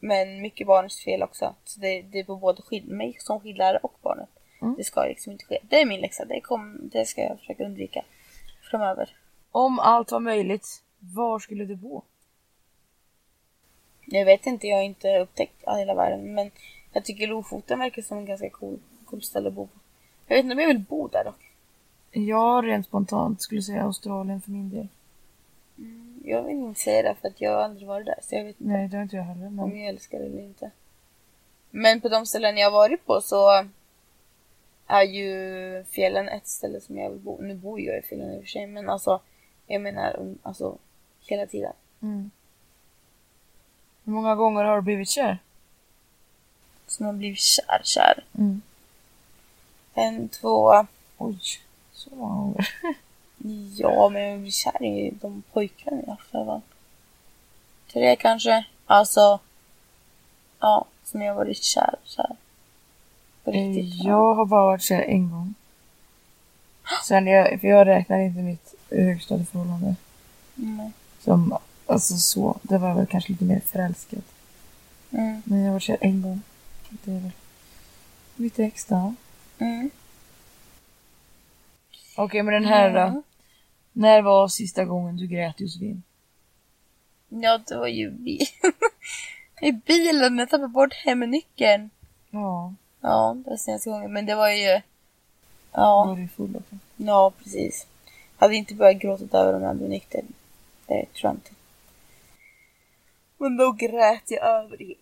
Men 0.00 0.40
mycket 0.42 0.66
barnets 0.66 1.04
fel 1.04 1.22
också. 1.22 1.54
Så 1.64 1.80
det, 1.80 2.02
det 2.02 2.18
är 2.18 2.24
på 2.24 2.36
både 2.36 2.62
mig 2.84 3.16
som 3.18 3.40
skidlärare 3.40 3.78
och 3.82 3.98
barnet. 4.02 4.28
Mm. 4.62 4.74
Det 4.76 4.84
ska 4.84 5.04
liksom 5.04 5.32
inte 5.32 5.44
ske. 5.44 5.58
Det 5.62 5.80
är 5.80 5.86
min 5.86 6.00
läxa. 6.00 6.24
Det, 6.24 6.40
kom, 6.40 6.88
det 6.92 7.04
ska 7.04 7.20
jag 7.20 7.38
försöka 7.38 7.64
undvika 7.64 8.04
framöver. 8.70 9.16
Om 9.50 9.78
allt 9.78 10.12
var 10.12 10.20
möjligt, 10.20 10.82
var 10.98 11.38
skulle 11.38 11.64
du 11.64 11.76
bo? 11.76 12.02
Jag 14.04 14.24
vet 14.24 14.46
inte, 14.46 14.66
jag 14.66 14.76
har 14.76 14.82
inte 14.82 15.18
upptäckt 15.18 15.64
hela 15.66 15.94
världen. 15.94 16.34
Men 16.34 16.50
jag 16.92 17.04
tycker 17.04 17.26
Lofoten 17.26 17.78
verkar 17.78 18.02
som 18.02 18.18
en 18.18 18.26
ganska 18.26 18.50
cool, 18.50 18.78
cool 19.04 19.22
ställe 19.22 19.48
att 19.48 19.54
bo 19.54 19.66
på. 19.66 19.78
Jag 20.26 20.36
vet 20.36 20.44
inte 20.44 20.52
om 20.54 20.60
jag 20.60 20.68
vill 20.68 20.78
bo 20.78 21.08
där 21.08 21.24
dock. 21.24 21.47
Jag 22.10 22.66
rent 22.66 22.86
spontant 22.86 23.42
skulle 23.42 23.62
säga 23.62 23.82
Australien 23.82 24.40
för 24.40 24.50
min 24.50 24.70
del. 24.70 24.88
Jag 26.24 26.42
vill 26.42 26.56
inte 26.56 26.80
säga 26.80 27.02
det 27.02 27.14
för 27.20 27.28
att 27.28 27.40
jag 27.40 27.50
har 27.50 27.62
aldrig 27.62 27.88
varit 27.88 28.06
där. 28.06 28.18
Så 28.22 28.34
jag 28.34 28.44
vet 28.44 28.60
inte. 28.60 28.72
Nej, 28.72 28.88
det 28.88 28.96
har 28.96 29.02
inte 29.02 29.16
jag 29.16 29.22
heller. 29.22 29.46
om 29.46 29.56
Men... 29.56 29.80
jag 29.80 29.88
älskar 29.88 30.18
det 30.18 30.24
eller 30.24 30.42
inte. 30.42 30.70
Men 31.70 32.00
på 32.00 32.08
de 32.08 32.26
ställen 32.26 32.56
jag 32.56 32.66
har 32.66 32.78
varit 32.78 33.06
på 33.06 33.20
så 33.20 33.64
är 34.86 35.02
ju 35.02 35.84
fjällen 35.84 36.28
ett 36.28 36.46
ställe 36.46 36.80
som 36.80 36.98
jag 36.98 37.10
vill 37.10 37.18
bo. 37.18 37.38
Nu 37.40 37.54
bor 37.54 37.80
jag 37.80 37.98
i 37.98 38.02
fjällen 38.02 38.34
i 38.34 38.38
och 38.38 38.42
för 38.42 38.48
sig 38.48 38.66
men 38.66 38.88
alltså 38.90 39.20
jag 39.66 39.82
menar 39.82 40.16
um, 40.20 40.38
alltså 40.42 40.78
hela 41.20 41.46
tiden. 41.46 41.72
Mm. 42.02 42.30
Hur 44.04 44.12
många 44.12 44.34
gånger 44.34 44.64
har 44.64 44.76
du 44.76 44.82
blivit 44.82 45.08
kär? 45.08 45.38
Så 46.86 47.02
man 47.02 47.18
blir 47.18 47.34
kär, 47.34 47.80
kär. 47.84 48.24
Mm. 48.38 48.62
En, 49.94 50.28
två, 50.28 50.86
Oj, 51.16 51.38
så 51.98 52.10
många 52.14 52.34
gånger. 52.34 52.68
ja 53.78 54.08
men 54.08 54.22
jag 54.22 54.40
blir 54.40 54.50
kär 54.50 54.84
i 54.84 55.14
de 55.20 55.42
pojkarna 55.52 55.96
i 56.00 56.04
alla 56.06 56.16
fall. 56.44 56.60
Tre 57.92 58.16
kanske. 58.16 58.64
Alltså, 58.86 59.38
ja, 60.60 60.84
som 61.04 61.22
jag 61.22 61.34
har 61.34 61.44
varit 61.44 61.62
kär, 61.62 61.94
kär. 62.04 62.36
På 63.44 63.50
riktigt. 63.50 63.94
Eh, 64.00 64.06
Jag 64.06 64.34
har 64.34 64.46
bara 64.46 64.64
varit 64.64 64.82
kär 64.82 65.00
en 65.02 65.30
gång. 65.30 65.54
Sen 67.04 67.26
jag, 67.26 67.60
för 67.60 67.68
jag 67.68 67.86
räknar 67.86 68.18
inte 68.18 68.40
mitt 68.40 68.74
högstadieförhållande 68.90 69.94
Mm. 70.58 70.92
som, 71.20 71.58
alltså 71.86 72.16
så. 72.16 72.58
Det 72.62 72.78
var 72.78 72.94
väl 72.94 73.06
kanske 73.06 73.32
lite 73.32 73.44
mer 73.44 73.60
förälskat. 73.60 74.24
Mm. 75.10 75.42
Men 75.44 75.58
jag 75.58 75.66
har 75.66 75.72
varit 75.72 75.82
kär 75.82 75.98
en 76.00 76.22
gång. 76.22 76.40
Det 76.90 77.10
är 77.10 77.20
väl 77.20 77.30
mitt 78.36 78.58
ex 78.58 78.84
då. 78.84 79.14
Mm. 79.58 79.90
Okej, 82.18 82.42
men 82.42 82.54
den 82.54 82.64
här 82.64 82.90
då. 82.90 82.98
Ja. 82.98 83.22
När 83.92 84.22
var 84.22 84.48
sista 84.48 84.84
gången 84.84 85.16
du 85.16 85.26
grät 85.26 85.60
Josefin? 85.60 86.02
Ja, 87.28 87.60
det 87.68 87.76
var 87.76 87.86
ju 87.86 88.10
bil. 88.10 88.46
i 89.60 89.72
bilen. 89.72 90.38
Jag 90.38 90.48
tappade 90.50 90.68
bort 90.68 90.94
hemnyckeln. 90.94 91.90
Ja, 92.30 92.74
Ja, 93.00 93.36
det 93.44 93.50
var 93.50 93.56
senaste 93.56 93.90
gången. 93.90 94.12
Men 94.12 94.26
det 94.26 94.34
var 94.34 94.48
ju... 94.50 94.66
var 94.72 94.82
Ja, 95.72 96.14
du 96.18 96.28
full 96.28 96.56
också? 96.56 96.76
ja 96.96 97.32
precis. 97.42 97.86
Hade 98.36 98.54
inte 98.56 98.74
börjat 98.74 99.02
gråta 99.02 99.38
över 99.38 99.54
om 99.54 99.62
jag 99.62 99.74
varit 99.74 99.90
nykter. 99.90 100.20
Det 100.86 100.94
tror 101.14 101.30
jag 101.30 101.34
inte. 101.34 101.50
Men 103.38 103.56
då 103.56 103.72
grät 103.72 104.30
jag 104.30 104.42
över 104.46 104.76
det. 104.76 104.94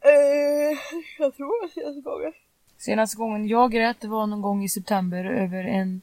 Eh, 0.00 0.78
jag 1.18 1.36
tror 1.36 1.46
det 1.46 1.66
var 1.66 1.68
senaste 1.68 2.00
gången. 2.00 2.32
Senaste 2.78 3.16
gången 3.16 3.48
jag 3.48 3.72
grät 3.72 4.00
det 4.00 4.08
var 4.08 4.26
någon 4.26 4.42
gång 4.42 4.64
i 4.64 4.68
september 4.68 5.24
över 5.24 5.64
en 5.64 6.00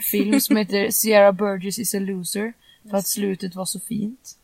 film 0.00 0.40
som 0.40 0.56
heter 0.56 0.90
Sierra 0.90 1.32
Burgess 1.32 1.78
is 1.78 1.94
a 1.94 1.98
loser. 1.98 2.52
För 2.90 2.96
att 2.96 3.06
slutet 3.06 3.54
var 3.54 3.64
så 3.64 3.80
fint. 3.80 4.36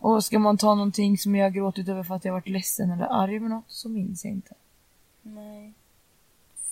Och 0.00 0.24
ska 0.24 0.38
man 0.38 0.58
ta 0.58 0.74
någonting 0.74 1.18
som 1.18 1.34
jag 1.34 1.54
gråtit 1.54 1.88
över 1.88 2.02
för 2.02 2.14
att 2.14 2.24
jag 2.24 2.32
varit 2.32 2.48
ledsen 2.48 2.90
eller 2.90 3.22
arg 3.22 3.36
över 3.36 3.48
något 3.48 3.64
så 3.70 3.88
minns 3.88 4.24
jag 4.24 4.32
inte. 4.32 4.54
Nej. 5.22 5.72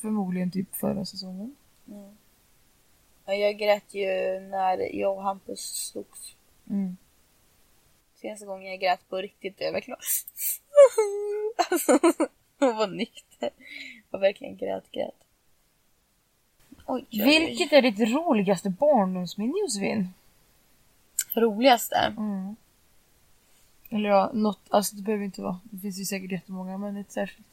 Förmodligen 0.00 0.50
typ 0.50 0.76
förra 0.76 1.04
säsongen. 1.04 1.56
Ja, 3.26 3.34
jag 3.34 3.58
grät 3.58 3.94
ju 3.94 4.06
när 4.40 4.96
jag 4.96 5.16
och 5.16 5.22
Hampus 5.22 5.60
slogs. 5.90 6.34
Mm. 6.70 6.96
Senaste 8.14 8.46
gången 8.46 8.70
jag 8.70 8.80
grät 8.80 9.08
på 9.08 9.16
riktigt, 9.16 9.54
jag 9.58 9.72
verkligen 9.72 9.98
Alltså, 11.70 11.98
jag 12.58 12.74
var 12.74 12.86
nykter. 12.86 13.50
Jag 14.10 14.18
verkligen 14.18 14.56
grät, 14.56 14.90
grät. 14.90 15.25
Oj, 16.86 17.06
oj, 17.12 17.22
oj. 17.22 17.24
Vilket 17.24 17.72
är 17.72 17.82
ditt 17.82 17.98
roligaste 18.00 18.70
barndomsminne 18.70 19.58
Josefin? 19.60 20.08
Roligaste? 21.34 21.96
Mm. 21.96 22.56
Eller 23.90 24.08
ja, 24.08 24.30
något, 24.34 24.60
alltså 24.68 24.96
det 24.96 25.02
behöver 25.02 25.24
inte 25.24 25.42
vara. 25.42 25.60
Det 25.64 25.78
finns 25.78 26.00
ju 26.00 26.04
säkert 26.04 26.32
jättemånga 26.32 26.78
men 26.78 26.96
ett 26.96 27.12
särskilt. 27.12 27.46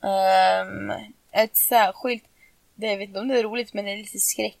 Um, 0.00 0.92
ett 1.30 1.56
särskilt, 1.56 2.24
det 2.74 2.86
jag 2.86 2.98
vet 2.98 3.08
inte 3.08 3.20
om 3.20 3.28
det 3.28 3.38
är 3.38 3.42
roligt 3.42 3.74
men 3.74 3.84
det 3.84 3.92
är 3.92 3.96
lite 3.96 4.18
skräck. 4.18 4.58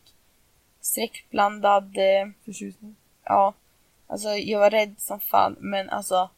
Skräckblandad, 0.80 1.98
eh, 1.98 2.28
Förtjusning. 2.44 2.96
ja. 3.24 3.54
Alltså 4.06 4.28
jag 4.28 4.58
var 4.58 4.70
rädd 4.70 4.94
som 4.98 5.20
fan 5.20 5.56
men 5.58 5.90
alltså. 5.90 6.30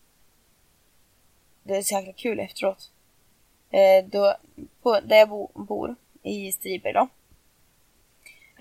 Det 1.62 1.76
är 1.76 1.82
så 1.82 1.94
jäkla 1.94 2.12
kul 2.12 2.40
efteråt. 2.40 2.90
Eh, 3.73 4.05
då, 4.05 4.37
på, 4.83 5.01
där 5.01 5.16
jag 5.16 5.29
bo, 5.29 5.51
bor, 5.55 5.95
i 6.23 6.53
Striber 6.53 6.93
då. 6.93 7.09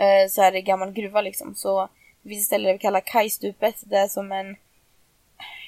Eh, 0.04 0.30
så 0.30 0.42
är 0.42 0.52
det 0.52 0.62
gammal 0.62 0.92
gruva 0.92 1.22
liksom. 1.22 1.56
Så 1.56 1.90
det 2.22 2.30
finns 2.30 2.42
ett 2.42 2.46
ställe 2.46 2.68
där 2.68 2.74
vi 2.74 2.80
kallar 2.80 3.02
Kajstupet. 3.02 3.76
Det 3.86 3.98
är 3.98 4.08
som 4.08 4.32
en, 4.32 4.56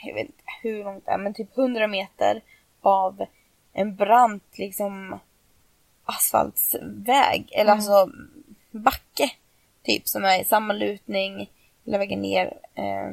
jag 0.03 0.13
vet 0.13 0.25
inte 0.25 0.43
hur 0.61 0.83
långt 0.83 1.05
det 1.05 1.11
är, 1.11 1.17
men 1.17 1.33
typ 1.33 1.57
100 1.57 1.87
meter 1.87 2.41
av 2.81 3.25
en 3.73 3.95
brant 3.95 4.57
liksom 4.57 5.19
asfaltsväg. 6.05 7.49
Eller 7.51 7.71
Mm. 7.71 7.77
alltså 7.77 8.09
backe. 8.71 9.31
Typ 9.83 10.07
som 10.07 10.25
är 10.25 10.41
i 10.41 10.45
samma 10.45 10.73
lutning 10.73 11.51
hela 11.85 11.97
vägen 11.97 12.21
ner. 12.21 12.53
Eh, 12.75 13.11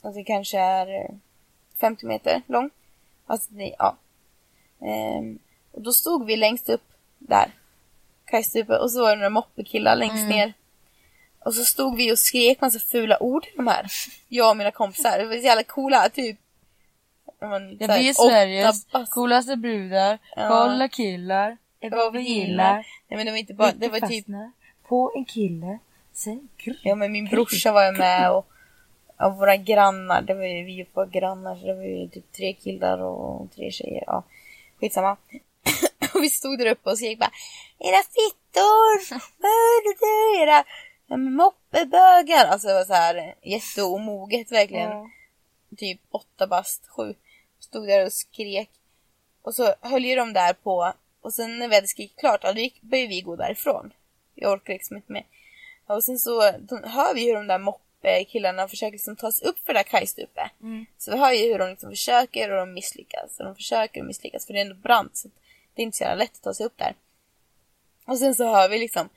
alltså 0.00 0.24
kanske 0.26 0.58
är 0.58 1.04
eh, 1.04 1.10
50 1.80 2.06
meter 2.06 2.42
lång. 2.46 2.70
Alltså 3.26 3.48
det, 3.52 3.74
ja. 3.78 3.96
Ehm, 4.82 5.38
och 5.72 5.82
då 5.82 5.92
stod 5.92 6.26
vi 6.26 6.36
längst 6.36 6.68
upp 6.68 6.84
där. 7.18 7.50
Kajstupet 8.24 8.80
och 8.80 8.90
så 8.90 9.00
var 9.00 9.10
det 9.10 9.16
några 9.16 9.30
moppekillar 9.30 9.96
längst 9.96 10.16
Mm. 10.16 10.28
ner. 10.28 10.52
Och 11.38 11.54
så 11.54 11.64
stod 11.64 11.96
vi 11.96 12.12
och 12.12 12.18
skrek 12.18 12.60
massa 12.60 12.78
fula 12.78 13.22
ord 13.22 13.46
de 13.56 13.66
här. 13.66 13.86
Jag 14.28 14.50
och 14.50 14.56
mina 14.56 14.70
kompisar. 14.70 15.18
Det 15.18 15.24
var 15.24 15.32
så 15.36 15.42
jävla 15.42 15.62
coola 15.64 16.08
typ. 16.08 16.38
Men, 17.40 17.76
Ja, 17.80 17.86
vi 17.98 18.08
är 18.08 18.12
Sveriges 18.12 18.86
bast- 18.90 19.10
coolaste 19.10 19.56
brudar. 19.56 20.18
Ja. 20.36 20.48
Kolla 20.48 20.88
killar. 20.88 21.56
Är 21.80 21.90
vad 21.90 22.12
vi 22.12 22.20
gillar. 22.20 22.74
Nej 23.08 23.16
men 23.16 23.26
det 23.26 23.32
var 23.32 23.38
inte 23.38 23.54
bara, 23.54 23.72
det 23.72 23.88
var 23.88 24.00
typ 24.00 24.26
På 24.88 25.12
en 25.16 25.24
kille. 25.24 25.78
Sen. 26.12 26.48
Ja 26.82 26.94
men 26.94 27.12
min 27.12 27.24
brorsa 27.28 27.72
var 27.72 27.84
ju 27.86 27.92
med 27.98 28.30
och, 28.32 28.46
och 29.16 29.36
våra 29.36 29.56
grannar, 29.56 30.22
det 30.22 30.34
var 30.34 30.44
ju 30.44 30.64
vi 30.64 30.86
var 30.92 31.06
grannar 31.06 31.56
så 31.56 31.66
det 31.66 31.74
var 31.74 31.82
ju 31.82 32.08
typ 32.08 32.32
tre 32.32 32.52
killar 32.52 32.98
och 32.98 33.50
tre 33.54 33.70
tjejer. 33.70 34.04
Ja, 34.06 34.22
skitsamma. 34.80 35.16
och 36.14 36.22
vi 36.22 36.30
stod 36.30 36.58
där 36.58 36.66
uppe 36.66 36.90
och 36.90 36.98
skrek 36.98 37.18
bara 37.18 37.30
Era 37.78 38.02
fittor! 38.02 39.14
Mördade 39.42 40.42
era 40.42 40.64
ja, 41.06 41.16
men 41.16 41.34
moppebögar! 41.34 42.46
Alltså 42.46 42.68
det 42.68 42.74
var 42.74 42.84
så 42.84 42.92
här 42.92 43.34
jätteomoget 43.42 44.52
verkligen. 44.52 44.90
Ja. 44.90 45.10
Typ 45.76 46.00
åtta 46.10 46.46
bast, 46.46 46.88
sju. 46.88 47.14
Stod 47.60 47.88
där 47.88 48.06
och 48.06 48.12
skrek. 48.12 48.70
Och 49.42 49.54
så 49.54 49.74
höll 49.80 50.04
ju 50.04 50.14
de 50.14 50.32
där 50.32 50.52
på 50.52 50.92
och 51.20 51.34
sen 51.34 51.58
när 51.58 51.68
vi 51.68 51.74
hade 51.74 51.86
skrikit 51.86 52.18
klart, 52.18 52.40
ja, 52.42 52.52
då 52.52 52.60
gick- 52.60 52.82
började 52.82 53.08
vi 53.08 53.20
gå 53.20 53.36
därifrån. 53.36 53.92
Jag 54.34 54.52
orkar 54.52 54.72
liksom 54.72 54.96
inte 54.96 55.12
med. 55.12 55.24
Och 55.86 56.04
sen 56.04 56.18
så 56.18 56.42
hör 56.42 57.14
vi 57.14 57.26
hur 57.26 57.34
de 57.34 57.46
där 57.46 57.58
moppekillarna 58.06 58.68
försöker 58.68 58.92
liksom 58.92 59.16
ta 59.16 59.32
sig 59.32 59.48
upp 59.48 59.58
för 59.66 59.72
det 59.72 59.78
där 59.78 59.84
kajstupet. 59.84 60.50
Mm. 60.62 60.86
Så 60.98 61.10
vi 61.10 61.16
hör 61.16 61.32
ju 61.32 61.52
hur 61.52 61.58
de 61.58 61.70
liksom 61.70 61.90
försöker 61.90 62.50
och 62.50 62.58
de 62.58 62.74
misslyckas. 62.74 63.38
Och 63.38 63.44
de 63.44 63.54
försöker 63.54 64.00
och 64.00 64.06
misslyckas 64.06 64.46
för 64.46 64.52
det 64.52 64.60
är 64.60 64.64
ändå 64.64 64.74
brant 64.74 65.16
så 65.16 65.28
det 65.74 65.82
är 65.82 65.84
inte 65.84 65.96
så 65.96 66.04
jävla 66.04 66.24
lätt 66.24 66.36
att 66.36 66.42
ta 66.42 66.54
sig 66.54 66.66
upp 66.66 66.78
där. 66.78 66.94
Och 68.06 68.18
sen 68.18 68.34
så 68.34 68.44
hör 68.44 68.68
vi 68.68 68.78
liksom 68.78 69.08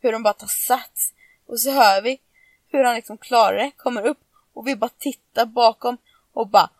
hur 0.00 0.12
de 0.12 0.22
bara 0.22 0.34
tar 0.34 0.46
sats. 0.46 1.14
Och 1.46 1.60
så 1.60 1.70
hör 1.70 2.02
vi 2.02 2.20
hur 2.68 2.84
han 2.84 2.94
liksom 2.94 3.18
klarar 3.18 3.56
det, 3.56 3.70
kommer 3.76 4.06
upp 4.06 4.18
och 4.52 4.66
vi 4.66 4.76
bara 4.76 4.90
tittar 4.98 5.46
bakom 5.46 5.96
och 6.32 6.48
bara 6.48 6.70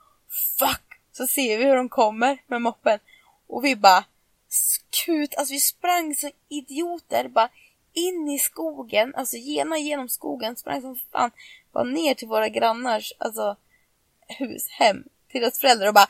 fuck! 0.59 0.83
Så 1.13 1.27
ser 1.27 1.59
vi 1.59 1.65
hur 1.65 1.77
de 1.77 1.89
kommer 1.89 2.39
med 2.47 2.63
moppen 2.63 2.99
och 3.47 3.65
vi 3.65 3.77
bara 3.77 4.05
skut, 4.49 5.35
alltså 5.35 5.55
vi 5.55 5.61
sprang 5.61 6.15
som 6.15 6.31
idioter 6.49 7.29
bara 7.29 7.49
in 7.93 8.29
i 8.29 8.39
skogen, 8.39 9.15
alltså 9.15 9.37
gena 9.37 9.79
genom 9.79 10.09
skogen, 10.09 10.57
sprang 10.57 10.81
som 10.81 10.97
fan 11.13 11.31
bara 11.73 11.85
ner 11.85 12.15
till 12.15 12.29
våra 12.29 12.49
grannars, 12.49 13.13
alltså 13.19 13.57
hus, 14.29 14.69
hem, 14.71 15.05
till 15.31 15.41
deras 15.41 15.61
föräldrar 15.61 15.89
och 15.89 15.95
bara 15.95 16.09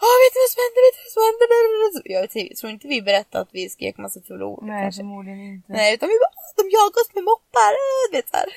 Åh, 0.00 0.16
vet 0.22 0.34
du 0.34 0.40
vad 0.44 0.50
som 0.54 0.60
hände, 0.64 0.80
vet 0.86 0.96
du 0.98 1.02
vad 1.06 1.12
som 1.12 1.22
hände? 1.28 2.44
Jag 2.50 2.56
tror 2.58 2.72
inte 2.72 2.88
vi 2.88 3.02
berättade 3.02 3.42
att 3.42 3.48
vi 3.52 3.68
skrek 3.68 3.96
massa 3.98 4.20
fula 4.20 4.46
ord. 4.46 4.62
Nej, 4.64 4.82
kanske. 4.84 4.98
förmodligen 5.00 5.40
inte. 5.40 5.72
Nej, 5.72 5.94
utan 5.94 6.08
vi 6.08 6.14
bara, 6.18 6.34
"Åh, 6.36 6.52
de 6.56 6.70
jagar 6.70 7.00
oss 7.02 7.14
med 7.14 7.24
moppar, 7.24 7.72
äh, 7.72 8.10
du 8.10 8.16
vet 8.16 8.30
såhär. 8.30 8.48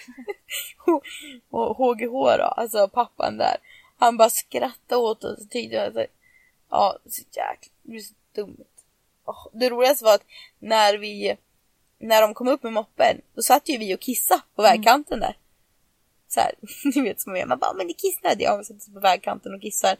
och 1.50 1.78
HGH 1.78 2.38
då, 2.38 2.44
alltså 2.44 2.88
pappan 2.88 3.38
där, 3.38 3.58
han 3.98 4.18
bara 4.18 4.30
skrattade 4.30 5.02
åt 5.02 5.24
oss 5.24 5.40
och 5.42 5.50
tyckte 5.50 5.84
att, 5.84 5.96
ja, 6.70 6.98
så 7.10 7.22
jäkla, 7.22 7.72
det 7.82 7.96
är 7.96 8.00
så 8.00 8.14
dumt. 8.36 8.66
Det 9.54 9.70
roligaste 9.70 10.06
var 10.06 10.16
att 10.16 10.26
när 10.60 10.98
vi, 10.98 11.38
när 12.00 12.22
de 12.22 12.34
kom 12.34 12.48
upp 12.48 12.64
med 12.64 12.74
moppen, 12.74 13.22
då 13.36 13.42
satt 13.42 13.70
ju 13.70 13.78
vi 13.78 13.96
och 13.96 14.00
kissade 14.00 14.42
på 14.56 14.62
vägkanten 14.62 15.20
där. 15.20 15.38
Så 16.28 16.40
här, 16.40 16.52
ni 16.96 17.02
vet 17.02 17.22
som 17.22 17.34
man 17.48 17.60
bara, 17.60 17.74
men 17.74 17.88
ni 17.88 17.94
kissade. 17.94 18.44
Ja, 18.44 18.58
vi 18.58 18.64
sätter 18.64 18.92
på 18.92 19.00
vägkanten 19.00 19.54
och 19.54 19.62
kissar. 19.62 19.98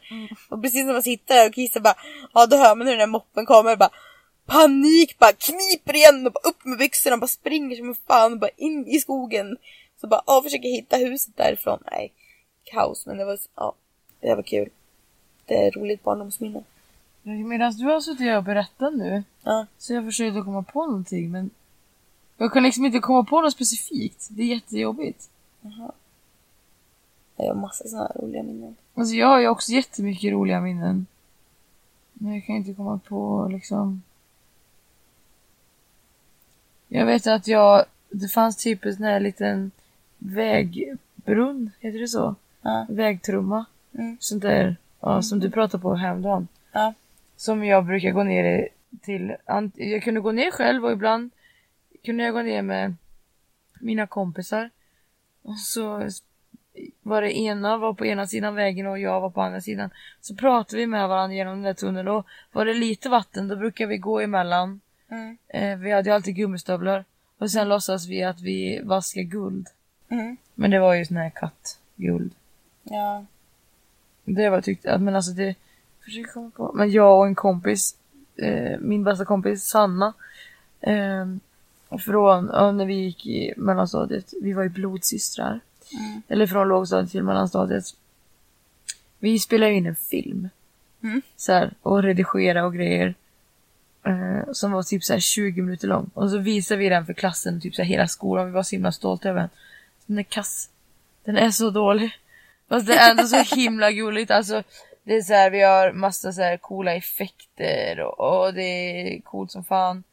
Och 0.48 0.62
precis 0.62 0.84
när 0.84 0.92
man 0.92 1.02
sitter 1.02 1.34
där 1.34 1.48
och 1.48 1.54
kissar 1.54 1.80
bara, 1.80 1.96
ja 2.34 2.46
då 2.46 2.56
hör 2.56 2.76
man 2.76 2.86
hur 2.86 2.92
den 2.92 3.00
där 3.00 3.06
moppen 3.06 3.46
kommer 3.46 3.76
bara 3.76 3.90
panik, 4.46 5.18
bara 5.18 5.32
kniper 5.32 5.96
igen 5.96 6.26
och 6.26 6.32
bara 6.32 6.48
upp 6.48 6.64
med 6.64 6.78
byxorna 6.78 7.14
och 7.14 7.20
bara 7.20 7.26
springer 7.26 7.76
som 7.76 7.88
en 7.88 7.94
fan 7.94 8.32
och 8.32 8.38
bara 8.38 8.50
in 8.56 8.86
i 8.86 9.00
skogen. 9.00 9.56
Så 10.00 10.06
bara, 10.06 10.22
ja, 10.26 10.42
försöker 10.42 10.68
hitta 10.68 10.96
huset 10.96 11.36
därifrån. 11.36 11.82
Nej, 11.90 12.12
kaos, 12.64 13.06
men 13.06 13.16
det 13.16 13.24
var, 13.24 13.38
ja, 13.54 13.74
det 14.20 14.34
var 14.34 14.42
kul. 14.42 14.68
Det 15.46 15.54
är 15.54 15.70
roligt 15.70 16.02
barndomsminne. 16.02 16.64
Medan 17.22 17.72
du 17.72 17.84
har 17.84 18.00
suttit 18.00 18.36
och 18.36 18.44
berättat 18.44 18.94
nu, 18.94 19.22
Ja, 19.42 19.66
så 19.78 19.94
jag 19.94 20.04
försökte 20.04 20.40
komma 20.40 20.62
på 20.62 20.86
någonting 20.86 21.30
men 21.30 21.50
jag 22.38 22.52
kan 22.52 22.62
liksom 22.62 22.84
inte 22.84 22.98
komma 22.98 23.24
på 23.24 23.40
något 23.40 23.52
specifikt. 23.52 24.28
Det 24.30 24.42
är 24.42 24.46
jättejobbigt. 24.46 25.30
jaha. 25.60 25.92
Jag 27.36 27.46
har 27.46 27.54
massa 27.54 27.88
sådana 27.88 28.06
här 28.14 28.20
roliga 28.22 28.42
minnen. 28.42 28.76
Alltså 28.94 29.14
jag 29.14 29.26
har 29.26 29.40
ju 29.40 29.48
också 29.48 29.72
jättemycket 29.72 30.32
roliga 30.32 30.60
minnen. 30.60 31.06
Men 32.12 32.34
jag 32.34 32.44
kan 32.44 32.56
inte 32.56 32.74
komma 32.74 33.00
på 33.08 33.48
liksom... 33.52 34.02
Jag 36.88 37.06
vet 37.06 37.26
att 37.26 37.46
jag... 37.48 37.84
Det 38.10 38.28
fanns 38.28 38.56
typ 38.56 38.84
en 38.84 38.96
sån 38.96 39.04
här 39.04 39.20
liten 39.20 39.70
vägbrunn, 40.18 41.70
heter 41.80 41.98
det 41.98 42.08
så? 42.08 42.34
Ja, 42.62 42.86
Vägtrumma. 42.88 43.64
Mm. 43.92 44.16
Sånt 44.20 44.42
där, 44.42 44.76
ja, 45.00 45.22
som 45.22 45.40
du 45.40 45.50
pratade 45.50 45.82
på 45.82 45.94
häromdagen. 45.94 46.48
ja, 46.72 46.94
Som 47.36 47.64
jag 47.64 47.86
brukar 47.86 48.10
gå 48.10 48.22
ner 48.22 48.44
i 48.58 48.68
till. 49.02 49.36
Jag 49.74 50.02
kunde 50.02 50.20
gå 50.20 50.32
ner 50.32 50.50
själv 50.50 50.84
och 50.84 50.92
ibland 50.92 51.30
kunde 52.04 52.24
jag 52.24 52.34
gå 52.34 52.42
ner 52.42 52.62
med 52.62 52.94
mina 53.80 54.06
kompisar. 54.06 54.70
Och 55.42 55.58
så 55.58 56.08
var 57.02 57.22
det 57.22 57.38
ena 57.38 57.76
var 57.76 57.94
på 57.94 58.06
ena 58.06 58.26
sidan 58.26 58.54
vägen 58.54 58.86
och 58.86 58.98
jag 58.98 59.20
var 59.20 59.30
på 59.30 59.42
andra 59.42 59.60
sidan. 59.60 59.90
Så 60.20 60.34
pratade 60.36 60.76
vi 60.76 60.86
med 60.86 61.08
varandra 61.08 61.34
genom 61.36 61.54
den 61.54 61.62
där 61.62 61.74
tunneln 61.74 62.08
och 62.08 62.26
var 62.52 62.64
det 62.64 62.74
lite 62.74 63.08
vatten 63.08 63.48
då 63.48 63.56
brukar 63.56 63.86
vi 63.86 63.98
gå 63.98 64.20
emellan. 64.20 64.80
mm, 65.08 65.38
Eh, 65.48 65.78
vi 65.78 65.92
hade 65.92 66.08
ju 66.10 66.14
alltid 66.14 66.36
gummistövlar. 66.36 67.04
Och 67.38 67.50
sen 67.50 67.68
låtsas 67.68 68.06
vi 68.08 68.22
att 68.24 68.40
vi 68.40 68.80
vaskar 68.84 69.22
guld. 69.22 69.68
mm, 70.08 70.36
Men 70.54 70.70
det 70.70 70.78
var 70.80 70.94
ju 70.94 71.04
sån 71.04 71.16
här 71.16 71.30
kattguld. 71.30 72.34
ja, 72.82 73.24
Det 74.24 74.48
var 74.50 74.60
tyckte 74.60 74.88
jag, 74.88 75.00
men 75.00 75.16
alltså 75.16 75.32
det 75.32 75.54
försöker 76.04 76.32
komma 76.32 76.50
på. 76.50 76.72
Men 76.74 76.90
jag 76.90 77.18
och 77.18 77.26
en 77.26 77.34
kompis, 77.34 77.96
eh, 78.36 78.78
min 78.80 79.04
bästa 79.04 79.24
kompis 79.24 79.68
Sanna. 79.68 80.12
Eh, 80.80 81.26
från, 82.04 82.76
när 82.76 82.86
vi 82.86 82.94
gick 82.94 83.26
i 83.26 83.54
mellanstadiet, 83.56 84.32
vi 84.42 84.52
var 84.52 84.62
ju 84.62 84.68
blodsystrar. 84.68 85.60
Mm. 85.92 86.22
Eller 86.28 86.46
från 86.46 86.68
lågstadiet 86.68 87.10
till 87.10 87.22
mellanstadiet. 87.22 87.84
Vi 89.18 89.38
spelade 89.38 89.72
in 89.72 89.86
en 89.86 89.96
film. 89.96 90.48
Mm. 91.02 91.22
Så 91.36 91.52
här, 91.52 91.74
och 91.82 92.02
redigera 92.02 92.64
och 92.64 92.74
grejer. 92.74 93.14
Eh, 94.06 94.52
som 94.52 94.72
var 94.72 94.82
typ 94.82 95.04
så 95.04 95.12
här 95.12 95.20
20 95.20 95.62
minuter 95.62 95.88
lång. 95.88 96.10
Och 96.14 96.30
så 96.30 96.38
visade 96.38 96.78
vi 96.78 96.88
den 96.88 97.06
för 97.06 97.12
klassen 97.12 97.56
och 97.56 97.62
typ 97.62 97.74
så 97.74 97.82
här 97.82 97.88
hela 97.88 98.08
skolan. 98.08 98.46
Vi 98.46 98.52
var 98.52 98.62
så 98.62 98.76
himla 98.76 98.92
stolta 98.92 99.28
över 99.28 99.40
den. 99.40 99.50
Den 100.06 100.18
är 100.18 100.22
kass. 100.22 100.70
Den 101.24 101.36
är 101.36 101.50
så 101.50 101.70
dålig. 101.70 102.10
Fast 102.68 102.86
det 102.86 102.94
är 102.94 103.10
ändå 103.10 103.22
så 103.22 103.36
himla 103.56 103.92
gulligt. 103.92 104.30
Alltså, 104.30 104.62
det 105.02 105.16
är 105.16 105.22
så 105.22 105.32
här, 105.32 105.50
vi 105.50 105.62
har 105.62 105.92
massa 105.92 106.32
så 106.32 106.42
här 106.42 106.56
coola 106.56 106.94
effekter 106.94 108.00
och, 108.00 108.46
och 108.46 108.54
det 108.54 108.62
är 108.62 109.20
coolt 109.20 109.52
som 109.52 109.64
fan. 109.64 110.04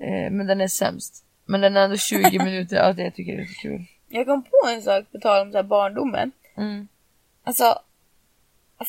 Eh, 0.00 0.30
men 0.30 0.46
den 0.46 0.60
är 0.60 0.68
sämst. 0.68 1.24
Men 1.44 1.60
den 1.60 1.76
är 1.76 1.80
ändå 1.84 1.96
20 1.96 2.38
minuter, 2.44 2.76
ja 2.76 2.92
det 2.92 3.10
tycker 3.10 3.32
jag 3.32 3.40
är 3.40 3.42
lite 3.46 3.54
kul. 3.60 3.84
Jag 4.08 4.26
kom 4.26 4.42
på 4.42 4.68
en 4.68 4.82
sak 4.82 5.04
på 5.12 5.18
tal 5.18 5.46
om 5.46 5.52
så 5.52 5.58
här 5.58 5.62
barndomen. 5.62 6.32
Mm. 6.56 6.88
Alltså, 7.44 7.78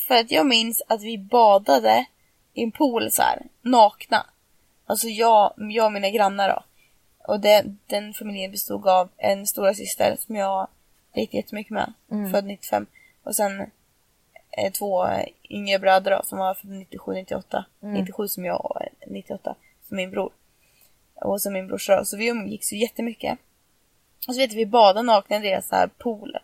för 0.08 0.16
att 0.16 0.32
jag 0.32 0.46
minns 0.46 0.82
att 0.88 1.02
vi 1.04 1.18
badade 1.18 2.06
i 2.54 2.64
en 2.64 2.72
pool 2.72 3.12
så 3.12 3.22
här, 3.22 3.42
nakna. 3.62 4.26
Alltså 4.86 5.08
jag, 5.08 5.54
jag 5.58 5.86
och 5.86 5.92
mina 5.92 6.10
grannar 6.10 6.50
då. 6.50 6.64
Och 7.34 7.40
det, 7.40 7.66
den 7.88 8.14
familjen 8.14 8.52
bestod 8.52 8.88
av 8.88 9.10
en 9.18 9.48
stora 9.48 9.74
syster 9.74 10.16
som 10.20 10.36
jag 10.36 10.68
lekte 11.16 11.38
jättemycket 11.38 11.72
med, 11.72 11.94
Mm. 12.12 12.32
född 12.32 12.46
95. 12.46 12.86
Och 13.24 13.36
sen 13.36 13.62
eh, 14.58 14.72
två 14.74 15.08
eh, 15.08 15.26
yngre 15.50 15.80
bröder 15.80 16.12
då, 16.12 16.22
som 16.24 16.38
var 16.38 16.54
födda 16.54 16.74
97, 16.74 17.14
98. 17.14 17.66
Mm. 17.84 17.94
97 17.94 18.28
som 18.28 18.46
jag 18.46 18.66
och 18.66 18.82
eh, 18.82 18.88
98 19.08 19.56
som 19.88 19.98
min 19.98 20.12
bror. 20.12 20.32
Och 21.22 21.42
som 21.42 21.54
min 21.54 21.68
brorsa. 21.68 22.06
Så 22.06 22.18
vi 22.18 22.28
umgicks 22.28 22.74
ju 22.74 22.78
jättemycket. 22.78 23.40
Och 24.28 24.34
så 24.36 24.42
vet 24.42 24.50
du, 24.50 24.56
vi 24.56 24.66
badade 24.66 25.02
nakna 25.02 25.38
i 25.38 25.40
deras 25.40 25.68
så 25.68 25.76
här 25.76 25.88
pool. 25.88 26.38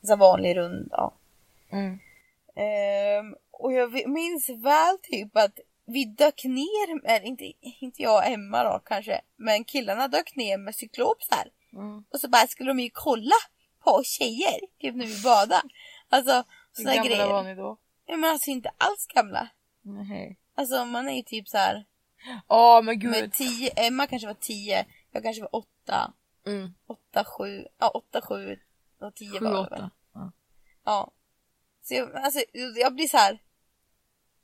En 0.00 0.06
sån 0.06 0.18
vanlig 0.18 0.56
rund, 0.56 0.88
ja. 0.90 1.14
Mm. 1.70 1.98
Ehm, 2.56 3.34
och 3.50 3.72
jag 3.72 4.08
minns 4.08 4.48
väl 4.48 4.98
typ 5.02 5.36
att 5.36 5.58
vi 5.86 6.04
dök 6.04 6.44
ner, 6.44 7.02
med, 7.02 7.24
inte, 7.24 7.52
inte 7.60 8.02
jag 8.02 8.16
och 8.16 8.26
Emma 8.26 8.64
då 8.64 8.80
kanske, 8.84 9.20
men 9.36 9.64
killarna 9.64 10.08
dök 10.08 10.36
ner 10.36 10.58
med 10.58 10.74
cyklopsar. 10.74 11.48
Mm. 11.72 12.04
Och 12.12 12.20
så 12.20 12.28
bara 12.28 12.46
skulle 12.46 12.70
de 12.70 12.80
ju 12.80 12.90
kolla 12.92 13.34
på 13.84 13.90
oss 13.90 14.06
tjejer, 14.06 14.60
typ 14.80 14.94
när 14.94 15.06
vi 15.06 15.22
badade. 15.22 15.62
Alltså 16.08 16.32
Hur 16.32 16.44
sådana 16.72 16.94
gamla 16.94 17.08
grejer. 17.08 17.26
var 17.26 17.42
ni 17.42 17.54
då? 17.54 17.78
Ja, 18.06 18.16
men 18.16 18.30
alltså 18.30 18.50
inte 18.50 18.70
alls 18.78 19.06
gamla. 19.06 19.48
Nej. 19.82 20.36
Alltså 20.54 20.84
man 20.84 21.08
är 21.08 21.16
ju 21.16 21.22
typ 21.22 21.48
så 21.48 21.56
här 21.58 21.84
Åh 22.48 22.82
men 22.82 22.98
gud. 22.98 23.10
med 23.10 23.32
tio, 23.32 23.70
Emma 23.76 24.06
kanske 24.06 24.26
var 24.28 24.34
tio, 24.34 24.86
jag 25.12 25.22
kanske 25.22 25.42
var 25.42 25.54
åtta, 25.56 26.12
Mm. 26.46 26.74
åtta, 26.86 27.24
sju, 27.24 27.64
ja 27.78 27.88
åtta, 27.88 28.20
sju 28.28 28.56
och 29.00 29.14
tio 29.14 29.38
Sju, 29.38 29.44
var 29.44 29.50
det 29.64 29.70
väl. 29.70 29.80
åtta. 29.80 29.90
Ja. 30.14 30.32
Ja. 30.84 31.10
Så 31.82 31.94
jag, 31.94 32.16
alltså, 32.16 32.40
jag 32.76 32.94
blir 32.94 33.08
så 33.08 33.16
här. 33.16 33.38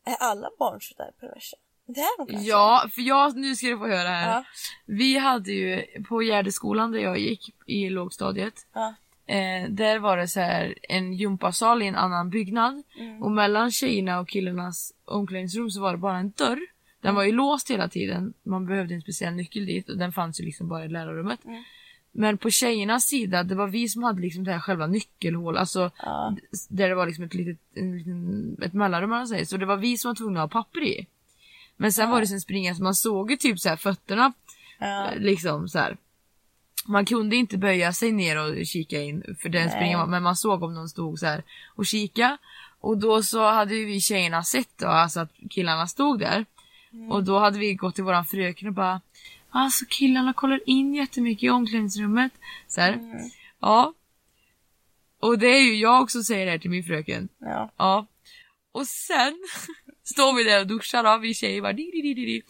Är 0.05 0.15
alla 0.21 0.51
barn 0.59 0.81
så 0.81 0.95
där 0.95 1.11
perversa? 1.21 1.57
Det 1.87 2.01
är 2.01 2.19
de 2.19 2.27
kanske. 2.27 2.49
Ja, 2.51 2.89
för 2.95 3.03
jag, 3.03 3.37
nu 3.37 3.57
ska 3.57 3.67
du 3.67 3.79
få 3.79 3.87
höra 3.87 4.09
här. 4.09 4.31
Ja. 4.31 4.45
Vi 4.87 5.19
hade 5.19 5.53
ju 5.53 5.87
på 6.09 6.23
Gärdeskolan 6.23 6.93
där 6.93 6.99
jag 7.01 7.19
gick 7.19 7.55
i 7.67 7.89
lågstadiet. 7.91 8.67
Ja. 8.73 8.95
Eh, 9.27 9.69
där 9.69 9.99
var 9.99 10.17
det 10.17 10.29
så 10.29 10.41
här 10.41 10.75
en 10.83 11.13
gympasal 11.13 11.83
i 11.83 11.87
en 11.87 11.97
annan 11.97 12.31
byggnad. 12.31 12.83
Mm. 12.99 13.23
Och 13.23 13.31
mellan 13.31 13.71
tjejerna 13.71 14.21
och 14.21 14.29
killarnas 14.29 14.93
omklädningsrum 15.05 15.71
så 15.71 15.81
var 15.81 15.93
det 15.93 15.99
bara 15.99 16.19
en 16.19 16.31
dörr. 16.31 16.61
Den 17.05 17.15
var 17.15 17.25
ju 17.25 17.33
låst 17.33 17.71
hela 17.71 17.89
tiden. 17.89 18.35
Man 18.43 18.67
behövde 18.67 18.95
en 18.95 19.01
speciell 19.03 19.35
nyckel 19.35 19.67
dit 19.67 19.89
och 19.89 19.99
den 19.99 20.13
fanns 20.13 20.41
ju 20.41 20.45
liksom 20.45 20.69
bara 20.69 20.85
i 20.85 20.89
lärarrummet. 20.89 21.45
Mm. 21.45 21.65
Men 22.13 22.39
på 22.39 22.51
tjejernas 22.51 23.05
sida, 23.05 23.43
det 23.43 23.55
var 23.55 23.67
vi 23.69 23.89
som 23.89 24.03
hade 24.03 24.21
liksom 24.21 24.45
det 24.45 24.53
här 24.53 24.61
själva 24.61 24.87
nyckelhål, 24.87 25.57
alltså 25.57 25.91
Ja. 26.03 26.37
där 26.69 26.89
det 26.89 26.95
var 26.95 27.07
liksom 27.07 27.25
ett 27.25 27.35
litet, 27.35 27.59
en 27.75 28.57
ett 28.63 28.73
mellanrum 28.73 29.11
man 29.11 29.27
säger. 29.29 29.45
Så 29.45 29.57
det 29.57 29.67
var 29.67 29.77
vi 29.77 29.99
som 29.99 30.09
var 30.09 30.15
tvungna 30.15 30.43
att 30.43 30.53
ha 30.53 30.63
papper 30.63 30.83
i. 30.83 31.07
Men 31.77 31.93
sen 31.93 32.11
var 32.11 32.21
det 32.21 32.27
sen 32.27 32.41
springa 32.41 32.75
så 32.75 32.83
man 32.83 32.95
såg 32.95 33.31
ju 33.31 33.37
typ 33.37 33.61
så 33.61 33.69
här 33.69 33.77
fötterna 33.77 34.33
Ja. 34.79 35.11
eh, 35.11 35.19
liksom 35.19 35.69
så 35.69 35.79
här. 35.79 35.97
Man 36.87 37.05
kunde 37.05 37.37
inte 37.37 37.59
böja 37.59 37.93
sig 37.93 38.13
ner 38.13 38.39
och 38.39 38.67
kika 38.67 39.03
in 39.03 39.37
för 39.43 39.49
den 39.49 39.93
man, 39.99 40.11
men 40.11 40.23
man 40.23 40.37
såg 40.37 40.63
om 40.63 40.75
någon 40.75 40.89
stod 40.89 41.19
så 41.19 41.27
här 41.27 41.43
och 41.75 41.87
kika. 41.87 42.39
Och 42.81 42.99
då 42.99 43.23
så 43.23 43.51
hade 43.51 43.75
ju 43.75 43.85
vi 43.85 44.01
tjejerna 44.01 44.43
sett 44.43 44.79
då, 44.79 44.87
alltså 44.87 45.21
att 45.21 45.33
killarna 45.51 45.87
stod 45.87 46.19
där. 46.19 46.47
Mm. 46.95 47.11
Och 47.11 47.25
då 47.25 47.39
hade 47.39 47.59
vi 47.59 47.75
gått 47.75 47.95
till 47.95 48.05
våran 48.05 48.25
fröken 48.25 48.69
och 48.69 48.75
bara 48.75 49.01
Alltså 49.57 49.85
killarna 49.89 50.33
kollar 50.33 50.61
in 50.67 50.95
jättemycket 50.95 51.43
i 51.43 51.51
omklädningsrummet. 51.51 52.33
Så 52.69 52.81
här. 52.81 52.93
Mm. 52.93 53.31
Ja. 53.61 53.95
Och 55.21 55.39
det 55.39 55.47
är 55.47 55.61
ju 55.61 55.77
jag 55.77 56.11
som 56.11 56.25
säger 56.25 56.47
det 56.47 56.53
här 56.53 56.59
till 56.59 56.71
min 56.71 56.85
fröken. 56.85 57.29
Ja. 57.39 57.71
Ja. 57.77 58.07
Och 58.73 58.87
sen 58.87 59.39
står 60.05 60.37
vi 60.37 60.45
där 60.45 60.61
och 60.61 60.67
duschar 60.67 61.05
då, 61.05 61.19
vi 61.19 61.35
tjejer 61.35 61.63
bara 61.63 61.73
di, 61.73 61.91
di, 61.91 62.03
di, 62.03 62.15
di. 62.15 62.43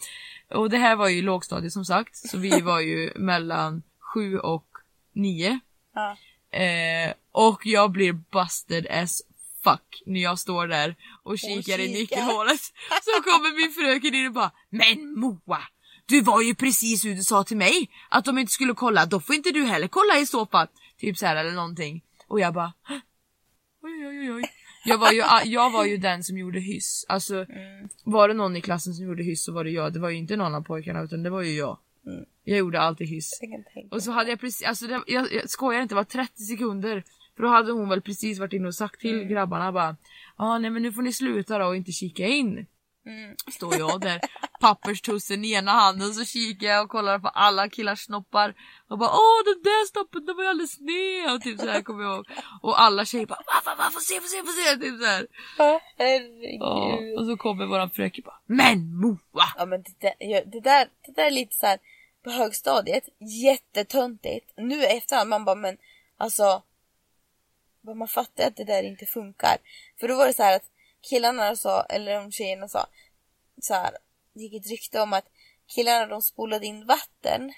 Och 0.49 0.69
det 0.69 0.77
här 0.77 0.95
var 0.95 1.09
ju 1.09 1.21
lågstadiet 1.21 1.73
som 1.73 1.85
sagt, 1.85 2.15
så 2.15 2.37
vi 2.37 2.61
var 2.61 2.79
ju 2.79 3.11
mellan 3.15 3.83
sju 3.99 4.39
och 4.39 4.67
nio. 5.13 5.59
Ja. 5.93 6.17
Eh, 6.59 7.13
och 7.31 7.65
jag 7.65 7.91
blir 7.91 8.13
busted 8.13 8.87
as 8.87 9.21
fuck 9.69 10.03
när 10.05 10.21
jag 10.21 10.39
står 10.39 10.67
där 10.67 10.95
och 11.23 11.39
kikar 11.39 11.79
i 11.79 11.87
kikar. 11.87 11.99
nyckelhålet. 11.99 12.61
Så 13.03 13.23
kommer 13.23 13.55
min 13.61 13.71
fröken 13.73 14.15
in 14.15 14.27
och 14.27 14.33
bara 14.33 14.51
Men 14.69 15.19
Moa! 15.19 15.61
Du 16.05 16.21
var 16.21 16.41
ju 16.41 16.55
precis 16.55 17.05
hur 17.05 17.15
du 17.15 17.23
sa 17.23 17.43
till 17.43 17.57
mig 17.57 17.89
att 18.09 18.25
de 18.25 18.37
inte 18.37 18.51
skulle 18.53 18.73
kolla, 18.73 19.05
då 19.05 19.19
får 19.19 19.35
inte 19.35 19.51
du 19.51 19.63
heller 19.65 19.87
kolla 19.87 20.19
i 20.19 20.25
så 20.25 20.45
fall. 20.45 20.67
Typ 20.99 21.17
så 21.17 21.25
här 21.25 21.35
eller 21.35 21.51
någonting. 21.51 22.03
Och 22.27 22.39
jag 22.39 22.53
bara 22.53 22.73
"Hå? 22.87 22.95
Oj 23.83 24.07
oj 24.07 24.31
oj. 24.31 24.43
Jag 24.87 24.97
var, 24.97 25.11
ju, 25.11 25.23
jag 25.45 25.69
var 25.71 25.85
ju 25.85 25.97
den 25.97 26.23
som 26.23 26.37
gjorde 26.37 26.59
hyss. 26.59 27.05
Alltså 27.09 27.35
Mm. 27.35 27.89
var 28.03 28.27
det 28.27 28.33
någon 28.33 28.55
i 28.55 28.61
klassen 28.61 28.93
som 28.93 29.05
gjorde 29.05 29.23
hyss 29.23 29.43
så 29.43 29.51
var 29.51 29.63
det 29.63 29.69
jag. 29.69 29.93
Det 29.93 29.99
var 29.99 30.09
ju 30.09 30.17
inte 30.17 30.35
någon 30.35 30.55
av 30.55 30.61
pojkarna 30.61 31.01
utan 31.01 31.23
det 31.23 31.29
var 31.29 31.41
ju 31.41 31.51
jag. 31.55 31.77
Mm. 32.07 32.25
Jag 32.43 32.57
gjorde 32.57 32.79
alltid 32.81 33.07
hyss. 33.07 33.31
Och 33.91 34.03
så 34.03 34.11
hade 34.11 34.29
jag 34.29 34.39
precis, 34.39 34.67
alltså 34.67 34.87
det, 34.87 35.01
jag, 35.07 35.33
jag 35.33 35.49
skojar 35.49 35.81
inte, 35.81 35.91
det 35.91 35.97
var 35.97 36.03
30 36.03 36.43
sekunder. 36.43 37.03
För 37.35 37.43
då 37.43 37.49
hade 37.49 37.71
hon 37.71 37.89
väl 37.89 38.01
precis 38.01 38.39
varit 38.39 38.53
inne 38.53 38.67
och 38.67 38.75
sagt 38.75 38.99
till 39.01 39.15
Mm. 39.15 39.27
grabbarna 39.27 39.71
bara 39.71 39.95
Ja 40.37 40.57
nej 40.57 40.69
men 40.71 40.81
nu 40.81 40.91
får 40.91 41.01
ni 41.01 41.13
sluta 41.13 41.57
då 41.57 41.65
och 41.65 41.75
inte 41.75 41.91
kika 41.91 42.27
in. 42.27 42.67
Mm. 43.05 43.35
Står 43.51 43.77
jag 43.77 44.01
där, 44.01 44.19
papperstussen 44.59 45.45
i 45.45 45.51
ena 45.53 45.71
handen 45.71 46.13
så 46.13 46.25
kikar 46.25 46.67
jag 46.67 46.83
och 46.83 46.89
kollar 46.89 47.19
på 47.19 47.27
alla 47.27 47.69
killars 47.69 47.99
snoppar. 48.05 48.53
Och 48.87 48.97
bara 48.97 49.09
åh 49.09 49.43
den 49.45 49.63
där 49.63 49.87
snoppen 49.87 50.25
den 50.25 50.35
var 50.35 50.43
ju 50.43 50.49
alldeles 50.49 50.75
sned 50.75 51.33
och 51.35 51.41
typ 51.41 51.59
sådär 51.59 51.81
kommer 51.81 52.03
jag 52.03 52.15
ihåg. 52.15 52.25
Och 52.61 52.81
alla 52.81 53.05
tjejer 53.05 53.25
bara 53.25 53.39
va 53.47 53.61
va 53.65 53.75
va 53.77 53.89
få 53.93 53.99
se 53.99 54.21
få 54.21 54.27
se 54.27 54.37
få 54.41 54.51
se 54.51 54.75
typ 54.75 54.99
såhär. 55.01 55.27
Herregud. 55.97 56.59
Ja, 56.59 56.99
och 57.19 57.25
så 57.25 57.37
kommer 57.37 57.65
våran 57.65 57.89
fröken 57.89 58.23
bara 58.25 58.39
Men 58.45 58.95
Moa! 59.01 59.45
Ja 59.57 59.65
men 59.65 59.83
det 59.83 59.95
där, 60.01 60.45
det 60.51 60.59
där, 60.59 60.87
det 61.05 61.11
där 61.15 61.25
är 61.25 61.31
lite 61.31 61.55
så 61.55 61.65
här 61.65 61.77
på 62.23 62.29
högstadiet, 62.31 63.03
jättetöntigt. 63.19 64.53
Nu 64.57 64.83
efterhand 64.85 65.29
man 65.29 65.45
bara 65.45 65.55
men 65.55 65.77
alltså 66.17 66.63
man 67.93 68.07
fattar 68.07 68.47
att 68.47 68.55
det 68.55 68.63
där 68.63 68.83
inte 68.83 69.05
funkar. 69.05 69.57
För 69.99 70.07
då 70.07 70.15
var 70.15 70.27
det 70.27 70.33
så 70.33 70.43
här 70.43 70.55
att 70.55 70.71
killarna 71.01 71.55
sa, 71.55 71.83
eller 71.83 72.15
de 72.15 72.31
tjejerna 72.31 72.67
sa 72.67 72.87
så 73.61 73.73
här, 73.73 73.97
det 74.33 74.41
gick 74.41 74.53
ett 74.53 74.69
rykte 74.69 75.01
om 75.01 75.13
att 75.13 75.25
killarna 75.75 76.07
de 76.07 76.21
spolade 76.21 76.65
in 76.65 76.85
vatten 76.85 77.53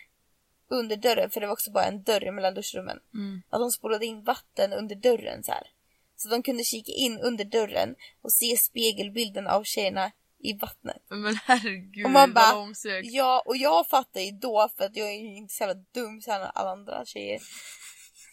under 0.69 0.95
dörren, 0.95 1.29
för 1.29 1.39
det 1.39 1.47
var 1.47 1.53
också 1.53 1.71
bara 1.71 1.85
en 1.85 2.03
dörr 2.03 2.31
mellan 2.31 2.53
duschrummen. 2.53 2.99
Mm. 3.13 3.41
Att 3.49 3.59
de 3.59 3.71
spolade 3.71 4.05
in 4.05 4.23
vatten 4.23 4.73
under 4.73 4.95
dörren 4.95 5.43
så 5.43 5.51
här. 5.51 5.71
Så 6.15 6.29
de 6.29 6.43
kunde 6.43 6.63
kika 6.63 6.91
in 6.91 7.19
under 7.19 7.45
dörren 7.45 7.95
och 8.21 8.33
se 8.33 8.57
spegelbilden 8.57 9.47
av 9.47 9.63
tjejerna 9.63 10.11
i 10.39 10.53
vattnet. 10.53 11.03
Men 11.07 11.35
herregud 11.45 12.05
Och 12.05 12.11
man 12.11 12.33
bara, 12.33 12.45
vad 12.45 12.55
långsökt. 12.55 13.07
Ja, 13.11 13.43
och 13.45 13.57
jag 13.57 13.87
fattar 13.87 14.21
ju 14.21 14.31
då 14.31 14.69
för 14.77 14.85
att 14.85 14.95
jag 14.95 15.07
är 15.07 15.19
ju 15.19 15.35
inte 15.35 15.53
så 15.53 15.63
jävla 15.63 15.83
dum 15.91 16.21
som 16.21 16.49
alla 16.53 16.71
andra 16.71 17.05
tjejer. 17.05 17.41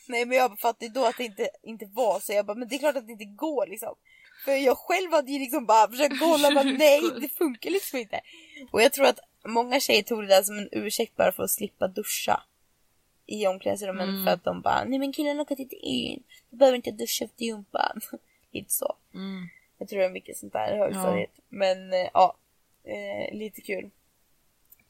Nej 0.09 0.27
men 0.27 0.39
jag 0.39 0.59
fattar 0.59 0.87
ju 0.87 0.93
då 0.93 1.05
att 1.07 1.17
det 1.17 1.25
inte, 1.25 1.49
inte 1.63 1.87
var 1.87 2.21
så. 2.21 2.33
Jag 2.33 2.47
bara, 2.47 2.55
men 2.59 2.69
det 2.69 2.75
är 2.75 2.79
klart 2.79 2.97
att 2.97 3.07
det 3.07 3.13
inte 3.13 3.25
går 3.25 3.67
liksom. 3.67 3.95
För 4.45 4.53
jag 4.53 4.79
själv 4.79 5.13
hade 5.13 5.33
ju 5.33 5.39
liksom 5.39 5.67
bara 5.67 5.91
försökt 5.91 6.19
kolla, 6.21 6.51
men 6.51 6.75
nej 6.79 7.01
det 7.21 7.29
funkar 7.29 7.71
liksom 7.71 7.99
inte. 7.99 8.21
Och 8.71 8.83
jag 8.83 8.93
tror 8.93 9.07
att 9.07 9.19
många 9.47 9.81
tjejer 9.81 10.03
tog 10.03 10.21
det 10.23 10.27
där 10.27 10.43
som 10.43 10.59
en 10.59 10.69
ursäkt 10.73 11.17
bara 11.17 11.33
för 11.33 11.43
att 11.43 11.51
slippa 11.51 11.89
duscha. 11.89 12.43
I 13.27 13.47
omklädningsrummen 13.47 14.09
Mm. 14.09 14.25
för 14.25 14.33
att 14.33 14.45
de 14.45 14.61
bara, 14.63 14.85
nej 14.85 14.99
men 14.99 15.13
killarna 15.13 15.45
kan 15.45 15.59
inte 15.59 15.77
in. 15.77 16.23
Du 16.51 16.57
behöver 16.57 16.77
inte 16.77 16.91
duscha 16.91 17.25
efter 17.25 17.45
gympan. 17.45 18.01
Lite 18.53 18.73
så. 18.73 18.97
Mm. 19.15 19.49
Jag 19.79 19.89
tror 19.89 19.99
det 20.01 20.05
är 20.05 20.11
mycket 20.11 20.37
sånt 20.37 20.53
där 20.53 20.75
i 20.75 20.79
högstadiet. 20.79 21.31
Men 21.49 21.93
eh, 21.93 22.09
ja, 22.15 22.37
eh, 22.85 23.35
lite 23.37 23.61
kul. 23.61 23.91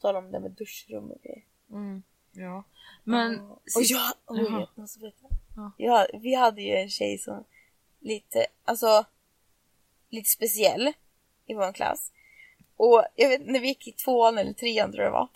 Tala 0.01 0.19
om 0.19 0.31
det 0.31 0.39
med 0.39 0.51
duschrum 0.51 1.11
och 1.11 1.21
grejer. 1.21 1.43
Mm. 1.71 2.03
Ja. 2.35 2.63
Men 3.03 3.39
och 3.39 3.61
sist- 3.65 3.91
jag, 3.91 4.13
oh, 4.27 4.43
Jaha. 4.43 4.67
jag 4.75 4.81
måste 4.81 4.99
berätta. 4.99 5.27
Ja. 5.55 5.71
Ja, 5.77 6.07
vi 6.13 6.35
hade 6.35 6.61
ju 6.61 6.75
en 6.75 6.89
tjej 6.89 7.17
som 7.17 7.43
lite, 7.99 8.45
alltså 8.65 9.05
lite 10.09 10.29
speciell 10.29 10.93
i 11.45 11.53
vår 11.53 11.73
klass. 11.73 12.11
Och 12.77 13.05
jag 13.15 13.29
vet 13.29 13.47
när 13.47 13.59
vi 13.59 13.67
gick 13.67 13.87
i 13.87 13.91
tvåan 13.91 14.37
eller 14.37 14.53
trean 14.53 14.91
tror 14.91 15.03
jag 15.03 15.11
det 15.11 15.17
var. 15.17 15.27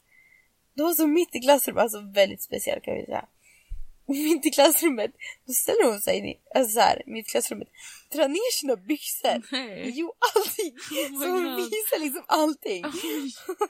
Då 0.73 0.83
var 0.83 0.93
så 0.93 1.07
mitt 1.07 1.35
i 1.35 1.39
klassrummet, 1.39 1.81
alltså 1.81 2.01
väldigt 2.01 2.41
speciell 2.41 2.81
kan 2.81 2.95
vi 2.95 3.05
säga. 3.05 3.25
Mitt 4.05 4.45
i 4.45 4.49
klassrummet, 4.49 5.11
då 5.45 5.53
ställer 5.53 5.91
hon 5.91 6.01
sig 6.01 6.41
alltså 6.55 6.73
så 6.73 6.79
här, 6.79 7.03
mitt 7.05 7.27
i 7.27 7.29
klassrummet, 7.29 7.67
drar 8.11 8.27
ner 8.27 8.51
sina 8.51 8.75
byxor. 8.75 9.41
Nej. 9.51 9.91
Jo, 9.95 10.13
allting! 10.35 10.73
Oh 10.73 11.21
så 11.21 11.27
hon 11.29 11.43
God. 11.43 11.55
visar 11.55 11.99
liksom 11.99 12.23
allting. 12.27 12.85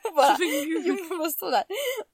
Och 0.05 0.13
bara, 0.15 0.37
jo, 0.85 0.93
man 1.09 1.17
bara 1.17 1.29
stå 1.29 1.49
där. 1.49 1.63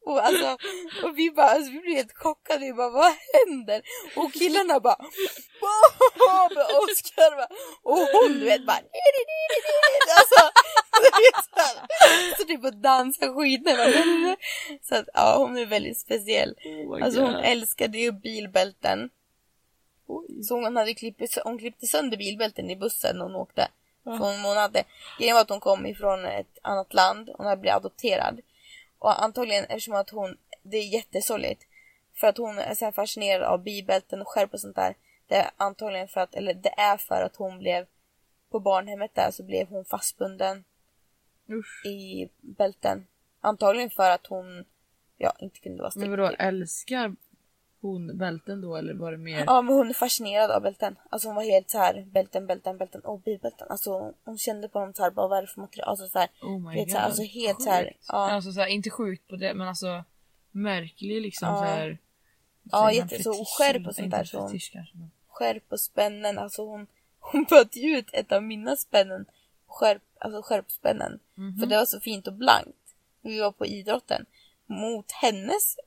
Och, 0.05 0.26
alltså, 0.26 0.57
och 1.03 1.17
vi 1.17 1.32
bara, 1.32 1.49
alltså, 1.49 1.71
vi 1.71 1.80
blev 1.80 1.95
helt 1.95 2.17
chockade. 2.17 2.65
Vi 2.65 2.73
bara, 2.73 2.89
vad 2.89 3.13
händer? 3.34 3.82
Och 4.15 4.34
killarna 4.34 4.80
bara, 4.80 4.97
wow! 5.61 6.55
Med 6.55 6.65
Oscar 6.65 7.32
bara. 7.36 7.49
Och 7.84 8.07
hon 8.13 8.39
du 8.39 8.45
vet 8.45 8.65
bara. 8.65 8.82
Alltså, 10.19 10.51
så, 12.38 12.43
typ 12.43 12.65
att 12.65 12.84
dansa 12.84 13.34
skiten. 13.34 13.78
Bara, 13.78 14.36
så 14.82 14.95
att 14.95 15.05
ja, 15.13 15.38
hon 15.38 15.57
är 15.57 15.65
väldigt 15.65 15.99
speciell. 15.99 16.55
Oh 16.65 17.03
Alltså 17.03 17.21
hon 17.21 17.36
älskade 17.36 17.97
ju 17.97 18.11
bilbälten. 18.11 19.09
Oj. 20.08 20.43
Så 20.43 20.56
hon 20.56 20.76
hade 20.76 20.93
klippt, 20.93 21.38
hon 21.43 21.58
klippte 21.58 21.88
sönder 21.88 22.18
bilbälten 22.18 22.70
i 22.70 22.76
bussen 22.76 23.18
när 23.18 23.26
hon 23.26 23.36
åkte. 23.36 23.68
Ja. 24.03 24.12
Hon, 24.12 24.39
hon 24.45 24.58
hade, 24.58 24.84
grejen 25.20 25.36
var 25.36 25.41
att 25.41 25.49
hon 25.49 25.60
kom 25.60 25.86
ifrån 25.86 26.26
ett 26.26 26.58
annat 26.62 26.93
land, 26.93 27.30
hon 27.38 27.45
hade 27.45 27.62
blivit 27.62 27.76
adopterad. 27.76 28.41
Och 28.99 29.24
antagligen 29.24 29.66
eftersom 29.66 29.93
att 29.93 30.10
hon, 30.10 30.38
det 30.64 30.78
är 30.78 30.93
jättesorgligt. 30.93 31.64
För 32.14 32.28
att 32.28 32.38
hon 32.38 32.60
är 32.60 32.76
så 32.76 32.91
fascinerad 32.91 33.43
av 33.43 33.64
bilbälten 33.64 34.22
och 34.22 34.28
skärp 34.28 34.53
och 34.53 34.60
sånt 34.60 34.76
där. 34.76 34.95
Det 35.28 35.36
är 35.36 35.49
antagligen 35.58 36.08
för 36.08 36.22
att, 36.22 36.36
eller 36.36 36.53
det 36.53 36.80
är 36.80 36.97
för 36.97 37.22
att 37.22 37.36
hon 37.36 37.60
blev, 37.60 37.86
på 38.51 38.60
barnhemmet 38.60 39.16
där 39.16 39.32
så 39.32 39.43
blev 39.43 39.68
hon 39.68 39.86
fastbunden 39.86 40.64
Usch. 41.49 41.86
i 41.86 42.30
bälten. 42.41 43.08
Antagligen 43.41 43.89
för 43.89 44.10
att 44.10 44.28
hon, 44.28 44.66
ja, 45.18 45.36
inte 45.39 45.60
kunde 45.60 45.82
vara 45.82 45.91
Men 45.95 46.01
stick. 46.01 46.10
vadå, 46.10 46.36
älskar 46.39 47.16
hon 47.86 48.17
bälten 48.17 48.61
då 48.61 48.75
eller 48.75 48.93
var 48.93 49.11
det 49.11 49.17
mer? 49.17 49.43
Ja 49.47 49.61
men 49.61 49.73
hon 49.75 49.89
är 49.89 49.93
fascinerad 49.93 50.51
av 50.51 50.61
bälten. 50.61 50.95
Alltså 51.09 51.27
hon 51.27 51.36
var 51.36 51.43
helt 51.43 51.69
så 51.69 51.77
här 51.77 52.05
bälten, 52.11 52.47
bälten, 52.47 52.77
bälten 52.77 53.01
och 53.01 53.19
bilbälten. 53.19 53.67
Alltså 53.69 54.13
hon, 54.23 54.38
kände 54.38 54.69
på 54.69 54.79
dem 54.79 54.93
så 54.93 55.03
här, 55.03 55.11
bara 55.11 55.27
vad 55.27 55.38
är 55.38 55.41
det 55.41 55.47
för 55.47 55.61
material? 55.61 55.89
Alltså 55.89 56.07
så 56.07 56.19
här, 56.19 56.29
Oh 56.41 56.59
my 56.59 56.75
vet, 56.75 56.86
god. 56.86 56.91
så 56.91 56.97
här, 56.97 57.05
alltså 57.05 57.23
helt 57.23 57.61
så 57.61 57.69
här, 57.69 57.83
Sjukt. 57.83 58.05
ja. 58.07 58.31
Alltså 58.31 58.51
så 58.51 58.59
här, 58.59 58.67
inte 58.67 58.89
sjukt 58.89 59.27
på 59.27 59.36
det 59.36 59.53
men 59.53 59.67
alltså 59.67 60.03
märklig 60.51 61.21
liksom 61.21 61.47
Ja. 61.47 61.57
så 61.57 61.63
här. 61.63 61.97
Ja, 62.71 62.91
jätte- 62.91 63.23
så 63.23 63.33
fetisch 63.33 63.57
skärp 63.57 63.88
och 63.88 63.95
sånt 63.95 64.11
där, 64.11 64.23
så 64.23 64.39
hon- 64.39 64.59
skärp 65.27 65.63
och 65.69 65.79
spännen. 65.79 66.38
Alltså 66.39 66.65
hon, 66.65 66.88
hon 67.19 67.43
böt 67.49 67.75
ju 67.75 67.97
ut 67.97 68.09
ett 68.13 68.31
av 68.31 68.43
mina 68.43 68.75
spännen. 68.75 69.25
Skärp, 69.67 70.01
alltså 70.19 70.41
skärpspännen. 70.41 71.19
Mhm. 71.36 71.59
För 71.59 71.65
det 71.67 71.77
var 71.77 71.86
så 71.86 71.99
fint 71.99 72.27
och 72.27 72.33
blankt. 72.33 72.77
Vi 73.21 73.39
var 73.39 73.51
på 73.51 73.65
idrotten. 73.65 74.25
Mot 74.65 75.11
hennes 75.11 75.77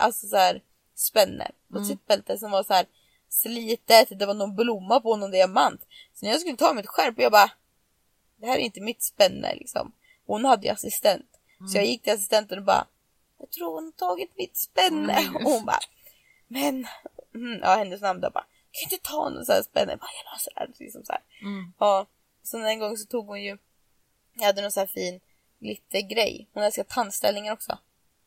alltså 0.00 0.26
så 0.26 0.36
här, 0.36 0.60
spänne 0.98 1.50
på 1.68 1.76
Mm. 1.76 1.88
sitt 1.88 2.06
bälte 2.06 2.38
som 2.38 2.50
var 2.50 2.62
så 2.62 2.74
här 2.74 2.86
slitet. 3.28 4.18
Det 4.18 4.26
var 4.26 4.34
någon 4.34 4.56
blomma 4.56 5.00
på 5.00 5.16
någon 5.16 5.30
diamant. 5.30 5.80
Så 6.14 6.26
när 6.26 6.32
jag 6.32 6.40
skulle 6.40 6.56
ta 6.56 6.74
mitt 6.74 6.86
skärp 6.86 7.14
jag 7.18 7.32
bara 7.32 7.50
det 8.36 8.46
här 8.46 8.54
är 8.56 8.60
inte 8.60 8.80
mitt 8.80 9.02
spänne 9.02 9.54
liksom. 9.54 9.92
Hon 10.26 10.44
hade 10.44 10.66
ju 10.66 10.72
assistent. 10.72 11.30
Så 11.72 11.78
jag 11.78 11.86
gick 11.86 12.02
till 12.02 12.12
assistenten 12.12 12.58
och 12.58 12.64
bara 12.64 12.86
jag 13.38 13.50
tror 13.50 13.74
hon 13.74 13.84
har 13.84 13.92
tagit 13.92 14.36
mitt 14.36 14.56
spänne. 14.56 15.12
Mm. 15.12 15.36
Och 15.36 15.42
hon 15.42 15.64
bara 15.64 15.78
men 16.48 16.86
mm, 17.34 17.60
ja 17.62 17.74
hennes 17.76 18.00
namn 18.00 18.20
då 18.20 18.30
bara 18.30 18.44
kan 18.72 18.88
du 18.88 18.94
inte 18.94 19.08
ta 19.08 19.28
någon 19.28 19.44
sån 19.44 19.54
här 19.54 19.62
spänne? 19.62 19.92
Jag 19.92 19.98
bara 19.98 20.10
jag 20.24 20.32
löser 20.32 20.52
det 20.54 20.60
här. 20.60 20.70
Liksom 20.78 21.04
så 21.04 21.12
här. 21.12 21.22
Mm. 21.42 21.72
Ja. 21.78 22.06
Sen 22.42 22.66
en 22.66 22.78
gång 22.78 22.96
så 22.96 23.06
tog 23.06 23.26
hon 23.26 23.42
ju 23.42 23.58
jag 24.34 24.46
hade 24.46 24.62
någon 24.62 24.72
sån 24.72 24.80
här 24.80 24.86
fin 24.86 25.20
glittergrej. 25.58 26.48
Hon 26.52 26.62
älskar 26.62 26.84
tandställningar 26.84 27.52
också. 27.52 27.78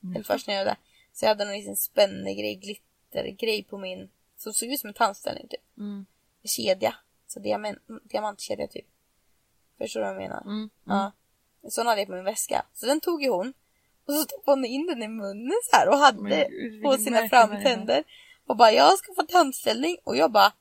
Mm. 0.03 0.15
Helt 0.15 0.27
fascinerad 0.27 0.67
av 0.67 0.73
det. 0.73 0.77
Så 1.19 1.25
jag 1.25 1.29
hade 1.29 1.45
någon 1.45 1.53
liten 1.53 1.75
spännegrej, 1.75 2.55
glittergrej 2.55 3.63
på 3.63 3.77
min 3.77 4.09
som 4.37 4.53
såg 4.53 4.69
ut 4.69 4.79
som 4.79 4.87
en 4.87 4.93
tandställning 4.93 5.47
typ. 5.47 5.77
Mm. 5.77 6.05
Kedja. 6.43 6.95
Så 7.27 7.39
diamant, 7.39 7.77
diamantkedja 8.03 8.67
typ. 8.67 8.85
Förstår 9.77 9.99
du 9.99 10.05
vad 10.05 10.15
jag 10.15 10.21
menar? 10.21 10.41
Mm. 10.41 10.69
Ja. 10.83 11.11
Så 11.69 11.83
hade 11.83 12.01
jag 12.01 12.07
på 12.07 12.13
min 12.13 12.23
väska. 12.23 12.65
Så 12.73 12.85
den 12.85 12.99
tog 12.99 13.23
ju 13.23 13.29
hon. 13.29 13.53
Och 14.05 14.13
så 14.13 14.23
stoppade 14.23 14.57
hon 14.57 14.65
in 14.65 14.87
den 14.87 15.03
i 15.03 15.07
munnen 15.07 15.59
så 15.63 15.77
här 15.77 15.89
och 15.89 15.97
hade 15.97 16.47
gud, 16.49 16.83
på 16.83 16.97
sina 16.97 17.29
framtänder. 17.29 18.03
Och 18.45 18.55
bara, 18.55 18.71
jag 18.71 18.97
ska 18.97 19.13
få 19.13 19.23
tandställning. 19.23 19.97
Och 20.03 20.17
jag 20.17 20.31
bara, 20.31 20.53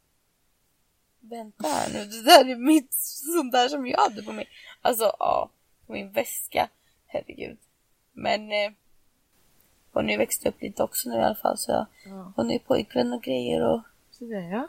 vänta 1.21 1.69
här 1.69 1.93
nu. 1.93 2.05
Det 2.05 2.23
där 2.23 2.49
är 2.49 2.57
mitt 2.57 2.95
sånt 3.35 3.53
där 3.53 3.69
som 3.69 3.87
jag 3.87 3.99
hade 3.99 4.23
på 4.23 4.33
mig. 4.33 4.49
Alltså 4.83 5.05
ja, 5.19 5.51
på 5.87 5.93
min 5.93 6.13
väska. 6.13 6.69
Herregud. 7.07 7.59
Men 8.13 8.53
eh, 8.53 8.71
hon 9.93 10.05
har 10.05 10.11
ju 10.13 10.17
växt 10.19 10.47
upp 10.47 10.63
lite 10.63 10.83
också 10.83 11.09
nu 11.11 11.17
i 11.17 11.23
alla 11.23 11.35
fall 11.35 11.59
så 11.59 11.71
jag, 11.73 11.87
Ja. 12.07 12.33
hon 12.37 12.49
är 12.51 12.53
ju 12.53 12.59
pojkvän 12.59 13.13
och 13.13 13.23
grejer 13.23 13.65
och 13.67 13.81
Så 14.11 14.25
det 14.25 14.41
ja. 14.43 14.69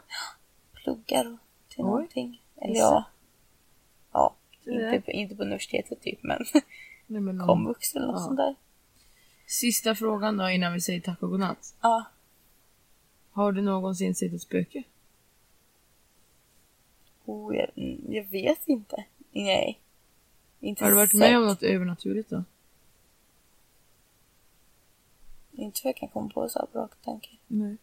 pluggar 0.72 1.32
och 1.32 1.38
till 1.68 1.80
Oj. 1.84 1.86
någonting. 1.86 2.42
Eller 2.56 2.76
ja. 2.76 3.04
Ja, 4.12 4.34
inte, 4.66 5.00
på- 5.04 5.10
inte 5.10 5.34
på 5.36 5.42
universitetet 5.42 6.00
typ 6.02 6.22
men 6.22 6.44
Nej, 7.06 7.20
men, 7.22 7.38
komvux 7.46 7.94
eller 7.94 8.06
något 8.06 8.16
Ja. 8.20 8.24
sånt 8.24 8.36
där. 8.36 8.54
Sista 9.46 9.94
frågan 9.94 10.36
då 10.36 10.50
innan 10.50 10.72
vi 10.72 10.80
säger 10.80 11.00
tack 11.00 11.22
och 11.22 11.30
godnatt. 11.30 11.74
Ja. 11.80 12.04
Har 13.32 13.52
du 13.52 13.62
någonsin 13.62 14.14
sett 14.14 14.32
ett 14.32 14.42
spöke? 14.42 14.82
Oh, 17.24 17.56
jag, 17.56 17.68
jag 18.08 18.24
vet 18.24 18.68
inte. 18.68 19.04
Nej. 19.32 19.80
Inte 20.60 20.84
Har 20.84 20.90
du 20.90 20.96
varit 20.96 21.10
sett. 21.10 21.18
med 21.20 21.38
om 21.38 21.46
något 21.46 21.62
övernaturligt 21.62 22.30
då? 22.30 22.44
Inte 25.60 25.80
vad 25.84 25.88
jag 25.88 25.96
kan 25.96 26.08
komma 26.08 26.30
på 26.34 26.48
så 26.48 26.68
på 26.72 26.78
rak 26.78 26.90
tanke. 27.04 27.28
Nej. 27.46 27.76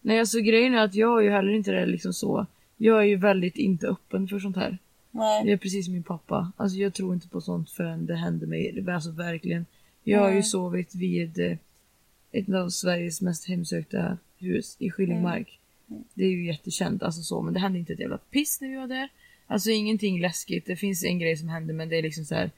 Nej, 0.00 0.20
alltså 0.20 0.40
grejen 0.40 0.74
är 0.74 0.84
att 0.84 0.94
jag 0.94 1.18
är 1.18 1.24
ju 1.24 1.30
heller 1.30 1.52
inte 1.52 1.70
det 1.70 1.86
liksom 1.86 2.12
så. 2.12 2.46
Jag 2.76 2.98
är 2.98 3.04
ju 3.04 3.16
väldigt 3.16 3.56
inte 3.56 3.86
öppen 3.86 4.28
för 4.28 4.38
sånt 4.38 4.56
här. 4.56 4.78
Nej. 5.10 5.44
Jag 5.44 5.52
är 5.52 5.56
precis 5.56 5.84
som 5.84 5.94
min 5.94 6.02
pappa. 6.02 6.52
Alltså 6.56 6.78
jag 6.78 6.94
tror 6.94 7.14
inte 7.14 7.28
på 7.28 7.40
sånt 7.40 7.70
förrän 7.70 8.06
det 8.06 8.16
händer 8.16 8.46
mig. 8.46 8.84
Alltså 8.88 9.10
verkligen. 9.10 9.66
Jag 10.02 10.20
har 10.20 10.30
ju 10.30 10.42
sovit 10.42 10.94
vid 10.94 11.38
eh, 11.38 11.56
ett 12.32 12.54
av 12.54 12.68
Sveriges 12.68 13.20
mest 13.20 13.48
hemsökta 13.48 14.18
hus 14.38 14.76
i 14.78 14.90
Skillingmark. 14.90 15.58
Det 16.14 16.24
är 16.24 16.30
ju 16.30 16.46
jättekänt 16.46 17.02
alltså 17.02 17.22
så, 17.22 17.42
men 17.42 17.54
det 17.54 17.60
hände 17.60 17.78
inte 17.78 17.92
ett 17.92 18.00
jävla 18.00 18.18
piss 18.18 18.60
när 18.60 18.68
vi 18.68 18.76
var 18.76 18.86
där. 18.86 19.08
Alltså 19.46 19.70
ingenting 19.70 20.20
läskigt. 20.20 20.66
Det 20.66 20.76
finns 20.76 21.04
en 21.04 21.18
grej 21.18 21.36
som 21.36 21.48
händer 21.48 21.74
men 21.74 21.88
det 21.88 21.98
är 21.98 22.02
liksom 22.02 22.24
så 22.24 22.34
här. 22.34 22.50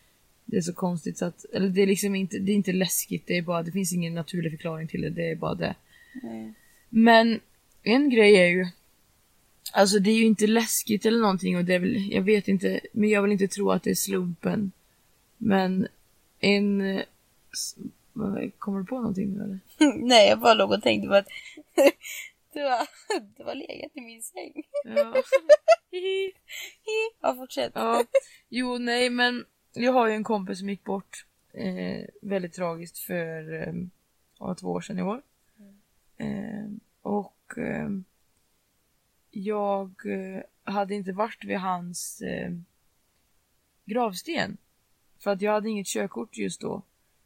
Det 0.47 0.57
är 0.57 0.61
så 0.61 0.73
konstigt 0.73 1.19
så 1.19 1.25
att, 1.25 1.45
eller 1.45 1.69
det 1.69 1.83
är 1.83 1.87
liksom 1.87 2.15
inte, 2.15 2.39
det 2.39 2.53
är 2.53 2.57
inte 2.57 2.73
läskigt. 2.73 3.27
Det 3.27 3.39
är 3.39 3.43
bara, 3.43 3.63
det 3.63 3.73
finns 3.73 3.93
ingen 3.93 4.15
naturlig 4.15 4.53
förklaring 4.53 4.89
till 4.89 5.01
det. 5.01 5.11
Det 5.11 5.31
är 5.31 5.37
bara 5.37 5.55
det. 5.55 5.75
Nej. 6.23 6.53
Men 6.89 7.41
en 7.83 8.11
grej 8.11 8.37
är 8.37 8.49
ju 8.49 8.67
Alltså 9.73 9.99
det 9.99 10.11
är 10.11 10.15
ju 10.15 10.25
inte 10.25 10.47
läskigt 10.47 11.07
eller 11.07 11.21
någonting 11.21 11.57
och 11.57 11.65
det 11.65 11.75
är 11.75 11.79
väl, 11.79 12.13
jag 12.13 12.23
vet 12.23 12.49
inte, 12.49 12.81
men 12.93 13.09
jag 13.09 13.23
vill 13.23 13.33
inte 13.33 13.49
tro 13.49 13.71
att 13.71 13.83
det 13.83 13.91
är 13.91 13.95
slumpen. 13.95 14.73
Men 15.37 15.89
en... 16.41 17.03
Kommer 18.59 18.79
du 18.79 18.87
på 18.87 18.95
någonting 18.95 19.33
nu 19.33 19.45
eller? 19.45 19.59
Nej, 20.07 20.29
jag 20.29 20.41
bara 20.41 20.55
låg 20.55 20.71
och 20.71 20.83
tänkte 20.83 21.09
på 21.09 21.15
att 21.15 21.27
du 22.53 22.61
har, 22.61 22.87
du 23.37 23.45
har 23.45 23.55
legat 23.55 23.91
i 23.95 24.01
min 24.01 24.23
säng. 24.23 24.63
Ja. 24.85 25.15
Ja, 27.21 27.35
fortsätt. 27.35 27.73
ja. 27.75 28.05
Jo, 28.49 28.79
nej 28.79 29.11
men 29.11 29.45
jag 29.83 29.93
har 29.93 30.09
ju 30.09 30.14
en 30.14 30.24
kompis 30.24 30.59
som 30.59 30.68
gick 30.68 30.85
bort 30.85 31.27
eh, 31.53 32.05
väldigt 32.22 32.53
tragiskt 32.53 32.99
för 32.99 33.53
eh, 33.53 34.55
två 34.55 34.68
år 34.70 34.81
sedan 34.81 34.99
i 34.99 35.03
år. 35.03 35.22
Eh, 36.16 36.66
och 37.03 37.59
eh, 37.59 37.89
jag 39.31 39.91
eh, 40.07 40.43
hade 40.64 40.95
inte 40.95 41.12
varit 41.12 41.45
vid 41.45 41.59
hans 41.59 42.22
eh, 42.22 42.53
gravsten. 43.85 44.57
För 45.18 45.31
att 45.31 45.43
jag 45.43 45.53
hade 45.53 45.68
inget 45.68 45.87
körkort 45.87 46.37
just 46.37 46.61
då. 46.61 46.83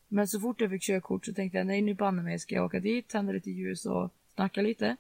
Men 0.09 0.29
så 0.29 0.41
fort 0.41 0.61
jag 0.61 0.71
fick 0.71 0.83
körkort 0.83 1.27
så 1.27 1.33
tänkte 1.35 1.59
jag 1.59 1.67
nej 1.67 1.83
nu 1.83 1.95
banne 1.95 2.23
mig 2.23 2.39
ska 2.39 2.55
jag 2.55 2.65
åka 2.65 2.81
dit, 2.81 3.09
tända 3.09 3.33
lite 3.33 3.51
ljus 3.51 3.87
och 3.87 4.11
snacka 4.35 4.63
lite. 4.63 4.97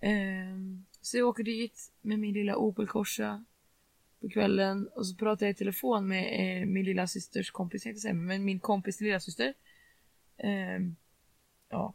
Ehm, 0.00 0.84
så 1.00 1.18
jag 1.18 1.28
åker 1.28 1.42
dit 1.42 1.92
med 2.00 2.18
min 2.18 2.34
lilla 2.34 2.56
Opel 2.56 2.86
Corsa 2.86 3.44
på 4.20 4.28
kvällen 4.28 4.88
och 4.88 5.06
så 5.06 5.16
pratade 5.16 5.44
jag 5.46 5.50
i 5.50 5.58
telefon 5.58 6.08
med 6.08 6.24
eh, 6.24 6.66
min 6.66 6.84
lilla 6.84 7.06
systers 7.06 7.50
kompis, 7.50 7.86
jag 7.86 7.96
säga, 7.96 8.14
men 8.14 8.44
min 8.44 8.60
kompis 8.60 9.00
lilla 9.00 9.20
syster. 9.20 9.54
Eh, 10.36 10.80
ja, 11.68 11.94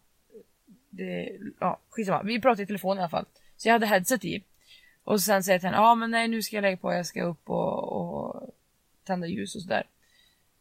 det, 0.90 1.38
ja, 1.60 1.80
skitsamma. 1.90 2.24
Vi 2.24 2.42
pratade 2.42 2.64
i 2.64 2.68
telefon 2.68 2.98
i 2.98 3.00
alla 3.00 3.10
fall. 3.10 3.26
Så 3.58 3.68
jag 3.68 3.74
hade 3.74 3.86
headset 3.86 4.26
i. 4.26 4.44
Och 5.04 5.22
sen 5.22 5.44
säger 5.44 5.56
jag 5.56 5.62
till 5.62 5.68
henne, 5.68 5.78
ja 5.78 5.96
men 5.96 6.12
nej 6.12 6.28
nu 6.28 6.42
ska 6.42 6.56
jag 6.56 6.62
lägga 6.62 6.78
på, 6.78 6.94
jag 6.94 7.06
ska 7.06 7.24
upp 7.24 7.50
och, 7.50 7.92
och 7.92 8.50
tända 9.04 9.28
ljus 9.28 9.56
och 9.56 9.62
sådär. 9.62 9.84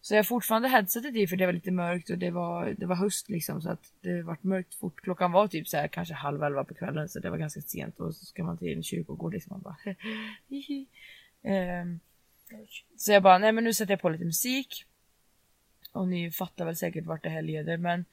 Så 0.00 0.14
jag 0.14 0.18
har 0.18 0.24
fortfarande 0.24 0.68
headsetet 0.68 1.16
i 1.16 1.26
för 1.26 1.36
det 1.36 1.46
var 1.46 1.52
lite 1.52 1.70
mörkt 1.70 2.10
och 2.10 2.18
det 2.18 2.30
var, 2.30 2.74
det 2.78 2.86
var 2.86 2.96
höst 2.96 3.28
liksom 3.28 3.62
så 3.62 3.70
att 3.70 3.92
det 4.00 4.22
vart 4.22 4.42
mörkt 4.42 4.74
fort. 4.74 5.00
Klockan 5.00 5.32
var 5.32 5.48
typ 5.48 5.68
så 5.68 5.76
här 5.76 5.88
kanske 5.88 6.14
halv 6.14 6.42
elva 6.42 6.64
på 6.64 6.74
kvällen 6.74 7.08
så 7.08 7.18
det 7.18 7.30
var 7.30 7.38
ganska 7.38 7.60
sent 7.60 8.00
och 8.00 8.14
så 8.14 8.24
ska 8.24 8.44
man 8.44 8.58
till 8.58 8.76
en 8.76 8.82
kyrkogård 8.82 9.32
liksom. 9.32 9.50
Man 9.50 9.60
bara, 9.62 9.94
Ehm, 11.42 12.00
så 12.96 13.12
jag 13.12 13.22
bara, 13.22 13.38
nej 13.38 13.52
men 13.52 13.64
nu 13.64 13.74
sätter 13.74 13.92
jag 13.92 14.00
på 14.00 14.08
lite 14.08 14.24
musik. 14.24 14.84
Och 15.92 16.08
ni 16.08 16.30
fattar 16.30 16.64
väl 16.64 16.76
säkert 16.76 17.06
vart 17.06 17.22
det 17.22 17.28
här 17.28 17.42
leder 17.42 17.76
men 17.76 18.04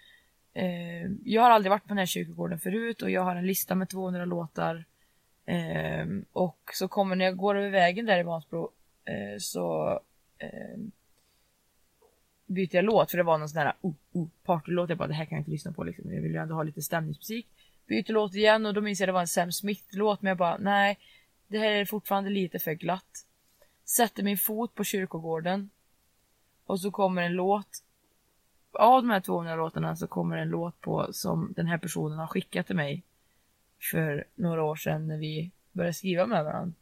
eh, 0.54 1.12
jag 1.24 1.42
har 1.42 1.50
aldrig 1.50 1.70
varit 1.70 1.84
på 1.84 1.88
den 1.88 1.98
här 1.98 2.06
kyrkogården 2.06 2.60
förut 2.60 3.02
och 3.02 3.10
jag 3.10 3.22
har 3.22 3.36
en 3.36 3.48
lista 3.48 3.76
med 3.76 3.90
200 3.90 4.26
låtar. 4.26 4.86
Eh, 5.46 6.06
och 6.32 6.72
så 6.74 6.88
kommer 6.88 7.16
när 7.16 7.26
jag 7.26 7.38
går 7.38 7.56
över 7.56 7.70
vägen 7.70 8.06
där 8.06 8.20
i 8.20 8.24
Vansbro 8.24 8.72
eh, 9.06 9.38
så 9.40 10.00
ehm, 10.38 10.92
byter 12.46 12.76
jag 12.76 12.86
låt 12.86 13.12
för 13.12 13.18
det 13.18 13.24
var 13.24 13.38
någon 13.38 13.50
sån 13.50 13.62
här 13.62 13.74
oh, 13.82 13.94
oh, 14.12 14.28
partylåt. 14.44 14.90
Jag 14.90 14.98
bara 14.98 15.08
det 15.08 15.14
här 15.14 15.26
kan 15.26 15.36
jag 15.36 15.42
inte 15.42 15.52
lyssna 15.52 15.72
på 15.72 15.84
liksom. 15.84 16.14
Jag 16.14 16.22
vill 16.22 16.32
ju 16.32 16.38
ändå 16.38 16.56
ha 16.56 16.64
lite 16.64 16.82
stämningsmusik. 16.82 17.48
Byter 17.88 18.14
låt 18.14 18.36
igen 18.36 18.66
och 18.66 18.74
då 18.74 18.82
minns 18.82 19.00
jag 19.00 19.10
det 19.10 19.14
var 19.14 19.22
en 19.22 19.28
Sam 19.28 19.52
Smith 19.52 19.84
låt 19.92 20.22
men 20.22 20.30
jag 20.30 20.38
bara 20.38 20.58
nej. 20.58 20.98
Det 21.50 21.60
här 21.60 21.72
är 21.72 21.86
fortfarande 21.86 22.30
lite 22.30 22.60
för 22.60 22.74
glatt. 22.74 23.26
Sätter 23.86 24.24
min 24.24 24.38
fot 24.38 24.76
på 24.76 24.84
kyrkogården. 24.84 25.70
Och 26.66 26.80
så 26.80 26.92
kommer 26.92 27.22
en 27.22 27.34
låt. 27.34 27.84
Av 28.72 29.02
de 29.02 29.10
här 29.10 29.20
200 29.20 29.56
låtarna 29.56 29.96
så 29.96 30.08
kommer 30.08 30.38
en 30.38 30.50
låt 30.50 30.82
på 30.82 31.14
som 31.14 31.54
den 31.56 31.68
här 31.68 31.78
personen 31.78 32.20
har 32.20 32.28
skickat 32.28 32.68
till 32.68 32.76
mig. 32.76 33.04
För 33.92 34.28
några 34.36 34.64
år 34.64 34.76
sedan 34.76 35.08
när 35.08 35.18
vi 35.18 35.52
började 35.72 35.94
skriva 35.94 36.26
med 36.26 36.44
varandra. 36.44 36.74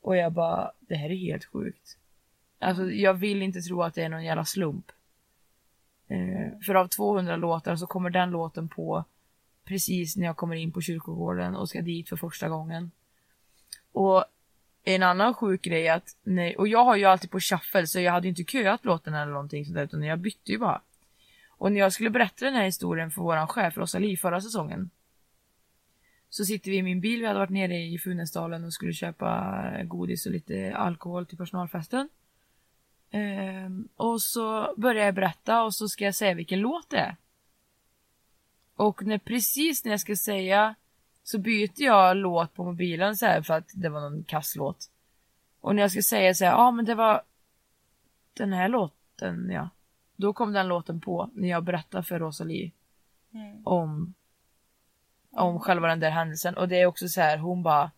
Och 0.00 0.16
jag 0.16 0.32
bara, 0.32 0.72
det 0.80 0.94
här 0.94 1.10
är 1.10 1.16
helt 1.16 1.44
sjukt. 1.44 1.98
Alltså 2.58 2.90
jag 2.90 3.14
vill 3.14 3.42
inte 3.42 3.60
tro 3.60 3.82
att 3.82 3.94
det 3.94 4.02
är 4.02 4.08
någon 4.08 4.24
jävla 4.24 4.44
slump. 4.44 4.92
Eh, 6.08 6.60
för 6.66 6.74
av 6.74 6.88
200 6.88 7.36
låtar 7.36 7.76
så 7.76 7.86
kommer 7.86 8.10
den 8.10 8.30
låten 8.30 8.68
på 8.68 9.04
precis 9.64 10.16
när 10.16 10.26
jag 10.26 10.36
kommer 10.36 10.56
in 10.56 10.72
på 10.72 10.80
kyrkogården 10.80 11.56
och 11.56 11.68
ska 11.68 11.82
dit 11.82 12.08
för 12.08 12.16
första 12.16 12.48
gången. 12.48 12.90
Och 13.94 14.24
en 14.84 15.02
annan 15.02 15.34
sjuk 15.34 15.62
grej 15.62 15.86
är 15.86 15.94
att, 15.94 16.16
nej, 16.22 16.56
och 16.56 16.68
jag 16.68 16.84
har 16.84 16.96
ju 16.96 17.04
alltid 17.04 17.30
på 17.30 17.40
shuffle 17.40 17.86
så 17.86 18.00
jag 18.00 18.12
hade 18.12 18.26
ju 18.26 18.28
inte 18.28 18.52
köat 18.52 18.84
låten 18.84 19.14
eller 19.14 19.32
någonting 19.32 19.64
sådär 19.64 19.84
utan 19.84 20.02
jag 20.02 20.18
bytte 20.18 20.52
ju 20.52 20.58
bara. 20.58 20.80
Och 21.48 21.72
när 21.72 21.80
jag 21.80 21.92
skulle 21.92 22.10
berätta 22.10 22.44
den 22.44 22.54
här 22.54 22.64
historien 22.64 23.10
för 23.10 23.22
våran 23.22 23.48
chef 23.48 23.76
Rosalie 23.76 24.16
förra 24.16 24.40
säsongen. 24.40 24.90
Så 26.28 26.44
sitter 26.44 26.70
vi 26.70 26.76
i 26.76 26.82
min 26.82 27.00
bil, 27.00 27.20
vi 27.20 27.26
hade 27.26 27.38
varit 27.38 27.50
nere 27.50 27.76
i 27.76 27.98
Funäsdalen 27.98 28.64
och 28.64 28.72
skulle 28.72 28.92
köpa 28.92 29.64
godis 29.84 30.26
och 30.26 30.32
lite 30.32 30.76
alkohol 30.76 31.26
till 31.26 31.38
personalfesten. 31.38 32.08
Ehm, 33.10 33.88
och 33.96 34.22
så 34.22 34.74
börjar 34.76 35.04
jag 35.04 35.14
berätta 35.14 35.62
och 35.62 35.74
så 35.74 35.88
ska 35.88 36.04
jag 36.04 36.14
säga 36.14 36.34
vilken 36.34 36.60
låt 36.60 36.90
det 36.90 36.98
är. 36.98 37.16
Och 38.76 39.06
när, 39.06 39.18
precis 39.18 39.84
när 39.84 39.90
jag 39.90 40.00
ska 40.00 40.16
säga 40.16 40.74
så 41.24 41.38
byter 41.38 41.82
jag 41.82 42.16
låt 42.16 42.54
på 42.54 42.64
mobilen 42.64 43.16
så 43.16 43.26
här 43.26 43.42
för 43.42 43.54
att 43.54 43.70
det 43.74 43.88
var 43.88 44.00
någon 44.00 44.24
kasslåt. 44.24 44.90
Och 45.60 45.74
när 45.74 45.82
jag 45.82 45.90
ska 45.90 46.02
säga 46.02 46.34
så 46.34 46.44
här, 46.44 46.52
ja 46.52 46.58
ah, 46.58 46.70
men 46.70 46.84
det 46.84 46.94
var 46.94 47.22
den 48.34 48.52
här 48.52 48.68
låten 48.68 49.50
ja. 49.50 49.68
Då 50.16 50.32
kom 50.32 50.52
den 50.52 50.68
låten 50.68 51.00
på 51.00 51.30
när 51.34 51.48
jag 51.48 51.64
berättade 51.64 52.04
för 52.04 52.18
Rosalie 52.18 52.72
Mm. 53.34 53.62
om 53.64 54.14
om 55.30 55.60
själva 55.60 55.88
den 55.88 56.00
där 56.00 56.10
händelsen 56.10 56.56
och 56.56 56.68
det 56.68 56.80
är 56.80 56.86
också 56.86 57.08
så 57.08 57.20
här 57.20 57.38
hon 57.38 57.62
bara 57.62 57.90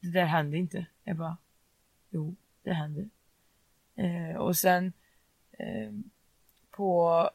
det 0.00 0.10
där 0.10 0.24
hände 0.24 0.56
inte. 0.56 0.86
Jag 1.04 1.16
bara 1.16 1.36
jo, 2.10 2.34
det 2.62 2.72
hände. 2.72 3.08
Eh, 3.94 4.36
och 4.36 4.56
sen 4.56 4.92
eh, 5.52 5.92
på 6.70 7.30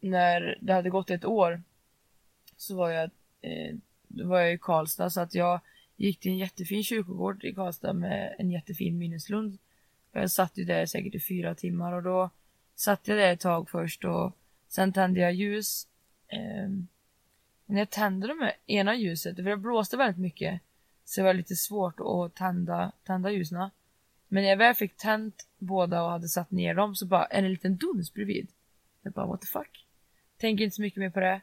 när 0.00 0.58
det 0.60 0.72
hade 0.72 0.90
gått 0.90 1.10
ett 1.10 1.24
år 1.24 1.62
så 2.56 2.76
var 2.76 2.90
jag 2.90 3.10
eh, 3.40 3.76
var 4.08 4.40
jag 4.40 4.52
i 4.52 4.58
Karlstad 4.58 5.10
så 5.10 5.20
att 5.20 5.34
jag 5.34 5.60
gick 5.96 6.20
till 6.20 6.32
en 6.32 6.38
jättefin 6.38 6.84
kyrkogård 6.84 7.44
i 7.44 7.54
Karlstad 7.54 7.92
med 7.92 8.34
en 8.38 8.50
jättefin 8.50 8.98
minneslund. 8.98 9.58
Jag 10.12 10.30
satt 10.30 10.58
ju 10.58 10.64
där 10.64 10.86
säkert 10.86 11.14
i 11.14 11.20
fyra 11.20 11.54
timmar 11.54 11.92
och 11.92 12.02
då 12.02 12.30
satt 12.74 13.08
jag 13.08 13.18
där 13.18 13.32
ett 13.32 13.40
tag 13.40 13.70
först 13.70 14.04
och 14.04 14.32
sen 14.68 14.92
tände 14.92 15.20
jag 15.20 15.34
ljus. 15.34 15.86
Eh, 16.28 16.68
när 17.66 17.78
jag 17.78 17.90
tände 17.90 18.26
det 18.26 18.54
ena 18.66 18.94
ljuset, 18.94 19.36
för 19.36 19.42
det 19.42 19.56
blåste 19.56 19.96
väldigt 19.96 20.20
mycket, 20.20 20.60
så 21.04 21.20
det 21.20 21.24
var 21.24 21.34
lite 21.34 21.56
svårt 21.56 22.00
att 22.00 22.34
tända, 22.34 22.92
tända 23.04 23.30
ljusen. 23.30 23.70
Men 24.28 24.42
när 24.42 24.50
jag 24.50 24.56
väl 24.56 24.74
fick 24.74 24.96
tänt 24.96 25.48
båda 25.58 26.02
och 26.02 26.10
hade 26.10 26.28
satt 26.28 26.50
ner 26.50 26.74
dem 26.74 26.94
så 26.94 27.06
bara 27.06 27.24
en 27.24 27.48
liten 27.50 27.76
duns 27.76 28.14
bredvid. 28.14 28.48
Jag 29.02 29.12
bara 29.12 29.26
what 29.26 29.40
the 29.40 29.46
fuck? 29.46 29.86
Tänker 30.38 30.64
inte 30.64 30.76
så 30.76 30.82
mycket 30.82 31.00
mer 31.00 31.10
på 31.10 31.20
det. 31.20 31.40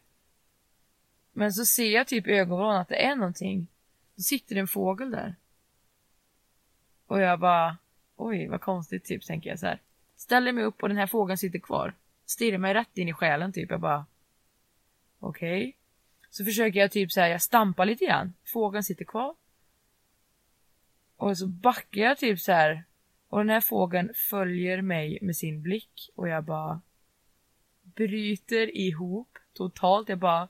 Men 1.37 1.53
så 1.53 1.65
ser 1.65 1.91
jag 1.91 2.07
typ 2.07 2.27
i 2.27 2.31
ögonvrån 2.31 2.75
att 2.75 2.89
det 2.89 3.05
är 3.05 3.15
någonting. 3.15 3.67
Då 4.15 4.21
sitter 4.21 4.55
det 4.55 4.61
en 4.61 4.67
fågel 4.67 5.11
där. 5.11 5.35
Och 7.07 7.21
jag 7.21 7.39
bara 7.39 7.77
oj 8.15 8.47
vad 8.47 8.61
konstigt 8.61 9.05
typ 9.05 9.25
tänker 9.25 9.49
jag 9.49 9.59
så 9.59 9.65
här. 9.65 9.81
Ställer 10.15 10.51
mig 10.51 10.63
upp 10.63 10.83
och 10.83 10.89
den 10.89 10.97
här 10.97 11.07
fågeln 11.07 11.37
sitter 11.37 11.59
kvar. 11.59 11.93
stirrar 12.25 12.57
mig 12.57 12.73
rätt 12.73 12.97
in 12.97 13.07
i 13.07 13.13
själen 13.13 13.53
typ. 13.53 13.69
Jag 13.69 13.79
bara 13.79 14.05
okej. 15.19 15.75
Så 16.29 16.45
försöker 16.45 16.79
jag 16.79 16.91
typ 16.91 17.11
säga 17.11 17.29
jag 17.29 17.41
stampar 17.41 17.85
lite 17.85 18.05
grann. 18.05 18.33
Fågeln 18.53 18.83
sitter 18.83 19.05
kvar. 19.05 19.35
Och 21.15 21.37
så 21.37 21.47
backar 21.47 22.01
jag 22.01 22.17
typ 22.17 22.39
så 22.39 22.51
här. 22.51 22.83
Och 23.27 23.37
den 23.37 23.49
här 23.49 23.61
fågeln 23.61 24.11
följer 24.29 24.81
mig 24.81 25.19
med 25.21 25.35
sin 25.35 25.61
blick 25.61 26.09
och 26.15 26.29
jag 26.29 26.43
bara 26.43 26.81
bryter 27.81 28.77
ihop 28.77 29.37
totalt. 29.53 30.09
Jag 30.09 30.19
bara 30.19 30.47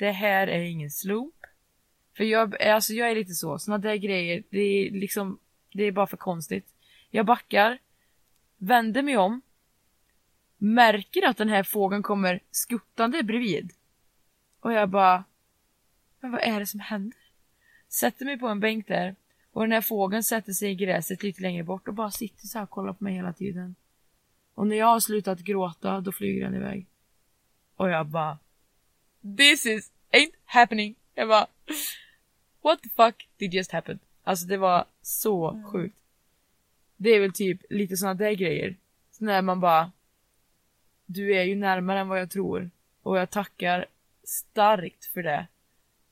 det 0.00 0.12
här 0.12 0.46
är 0.46 0.60
ingen 0.60 0.90
slump. 0.90 1.34
För 2.16 2.24
jag, 2.24 2.62
alltså 2.62 2.92
jag 2.92 3.10
är 3.10 3.14
lite 3.14 3.34
så, 3.34 3.58
såna 3.58 3.78
där 3.78 3.96
grejer, 3.96 4.42
det 4.50 4.58
är 4.60 4.90
liksom, 4.90 5.38
det 5.72 5.84
är 5.84 5.92
bara 5.92 6.06
för 6.06 6.16
konstigt. 6.16 6.74
Jag 7.10 7.26
backar, 7.26 7.78
vänder 8.58 9.02
mig 9.02 9.16
om, 9.16 9.40
märker 10.58 11.26
att 11.26 11.36
den 11.36 11.48
här 11.48 11.62
fågeln 11.62 12.02
kommer 12.02 12.40
skuttande 12.50 13.22
bredvid. 13.22 13.72
Och 14.60 14.72
jag 14.72 14.88
bara, 14.88 15.24
men 16.20 16.32
vad 16.32 16.40
är 16.40 16.60
det 16.60 16.66
som 16.66 16.80
händer? 16.80 17.18
Sätter 17.88 18.24
mig 18.24 18.38
på 18.38 18.48
en 18.48 18.60
bänk 18.60 18.86
där 18.88 19.16
och 19.52 19.62
den 19.62 19.72
här 19.72 19.80
fågeln 19.80 20.22
sätter 20.22 20.52
sig 20.52 20.70
i 20.70 20.74
gräset 20.74 21.22
lite 21.22 21.42
längre 21.42 21.64
bort 21.64 21.88
och 21.88 21.94
bara 21.94 22.10
sitter 22.10 22.46
så 22.46 22.58
här 22.58 22.62
och 22.62 22.70
kollar 22.70 22.92
på 22.92 23.04
mig 23.04 23.14
hela 23.14 23.32
tiden. 23.32 23.74
Och 24.54 24.66
när 24.66 24.76
jag 24.76 24.86
har 24.86 25.00
slutat 25.00 25.38
gråta, 25.38 26.00
då 26.00 26.12
flyger 26.12 26.44
den 26.44 26.54
iväg. 26.54 26.86
Och 27.76 27.90
jag 27.90 28.06
bara, 28.06 28.38
this 29.22 29.66
is 29.66 29.90
ain't 30.12 30.34
happening. 30.44 30.94
Jag 31.14 31.28
bara, 31.28 31.46
what 32.62 32.82
the 32.82 32.88
fuck 32.88 33.28
did 33.38 33.54
just 33.54 33.72
happen? 33.72 33.98
Alltså 34.24 34.46
det 34.46 34.56
var 34.56 34.84
så 35.02 35.62
sjukt. 35.72 35.96
Det 36.96 37.10
är 37.10 37.20
väl 37.20 37.32
typ 37.32 37.60
lite 37.70 37.96
såna 37.96 38.14
där 38.14 38.32
grejer. 38.32 38.76
Så 39.12 39.24
när 39.24 39.42
man 39.42 39.60
bara, 39.60 39.92
du 41.06 41.36
är 41.36 41.42
ju 41.42 41.56
närmare 41.56 42.00
än 42.00 42.08
vad 42.08 42.20
jag 42.20 42.30
tror. 42.30 42.70
Och 43.02 43.18
jag 43.18 43.30
tackar 43.30 43.86
starkt 44.24 45.04
för 45.04 45.22
det. 45.22 45.46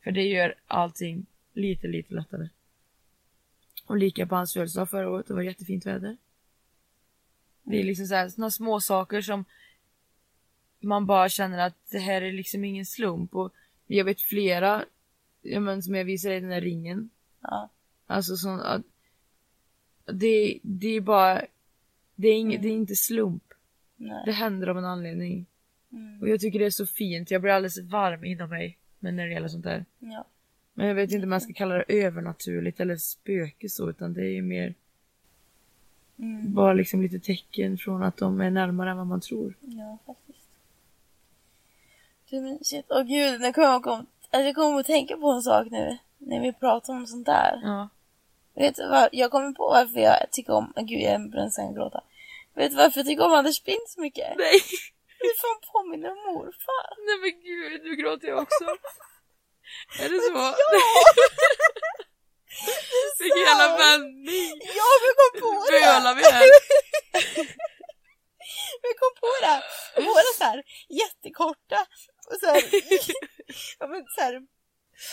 För 0.04 0.10
det 0.10 0.22
gör 0.22 0.54
allting 0.66 1.26
lite, 1.52 1.86
lite 1.86 2.14
lättare. 2.14 2.48
Och 3.86 3.96
lika 3.96 4.26
på 4.26 4.34
hans 4.34 4.52
födelsedag 4.52 4.90
förra 4.90 5.10
året, 5.10 5.26
det 5.26 5.34
var 5.34 5.42
jättefint 5.42 5.86
väder. 5.86 6.16
Det 7.62 7.80
är 7.80 7.84
liksom 7.84 8.06
så 8.06 8.14
här, 8.14 8.28
såna 8.28 8.50
små 8.50 8.80
saker 8.80 9.20
som 9.20 9.44
man 10.80 11.06
bara 11.06 11.28
känner 11.28 11.58
att 11.58 11.74
det 11.90 11.98
här 11.98 12.22
är 12.22 12.32
liksom 12.32 12.64
ingen 12.64 12.86
slump. 12.86 13.34
Och 13.34 13.52
jag 13.86 14.04
vet 14.04 14.20
flera, 14.20 14.84
ja 15.42 15.60
men 15.60 15.82
som 15.82 15.94
jag 15.94 16.04
visade 16.04 16.36
i 16.36 16.40
den 16.40 16.50
här 16.50 16.60
ringen. 16.60 17.10
Ja. 17.40 17.68
Alltså 18.06 18.36
sån 18.36 18.60
att 18.60 18.82
det, 20.04 20.58
det 20.62 20.88
är 20.88 21.00
bara, 21.00 21.42
det 22.14 22.28
är, 22.28 22.34
inget, 22.34 22.62
det 22.62 22.68
är 22.68 22.72
inte 22.72 22.96
slump. 22.96 23.42
Nej. 23.96 24.22
Det 24.24 24.32
händer 24.32 24.66
av 24.66 24.78
en 24.78 24.84
anledning. 24.84 25.46
Mm. 25.92 26.22
Och 26.22 26.28
jag 26.28 26.40
tycker 26.40 26.58
det 26.58 26.66
är 26.66 26.70
så 26.70 26.86
fint, 26.86 27.30
jag 27.30 27.42
blir 27.42 27.52
alldeles 27.52 27.78
varm 27.78 28.24
inom 28.24 28.50
mig. 28.50 28.78
Men 28.98 29.16
när 29.16 29.26
det 29.26 29.32
gäller 29.32 29.48
sånt 29.48 29.64
där. 29.64 29.84
Ja. 29.98 30.24
Men 30.74 30.86
jag 30.86 30.94
vet 30.94 31.12
inte 31.12 31.24
om 31.24 31.30
man 31.30 31.40
ska 31.40 31.52
kalla 31.52 31.74
det 31.74 31.84
övernaturligt 31.88 32.80
eller 32.80 32.96
spöke 32.96 33.68
så, 33.68 33.90
utan 33.90 34.12
det 34.12 34.20
är 34.20 34.30
ju 34.30 34.42
mer 34.42 34.74
Mm. 36.18 36.54
bara 36.54 36.72
liksom 36.72 37.02
lite 37.02 37.18
tecken 37.18 37.78
från 37.78 38.02
att 38.02 38.16
de 38.16 38.40
är 38.40 38.50
närmare 38.50 38.90
än 38.90 38.96
vad 38.96 39.06
man 39.06 39.20
tror. 39.20 39.54
Ja, 39.60 39.98
faktiskt. 40.06 40.27
Du 42.30 42.40
men 42.40 42.64
shit, 42.64 42.86
åh 42.88 43.02
gud, 43.02 43.40
nu 43.40 43.52
kommer 43.52 43.68
jag, 43.68 43.82
kom, 43.82 44.06
alltså, 44.30 44.46
jag 44.46 44.54
kommer 44.54 44.80
att 44.80 44.86
tänka 44.86 45.16
på 45.16 45.28
en 45.30 45.42
sak 45.42 45.66
nu. 45.70 45.98
När 46.18 46.40
vi 46.40 46.52
pratar 46.52 46.92
om 46.92 47.06
sånt 47.06 47.26
där. 47.26 47.60
Ja. 47.62 47.88
Vet 48.54 48.76
du 48.76 48.88
vad, 48.88 49.08
jag 49.12 49.30
kommer 49.30 49.52
på 49.52 49.68
varför 49.68 50.00
jag 50.00 50.32
tycker 50.32 50.52
om, 50.52 50.72
gud 50.76 51.00
jag 51.00 51.12
är 51.12 51.30
brännsen 51.30 51.74
gråta. 51.74 52.00
Vet 52.54 52.70
du 52.70 52.76
varför 52.76 52.98
jag 52.98 53.06
tycker 53.06 53.24
om 53.24 53.32
Anders 53.32 53.60
Pind 53.62 53.88
så 53.88 54.00
mycket? 54.00 54.36
Nej! 54.36 54.60
Det 55.20 55.34
fan 55.42 55.60
påminner 55.72 56.10
om 56.10 56.20
morfar. 56.26 56.88
Nej 57.06 57.16
men 57.22 57.34
gud, 57.48 57.82
nu 57.84 57.96
gråter 57.96 58.28
jag 58.28 58.38
också. 58.42 58.64
är 60.02 60.08
det 60.12 60.20
så? 60.28 60.54
Vilken 63.22 63.42
jävla 63.48 63.68
vändning! 63.76 64.52
Ja, 64.78 64.88
vi 65.04 65.10
kom 65.18 65.32
på 65.40 65.50
det! 65.70 65.80
Bölar 65.80 66.14
vi 66.14 66.22
här? 66.22 66.48
Vi 68.82 68.90
kom 69.00 69.12
på 69.22 69.32
det! 69.44 69.58
Våra 70.06 70.30
så 70.38 70.44
här 70.44 70.62
jättekorta 70.88 71.86
och 72.30 72.36
så 72.40 72.46
här, 72.46 72.62
ja 73.78 73.86
men 73.86 74.04
så 74.16 74.20
här, 74.20 74.32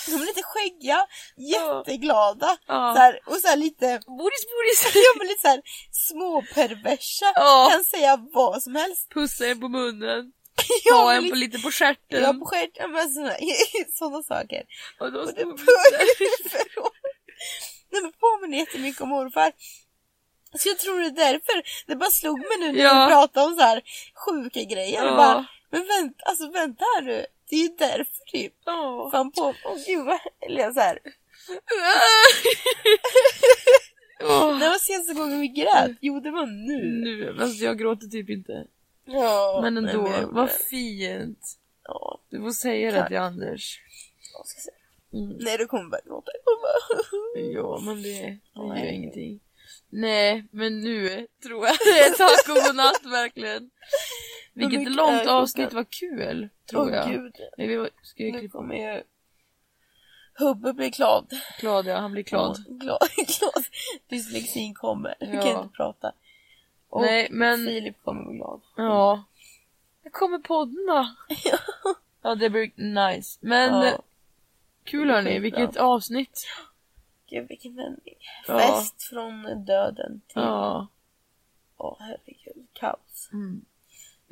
de 0.07 0.13
är 0.21 0.25
lite 0.25 0.43
skäggiga, 0.43 1.07
jätteglada 1.37 2.57
Ja. 2.67 2.93
så 2.95 3.01
här, 3.01 3.19
och 3.25 3.35
så 3.35 3.47
här 3.47 3.57
lite, 3.57 3.99
Boris, 4.07 4.45
Boris! 4.51 4.95
ja 4.95 5.13
men 5.17 5.27
lite 5.27 5.41
så 5.41 5.47
här 5.47 5.61
småperversa, 5.91 7.25
Ja. 7.35 7.69
kan 7.71 7.83
säga 7.83 8.17
vad 8.33 8.63
som 8.63 8.75
helst. 8.75 9.09
Pussa 9.13 9.45
en 9.47 9.59
på 9.59 9.67
munnen. 9.69 10.31
Ja, 10.85 10.93
Ta 10.95 11.13
en 11.13 11.23
lite, 11.23 11.31
på 11.33 11.37
lite 11.37 11.59
på 11.59 11.71
stjärten. 11.71 12.23
ja 12.23 12.33
på 12.33 12.45
stjärten, 12.45 12.91
men 12.91 13.13
såna, 13.13 13.31
sådana 13.93 14.23
saker. 14.23 14.63
Och 14.99 15.11
då 15.11 15.19
Och 15.19 15.33
det 18.01 18.11
påminner 18.19 18.57
jättemycket 18.57 19.01
om 19.01 19.09
morfar. 19.09 19.51
Så 20.59 20.69
jag 20.69 20.77
tror 20.79 20.99
det 20.99 21.05
är 21.05 21.11
därför. 21.31 21.63
Det 21.87 21.95
bara 21.95 22.11
slog 22.11 22.39
mig 22.39 22.57
nu 22.59 22.71
när 22.71 22.83
Ja. 22.83 23.05
vi 23.05 23.11
pratade 23.11 23.45
om 23.45 23.55
så 23.55 23.61
här 23.61 23.81
sjuka 24.25 24.63
grejer. 24.63 25.03
Ja. 25.05 25.15
Bara, 25.15 25.45
men 25.77 25.87
vänta, 25.87 26.23
alltså 26.25 26.49
vänta 26.51 26.83
här 26.95 27.01
nu. 27.01 27.25
Det 27.49 27.55
är 27.55 27.59
ju 27.63 27.75
därför 27.77 28.23
typ. 28.31 28.53
Åh. 28.65 29.11
Fan 29.11 29.31
på, 29.31 29.53
åh 29.65 29.77
gud 29.87 30.05
vad, 30.05 30.19
eller 30.41 30.61
jag 30.61 30.73
så 30.73 30.79
här. 30.79 30.99
Åh. 34.23 34.59
När 34.59 34.69
var 34.69 34.77
senaste 34.79 35.13
gången 35.13 35.39
vi 35.39 35.47
grät? 35.47 35.91
Jo 36.01 36.19
det 36.19 36.31
var 36.31 36.45
nu. 36.45 37.01
Nu, 37.03 37.37
alltså 37.41 37.63
jag 37.65 37.77
gråter 37.79 38.07
typ 38.07 38.29
inte. 38.29 38.67
Ja, 39.05 39.59
Men 39.63 39.73
nej, 39.73 39.93
ändå, 39.93 40.09
jag- 40.09 40.27
vad 40.27 40.51
fint. 40.51 41.57
Ja, 41.83 42.21
Du 42.29 42.39
får 42.41 42.51
säga 42.51 42.91
det 42.91 42.97
Tack. 42.99 43.07
till 43.07 43.17
Anders. 43.17 43.79
jag 44.37 44.47
ska 44.47 44.59
säga. 44.61 44.75
Mm. 45.23 45.37
Nej 45.39 45.57
du 45.57 45.65
kommer 45.67 45.89
börja 45.89 46.03
gråta. 46.05 46.31
Bara- 46.45 47.41
Ja, 47.53 47.79
men 47.85 48.03
det, 48.03 48.09
det 48.09 48.39
gör 48.55 48.67
Nej. 48.67 48.95
ingenting. 48.95 49.39
Nej, 49.89 50.47
men 50.51 50.81
nu 50.81 51.27
tror 51.43 51.65
jag 51.67 51.75
det 51.85 51.99
är 51.99 52.09
tack 52.13 52.49
och 52.49 52.63
godnatt 52.63 53.01
verkligen. 53.05 53.69
Vilket 54.55 54.79
mycket 54.79 54.95
långt 54.95 55.27
avsnitt, 55.27 55.73
vad 55.73 55.89
kul. 55.89 56.49
Tror 56.69 56.81
Åh 56.89 56.95
jag. 56.95 57.09
gud. 57.09 57.35
Nej, 57.57 57.67
vi 57.67 57.75
var, 57.75 57.89
ska 58.03 58.23
jag 58.23 58.33
Nu 58.33 58.39
klippa? 58.39 58.57
kommer 58.57 58.75
ju 58.75 59.03
Hubbe 60.39 60.73
bli 60.73 60.89
glad. 60.89 61.27
Glad 61.59 61.85
ja, 61.85 61.97
han 61.97 62.11
blir 62.11 62.23
glad. 62.23 62.57
Ja, 62.67 62.73
glad, 62.75 62.99
glad. 63.17 63.63
Dyslexin 64.09 64.73
kommer. 64.73 65.15
Vi 65.19 65.35
Ja. 65.35 65.41
kan 65.41 65.63
inte 65.63 65.75
prata. 65.75 66.11
Och 66.89 67.01
Nej, 67.01 67.27
men- 67.31 67.65
Filip 67.65 68.01
kommer 68.03 68.23
bli 68.23 68.37
glad. 68.37 68.61
Ja. 68.75 69.23
När 70.03 70.11
kommer 70.11 70.39
podden 70.39 70.85
då? 70.87 71.07
Ja, 72.21 72.35
det 72.35 72.49
blir 72.49 72.71
nice. 72.77 73.39
Men 73.41 73.73
Ja. 73.85 73.99
kul 74.83 75.09
hörni, 75.09 75.39
vilket 75.39 75.77
avsnitt. 75.77 76.47
Gud 77.29 77.47
vilken 77.47 77.75
vändning. 77.75 78.15
Ja. 78.47 78.59
Fest 78.59 79.03
från 79.03 79.65
döden 79.65 80.21
till... 80.27 80.41
Ja. 80.41 80.87
Åh 81.77 81.97
herregud, 81.99 82.67
kaos. 82.73 83.29
Mm. 83.33 83.65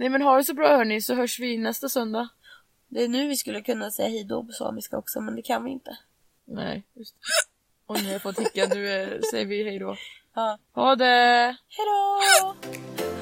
Nej 0.04 0.10
men 0.10 0.22
ha 0.22 0.38
det 0.38 0.44
så 0.44 0.54
bra 0.54 0.78
hörni, 0.78 1.02
så 1.02 1.16
hörs 1.16 1.40
vi 1.40 1.58
nästa 1.58 1.90
söndag. 1.90 2.30
Det 2.88 3.04
är 3.04 3.08
nu 3.08 3.28
vi 3.28 3.36
skulle 3.36 3.62
kunna 3.62 3.92
säga 3.92 4.10
hejdå 4.10 4.44
på 4.44 4.52
samiska 4.52 4.98
också, 4.98 5.22
men 5.22 5.36
det 5.36 5.42
kan 5.42 5.64
vi 5.64 5.72
inte. 5.72 5.98
Nej, 6.46 6.84
just 6.94 7.16
det. 7.16 7.20
Och 7.86 8.00
nu 8.00 8.06
har 8.06 8.12
jag 8.12 8.22
fått 8.22 8.40
hicka, 8.40 8.68
nu 8.68 8.90
eh, 8.90 9.20
säger 9.32 9.46
vi 9.46 9.64
hej 9.64 9.80
då. 9.80 9.96
Ja. 10.34 10.58
Ha 10.74 10.96
det! 10.96 11.56
Hejdå! 11.70 13.13